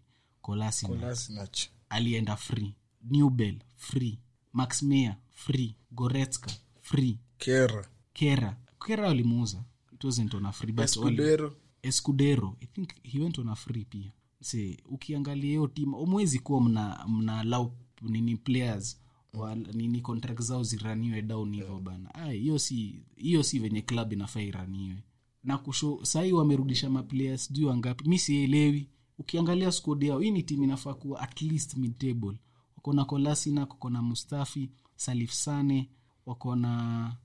Kolasinac 0.87 1.57
alienda 1.89 2.35
free. 2.35 2.73
Newbel 3.11 3.55
free. 3.75 4.19
Max 4.53 4.83
meyer 4.83 5.15
free. 5.33 5.75
Goretska 5.91 6.51
free. 6.81 7.17
Kera. 7.37 7.85
Kera. 8.13 8.57
Kera 8.85 9.07
walimuuza. 9.07 9.63
It 9.93 10.03
wasn't 10.03 10.33
on 10.33 10.45
a 10.45 10.51
free 10.51 10.71
but 10.73 10.85
escudero. 10.85 11.53
Escudero. 11.83 12.55
I 12.61 12.65
think 12.65 12.89
he 13.03 13.19
went 13.19 13.39
on 13.39 13.49
a 13.49 13.55
free 13.55 13.85
pia. 13.85 14.11
Se 14.41 14.77
ukiangalia 14.85 15.49
hiyo 15.49 15.67
tim 15.67 15.93
umwezi 15.93 16.39
kuwa 16.39 16.61
mna 16.61 17.05
mna 17.07 17.43
lau 17.43 17.71
nini 18.01 18.37
players 18.37 18.97
wa, 19.33 19.55
nini 19.55 20.01
contract 20.01 20.41
zao 20.41 20.63
ziraniwe 20.63 21.21
down 21.21 21.53
hivyo 21.55 21.79
bana. 21.79 22.15
Ai, 22.15 22.39
hiyo 22.39 22.59
si 22.59 23.03
hiyo 23.15 23.43
si 23.43 23.59
venye 23.59 23.81
club 23.81 24.13
inafaa 24.13 24.41
iraniwe. 24.41 25.03
Na 25.43 25.57
kusho 25.57 25.99
sahii 26.05 26.31
wamerudisha 26.31 26.89
maplayers 26.89 27.45
sijui 27.45 27.65
wangapi. 27.65 28.09
Mi 28.09 28.19
sielewi 28.19 28.89
ukiangalia 29.21 29.71
squad 29.71 30.03
yao 30.05 30.19
hii 30.19 30.31
ni 30.31 30.43
timu 30.43 30.63
inafaa 30.63 30.93
kuwa 30.93 31.19
at 31.19 31.41
least 31.41 31.77
mid 31.77 31.97
table 31.97 32.37
wako 32.75 32.93
na 32.93 33.05
kolasina 33.05 33.61
wako 33.61 33.89
na 33.89 34.01
mustafi 34.01 34.69
salif 34.95 35.31
sane 35.33 35.89
wako 36.25 36.55
na 36.55 37.15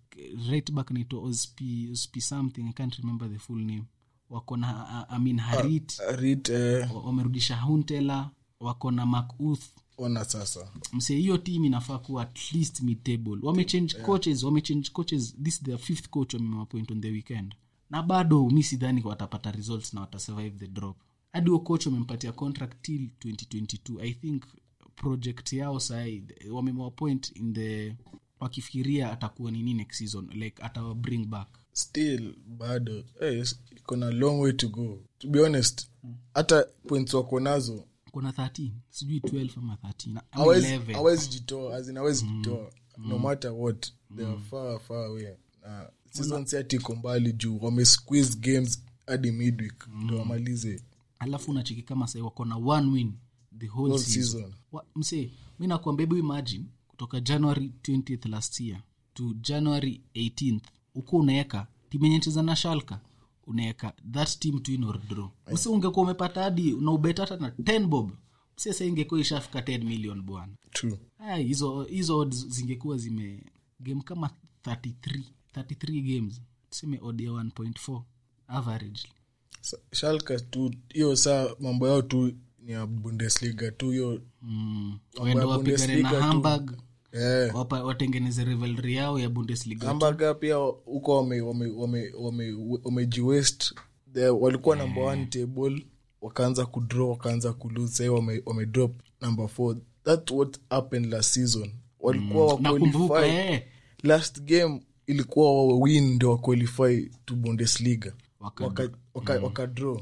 right 0.49 0.73
back 0.73 0.91
naitwa 0.91 1.21
osp, 1.23 1.61
osp 1.93 2.19
something 2.19 2.61
i 2.69 2.73
can't 2.73 2.95
remember 2.95 3.31
the 3.33 3.39
full 3.39 3.59
name. 3.61 3.85
Wako 4.31 4.57
na 4.57 4.75
uh, 5.09 5.15
amin 5.15 5.39
harit. 5.39 6.01
Rit 6.19 6.49
eh, 6.49 6.95
wa- 6.95 7.03
wamerudisha 7.03 7.57
huntela. 7.61 8.31
Wako 8.61 8.91
na 8.91 9.07
makuth 9.07 9.63
ona 9.99 10.25
sasa. 10.25 10.73
Mse 10.93 11.17
hiyo 11.17 11.39
team 11.39 11.65
inafaa 11.65 11.99
kuwa 11.99 12.23
at 12.23 12.53
least 12.53 12.81
mid 12.81 13.03
table 13.03 13.39
wamechange 13.43 13.95
coaches 13.95 14.43
wamechange 14.43 14.89
coaches. 14.93 15.37
This 15.43 15.55
is 15.55 15.63
their 15.63 15.79
fifth 15.79 16.09
coach 16.09 16.35
wamemapoint 16.35 16.91
on 16.91 17.01
the 17.01 17.11
weekend. 17.11 17.55
Na 17.91 18.03
bado 18.03 18.51
mi 18.51 18.63
sidhani 18.63 19.03
watapata 19.05 19.51
results 19.51 19.95
na 19.95 20.01
watasurvive 20.01 20.59
the 20.59 20.67
drop 20.69 20.97
hadi 21.37 21.51
huo 21.51 21.59
coach 21.59 21.87
wamempatia 21.87 22.33
contract 22.33 22.83
till 22.83 23.09
2022 23.25 24.01
i 24.03 24.15
think 24.15 24.45
project 24.95 25.53
yao 25.53 25.81
sahii 25.81 26.25
wamewapoint 26.51 27.37
in 27.37 27.55
the 27.55 27.97
wakifikiria 28.41 29.13
atakuwa 29.13 29.51
nini 29.51 29.75
next 29.75 29.99
season 29.99 30.29
like 30.33 30.63
atawa 30.63 30.95
bring 30.95 31.27
back. 31.27 31.49
Still 31.73 32.35
bado 32.47 33.05
hey, 33.21 33.45
iko 33.77 33.97
na 33.97 34.11
long 34.11 34.41
way 34.41 34.53
to 34.53 34.69
go. 34.69 35.03
To 35.19 35.29
be 35.29 35.41
honest 35.41 35.89
hata 36.35 36.63
points 36.89 37.15
wako 37.15 37.41
nazo. 37.41 37.85
Kuna 38.11 38.31
13 38.31 38.71
sijui 38.91 39.19
12 39.19 39.51
ama 39.59 39.75
13 39.75 40.11
ama 40.11 40.23
hawezi 40.31 40.67
11 40.67 40.93
hawezi 40.93 41.29
jitoa 41.29 41.77
as 41.77 41.89
in 41.89 41.97
hawezi 41.97 42.27
jitoa 42.27 42.73
no 42.99 43.19
matter 43.19 43.51
what. 43.51 43.93
They 44.17 44.27
are 44.27 44.39
far 44.51 44.81
far 44.81 45.05
away. 45.05 45.37
Na 45.63 45.91
season 46.11 46.47
si 46.47 46.57
ati 46.57 46.77
iko 46.77 46.95
mbali 46.95 47.33
juu 47.33 47.59
wame 47.63 47.85
games 48.41 48.83
hadi 49.07 49.33
midweek 49.33 49.89
ndo 49.89 50.19
wamalize 50.19 50.83
alafu 51.27 51.51
unacheki 51.51 51.83
kama 51.83 52.07
sai 52.07 52.23
wako 52.23 52.45
na 52.45 52.57
one 52.57 52.91
win 52.91 53.13
the 53.59 53.67
whole, 53.67 53.89
whole 53.93 54.05
season, 54.05 54.23
season. 54.41 54.53
Wa- 54.73 54.85
msee 54.97 55.31
mi 55.59 55.67
nakuambia 55.67 56.03
hebu 56.07 56.17
imagine 56.17 56.65
kutoka 56.89 57.21
january 57.21 57.73
20th 57.83 58.29
last 58.31 58.61
year 58.61 58.83
to 59.15 59.35
january 59.35 60.01
18th 60.15 60.61
huko 60.95 61.17
unaweka 61.17 61.67
timu 61.91 62.05
yenye 62.05 62.21
cheza 62.21 62.43
na 62.43 62.57
shalka 62.57 63.01
unaweka 63.47 63.93
that 64.13 64.39
team 64.39 64.59
to 64.59 64.73
win 64.73 64.85
or 64.85 65.01
draw. 65.09 65.29
Mse 65.53 65.69
ungekuwa 65.69 66.05
umepata 66.05 66.43
hadi 66.43 66.73
unaubeta 66.73 67.23
hata 67.23 67.37
na 67.37 67.49
10 67.49 67.87
bob. 67.87 68.11
Mse 68.57 68.73
sa 68.73 68.85
ingekuwa 68.85 69.21
ishafika 69.21 69.61
10 69.61 69.85
million 69.85 70.23
bwana. 70.23 70.53
Hizo 71.37 71.83
hizo 71.83 72.19
odds 72.19 72.47
zingekuwa 72.47 72.99
zime 72.99 73.43
game 73.81 74.03
kama 74.03 74.31
33 74.65 75.23
33 75.55 76.15
games. 76.19 76.41
Tuseme 76.71 76.99
odd 77.03 77.21
ya 77.21 77.31
1.4 77.31 78.03
average 78.49 79.01
Schalke 79.93 80.39
tu 80.39 80.71
hiyo 80.89 81.17
saa 81.17 81.49
mambo 81.61 81.89
yao 81.89 82.03
tu 82.03 82.33
ni 82.63 82.73
ya 82.73 82.87
bundesliga 82.87 83.71
tu 83.71 83.91
hiyo 83.91 84.21
mm. 84.43 84.99
ya 85.17 85.23
waende 85.23 85.45
wapigane 85.45 86.03
na 86.03 86.09
hamburg 86.09 86.73
eh. 87.13 87.55
wapa- 87.55 87.85
watengeneze 87.85 88.45
rivalry 88.45 88.95
yao 88.95 89.19
ya 89.19 89.29
bundesliga 89.29 89.89
pia 90.35 90.55
huko 90.57 91.17
wame- 91.17 91.41
wame- 91.41 91.73
wame- 91.77 92.13
wame- 92.19 92.53
walikuwa 94.31 94.77
yeah. 94.77 94.89
number 94.89 95.05
one 95.05 95.27
table 95.27 95.87
wakaanza 96.21 96.67
kudraw 96.67 97.11
wakaanza 97.11 97.53
kulose 97.53 97.95
sahii 97.95 98.11
wame, 98.11 98.43
wame 98.47 98.67
drop 98.67 98.93
number 99.21 99.49
four 99.49 99.77
that 100.05 100.31
what 100.31 100.59
happened 100.71 101.13
last 101.13 101.35
season 101.35 101.71
walikuwa 102.01 102.59
mm. 102.61 102.67
waqualify 102.67 103.29
eh. 103.53 103.63
last 104.03 104.41
game 104.43 104.83
ilikuwa 105.07 105.67
wawin 105.67 106.15
ndio 106.15 106.31
waqualify 106.31 107.11
to 107.25 107.35
bundesliga 107.35 108.13
waka, 108.47 108.65
waka, 108.85 108.99
waka, 109.15 109.33
waka 109.41 109.67
draw. 109.67 110.01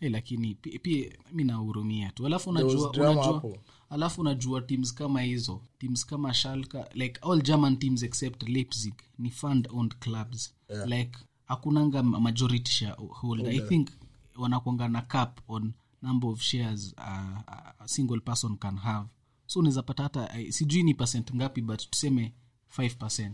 Eh, 0.00 0.10
lakini 0.10 0.54
pia 0.54 1.12
mi 1.32 1.44
nahurumia 1.44 2.10
tu. 2.12 2.26
Alafu 2.26 2.50
unajua, 2.50 2.70
unajua 3.12 3.58
alafu 3.90 4.20
unajua 4.20 4.62
teams 4.62 4.94
kama 4.94 5.22
hizo 5.22 5.60
teams 5.78 6.06
kama 6.06 6.34
shalka 6.34 6.88
like 6.94 7.20
all 7.20 7.42
german 7.42 7.76
teams 7.78 8.02
except 8.02 8.48
leipzig 8.48 8.94
ni 9.18 9.30
fund 9.30 9.68
owned 9.72 9.94
clubs. 9.98 10.54
Yeah. 10.70 10.86
like 10.88 11.18
hakunanga 11.44 12.02
ma- 12.02 12.20
majority 12.20 12.72
shareholder 12.72 13.46
i 13.48 13.60
think 13.68 13.88
wanakwanga 14.36 14.88
na 14.88 15.02
cap 15.02 15.40
on 15.48 15.72
number 16.02 16.30
of 16.30 16.40
shares 16.40 16.94
uh, 16.98 17.38
a 17.78 17.88
single 17.88 18.20
person 18.20 18.56
can 18.56 18.76
have. 18.78 19.08
So 19.46 19.60
unaweza 19.60 19.82
pata 19.82 20.02
hata 20.02 20.20
uh, 20.20 20.50
sijui 20.50 20.82
ni 20.82 20.94
percent 20.94 21.34
ngapi 21.34 21.60
but 21.62 21.90
tuseme 21.90 22.32
5 22.78 23.32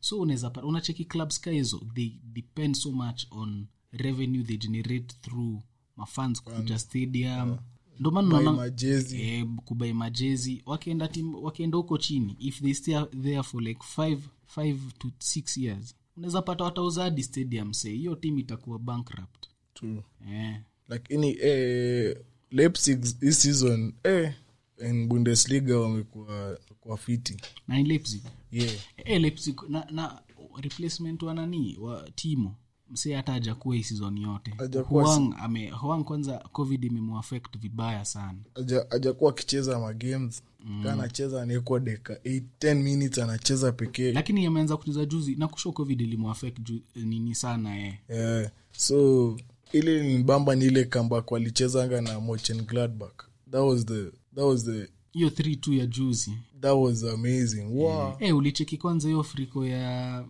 so 0.00 0.20
unaweza 0.20 0.50
unacheki 0.52 1.04
clubs 1.04 1.40
ka 1.40 1.50
hizo 1.50 1.82
they 1.94 2.12
depend 2.22 2.74
so 2.76 2.92
much 2.92 3.26
on 3.30 3.66
revenue 3.98 4.42
they 4.44 4.56
generate 4.56 5.14
through 5.22 5.58
mafans 5.96 6.42
kuja 6.42 6.78
stadium. 6.78 7.56
Ndo 8.00 8.10
maana 8.10 8.52
majezi. 8.52 9.20
eh, 9.22 9.46
kubai 9.64 9.92
majezi. 9.92 10.62
Wakienda 10.66 11.08
tim 11.08 11.34
wakienda 11.34 11.76
huko 11.76 11.98
chini 11.98 12.36
if 12.38 12.60
they 12.62 12.74
stay 12.74 13.04
there 13.22 13.42
for 13.42 13.62
like 13.62 13.80
five, 13.84 14.20
five 14.46 14.80
to 14.98 15.10
six 15.18 15.56
years 15.56 15.94
unaweza 16.16 16.42
pata 16.42 16.64
watauza 16.64 17.02
hadi 17.02 17.22
stadium 17.22 17.72
say. 17.74 17.92
Hiyo 17.96 18.14
timu 18.14 18.38
itakuwa 18.38 18.78
bankrupt. 18.78 19.46
True. 19.74 20.02
eh. 20.30 20.60
lakini 20.88 21.36
eh, 21.40 22.16
leipzig 22.50 23.04
hii 23.20 23.32
season 23.32 23.92
eh, 24.04 24.34
in 24.90 25.06
bundesliga 25.08 25.78
wamekuwa 25.78 26.58
kwa 26.80 26.96
fiti. 26.96 27.36
Na 27.68 27.82
leipzig? 27.82 28.22
Yeah. 28.52 28.74
eh, 28.96 29.20
leipzig 29.20 29.60
na, 29.68 29.86
na 29.90 30.22
replacement 30.60 31.22
wa 31.22 31.34
nani? 31.34 31.76
Wa 31.80 32.10
timo 32.14 32.54
msee 32.90 33.14
hata 33.14 33.34
ajakuwa 33.34 33.76
hii 33.76 33.82
season 33.82 34.18
yote 34.18 34.54
huang, 34.88 35.34
ame, 35.38 35.70
huang 35.70 36.04
kwanza 36.04 36.38
covid 36.52 36.84
imemuafect 36.84 37.58
vibaya 37.58 38.04
sana 38.04 38.38
ajakuwa 38.90 39.30
akicheza 39.30 39.78
magames 39.78 40.42
mm. 40.64 40.86
anacheza 40.86 41.42
anaekwa 41.42 41.80
deka 41.80 42.14
10 42.14 42.74
minutes 42.74 43.18
anacheza 43.18 43.72
pekee 43.72 44.12
lakini 44.12 44.46
ameanza 44.46 44.76
kucheza 44.76 45.04
juzi 45.04 45.36
na 45.36 45.48
kusho 45.48 45.72
covid 45.72 46.00
ilimuafect 46.00 46.60
ju, 46.60 46.80
nini 46.96 47.34
sana 47.34 47.78
eh. 47.86 47.94
yeah. 48.08 48.50
so 48.72 49.36
ile 49.72 50.02
ni 50.16 50.22
bamba 50.22 50.54
ni 50.54 50.64
ile 50.64 50.84
kambak 50.84 51.30
walichezanga 51.32 52.00
na 52.00 52.20
mochen 52.20 52.62
gladbach 52.62 53.22
that 53.50 53.60
was 53.62 53.86
the 53.86 54.04
that 54.34 54.44
was 54.44 54.64
the 54.64 54.88
hiyo 55.12 55.28
3 55.28 55.56
tu 55.60 55.72
ya 55.72 55.86
juzi 55.86 56.32
that 56.60 56.74
was 56.76 57.04
amazing 57.04 57.64
wow. 57.70 58.16
Eh, 58.20 58.36
ulicheki 58.36 58.76
kwanza 58.76 59.08
hiyo 59.08 59.22
friko 59.22 59.66
ya 59.66 60.24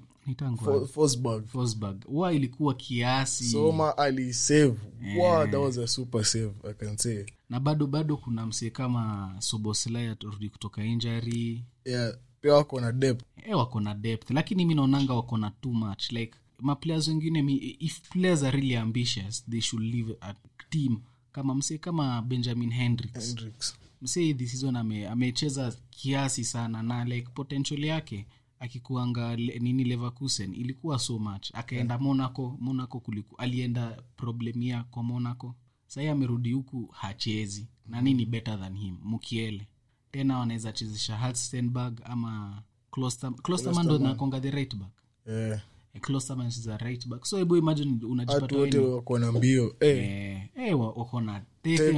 Forsberg. 0.86 1.46
Forsberg. 1.46 2.04
Wa 2.08 2.32
ilikuwa 2.32 2.74
kiasi. 2.74 3.44
Soma 3.44 3.98
alisave. 3.98 4.78
Wow, 5.16 5.44
that 5.46 5.54
was 5.60 5.78
a 5.78 5.86
super 5.86 6.24
save 6.24 6.52
i 6.70 6.72
can 6.74 6.96
say. 6.96 7.24
Na 7.50 7.60
bado 7.60 7.86
bado 7.86 8.16
kuna 8.16 8.46
msee 8.46 8.70
kama 8.70 9.34
soboslai 9.38 10.06
atarudi 10.06 10.48
kutoka 10.50 10.84
injury. 10.84 11.64
Yeah 11.84 12.14
pia 12.40 12.54
wako 12.54 12.80
na 12.80 12.92
depth. 12.92 13.24
E, 13.46 13.54
wako 13.54 13.80
na 13.80 13.94
depth. 13.94 14.30
Lakini 14.30 14.64
mi 14.64 14.74
naonanga 14.74 15.14
wako 15.14 15.36
na 15.38 15.50
too 15.50 15.72
much. 15.72 16.12
Like 16.12 16.34
maplayers 16.58 17.08
wengine 17.08 17.76
if 17.78 18.00
players 18.10 18.42
are 18.42 18.56
really 18.60 18.76
ambitious 18.76 19.44
they 19.50 19.60
should 19.60 19.84
leave 19.94 20.14
a 20.20 20.34
team. 20.70 20.98
Kama 21.32 21.54
msee 21.54 21.78
kama 21.78 22.22
benjamin 22.22 22.70
hendricks. 22.70 23.26
Hendricks. 23.26 23.74
msee 24.02 24.34
this 24.34 24.50
season 24.50 24.76
ame- 24.76 25.08
amecheza 25.08 25.76
kiasi 25.90 26.44
sana 26.44 26.82
na 26.82 27.04
like 27.04 27.28
potential 27.34 27.84
yake 27.84 28.26
akikuanga 28.60 29.36
le, 29.36 29.58
nini 29.58 29.84
leverkusen 29.84 30.54
ilikuwa 30.54 30.98
so 30.98 31.18
much. 31.18 31.50
Akaenda 31.52 31.98
monaco 31.98 32.56
monaco 32.60 33.00
kuliku 33.00 33.36
alienda 33.36 34.02
problemia 34.16 34.82
kwa 34.90 35.02
monaco. 35.02 35.54
Sahii 35.86 36.08
amerudi 36.08 36.52
huku 36.52 36.88
hachezi. 36.92 37.66
Na 37.86 38.00
nini 38.00 38.26
better 38.26 38.60
than 38.60 38.76
him? 38.76 38.96
Mukiele. 39.02 39.66
Tena 40.10 40.38
wanaweza 40.38 40.72
chezesha 40.72 41.16
halstenberg 41.16 42.00
ama 42.04 42.62
Klosterman- 42.92 43.84
ndo 43.84 43.98
nakonga 43.98 44.40
the 44.40 44.50
right 44.50 44.76
back. 44.76 44.90
Yeah. 45.26 45.60
Eh, 45.94 46.00
Klosterman 46.00 46.46
is 46.46 46.66
right 46.66 47.08
back. 47.08 47.24
So 47.24 47.36
hebu 47.38 47.56
imagine 47.56 48.04
unajipata 48.06 48.56
wote 48.56 48.78
wako 48.78 49.18
na 49.18 49.32
mbio. 49.32 49.76
Eh, 49.80 50.48
eh, 50.56 50.80
wako 50.80 51.20
na 51.20 51.42
teke, 51.62 51.92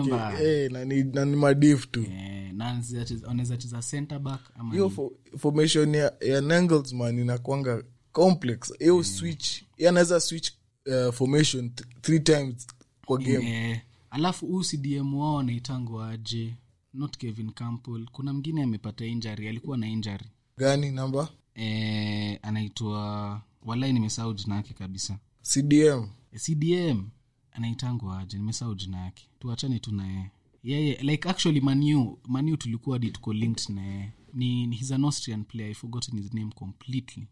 na 1.13 1.25
ni- 1.25 1.37
madif 1.37 1.91
tu. 1.91 2.03
Eh, 2.03 2.46
anaweza 2.63 3.57
cheza- 3.57 3.83
center 3.91 4.19
back 4.19 4.41
ama 4.55 4.73
hiyo 4.73 4.93
ni- 5.33 5.39
formation 5.39 5.95
ya, 5.95 6.13
ya 6.21 6.41
nangelsman 6.41 7.19
inakwanga 7.19 7.83
complex. 8.13 8.73
Hiyo 8.79 9.05
switch 9.05 9.63
anaweza 9.89 10.21
switch 10.21 10.51
uh, 10.87 11.15
formation 11.15 11.69
th- 11.71 12.01
three 12.01 12.21
times 12.21 12.67
kwa 13.07 13.19
game. 13.19 13.51
Yeah. 13.51 13.81
alafu 14.11 14.47
huu 14.47 14.63
cdm 14.63 15.15
wao 15.15 15.39
anaitangwa 15.39 16.11
aje? 16.11 16.55
Not 16.95 17.17
kevin 17.17 17.51
campbell. 17.53 18.07
Kuna 18.13 18.33
mngine 18.33 18.63
amepata 18.63 19.07
injury 19.07 19.49
alikuwa 19.49 19.79
na 19.79 19.89
injury. 19.89 20.27
Gani 20.57 20.91
namba? 20.91 21.29
Eh, 21.55 22.39
anaitwa 22.43 23.43
walai 23.63 23.93
nimesahau 23.93 24.35
jina 24.35 24.57
yake 24.57 24.75
kabisa. 24.75 25.19
Cdm 25.43 26.07
Eh, 26.33 26.41
cdm 26.41 27.05
anaitangwa 27.53 28.19
aje? 28.19 28.37
Nimesahau 28.39 28.75
jina 28.75 29.01
yake. 29.05 29.29
Tuachane 29.41 29.79
tu 29.79 29.95
naye 29.95 30.31
yeye 30.67 30.99
like 31.03 31.29
actually 31.29 31.61
manu 31.61 32.19
manu 32.29 32.57
tulikuwa 32.57 32.99
tuko 32.99 33.33
linked 33.33 33.69
na 33.77 34.13
ni 34.35 34.67
ni- 34.67 34.77
he's 34.77 34.93
an 34.93 35.05
austrian 35.05 35.45
player 35.45 35.71
i 35.71 35.75
forgotten 35.75 36.19
his 36.23 36.35
name 36.35 36.53
completely. 36.55 37.29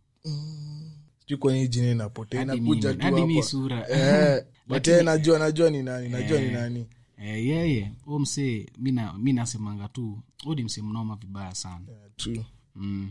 Sijui 1.21 1.39
kwenye 1.39 1.69
jina 1.69 1.91
inapotea 1.91 2.43
inakuja 2.43 2.95
tu 2.95 3.43
sura. 3.43 3.89
Eh, 3.89 4.45
but 4.69 4.87
najua 4.87 5.39
najua 5.39 5.71
ni 5.71 5.83
nani 5.83 6.09
najua 6.09 6.41
ni 6.41 6.51
nani. 6.51 6.87
Eh, 7.19 7.47
yeye 7.47 7.75
yeah, 7.77 7.91
msee 8.21 8.67
mi 8.79 8.93
na- 8.93 9.13
mi 9.13 9.33
nasemanga 9.33 9.89
tu 9.89 10.19
udi 10.47 10.65
msee 10.65 10.83
mnoma 10.83 11.17
vibaya 11.17 11.55
sana. 11.55 11.85
Yeah, 11.89 12.11
true. 12.17 12.45
Mm. 12.77 13.09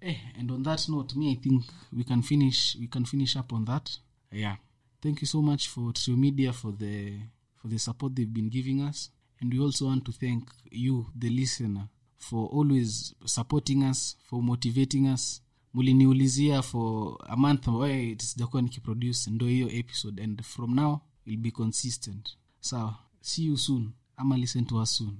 eh, 0.00 0.18
and 0.38 0.50
on 0.52 0.62
that 0.62 0.88
note 0.88 1.18
me 1.18 1.30
i 1.30 1.36
think 1.36 1.64
we 1.92 2.04
can 2.04 2.22
finish 2.22 2.76
we 2.80 2.86
can 2.86 3.04
finish 3.04 3.36
up 3.36 3.52
on 3.52 3.64
that. 3.64 3.90
Yeah. 4.32 4.58
Thank 5.00 5.22
you 5.22 5.26
so 5.28 5.42
much 5.42 5.68
for 5.68 5.92
trio 5.92 6.16
media 6.16 6.52
for 6.52 6.78
the 6.78 7.20
for 7.56 7.70
the 7.70 7.78
support 7.78 8.14
they've 8.14 8.32
been 8.32 8.48
giving 8.50 8.80
us 8.80 9.12
and 9.40 9.54
we 9.54 9.60
also 9.64 9.86
want 9.86 10.04
to 10.04 10.12
thank 10.12 10.48
you 10.70 11.06
the 11.18 11.28
listener 11.30 11.88
for 12.18 12.48
always 12.48 13.14
supporting 13.24 13.82
us 13.82 14.16
for 14.22 14.42
motivating 14.42 15.06
us. 15.06 15.42
Muliniulizia 15.74 16.62
for 16.62 17.18
a 17.28 17.36
month 17.36 17.66
way 17.68 18.16
sijakuwa 18.18 18.62
nikiproduce 18.62 19.30
ndo 19.30 19.46
hiyo 19.46 19.70
episode. 19.70 20.22
And 20.24 20.42
from 20.42 20.74
now 20.74 21.00
will 21.26 21.36
be 21.36 21.50
consistent. 21.50 22.28
Sawa. 22.60 22.98
See 23.20 23.44
you 23.46 23.56
soon. 23.58 23.92
Ama 24.16 24.36
listen 24.36 24.64
to 24.66 24.76
us 24.82 24.96
soon 24.96 25.16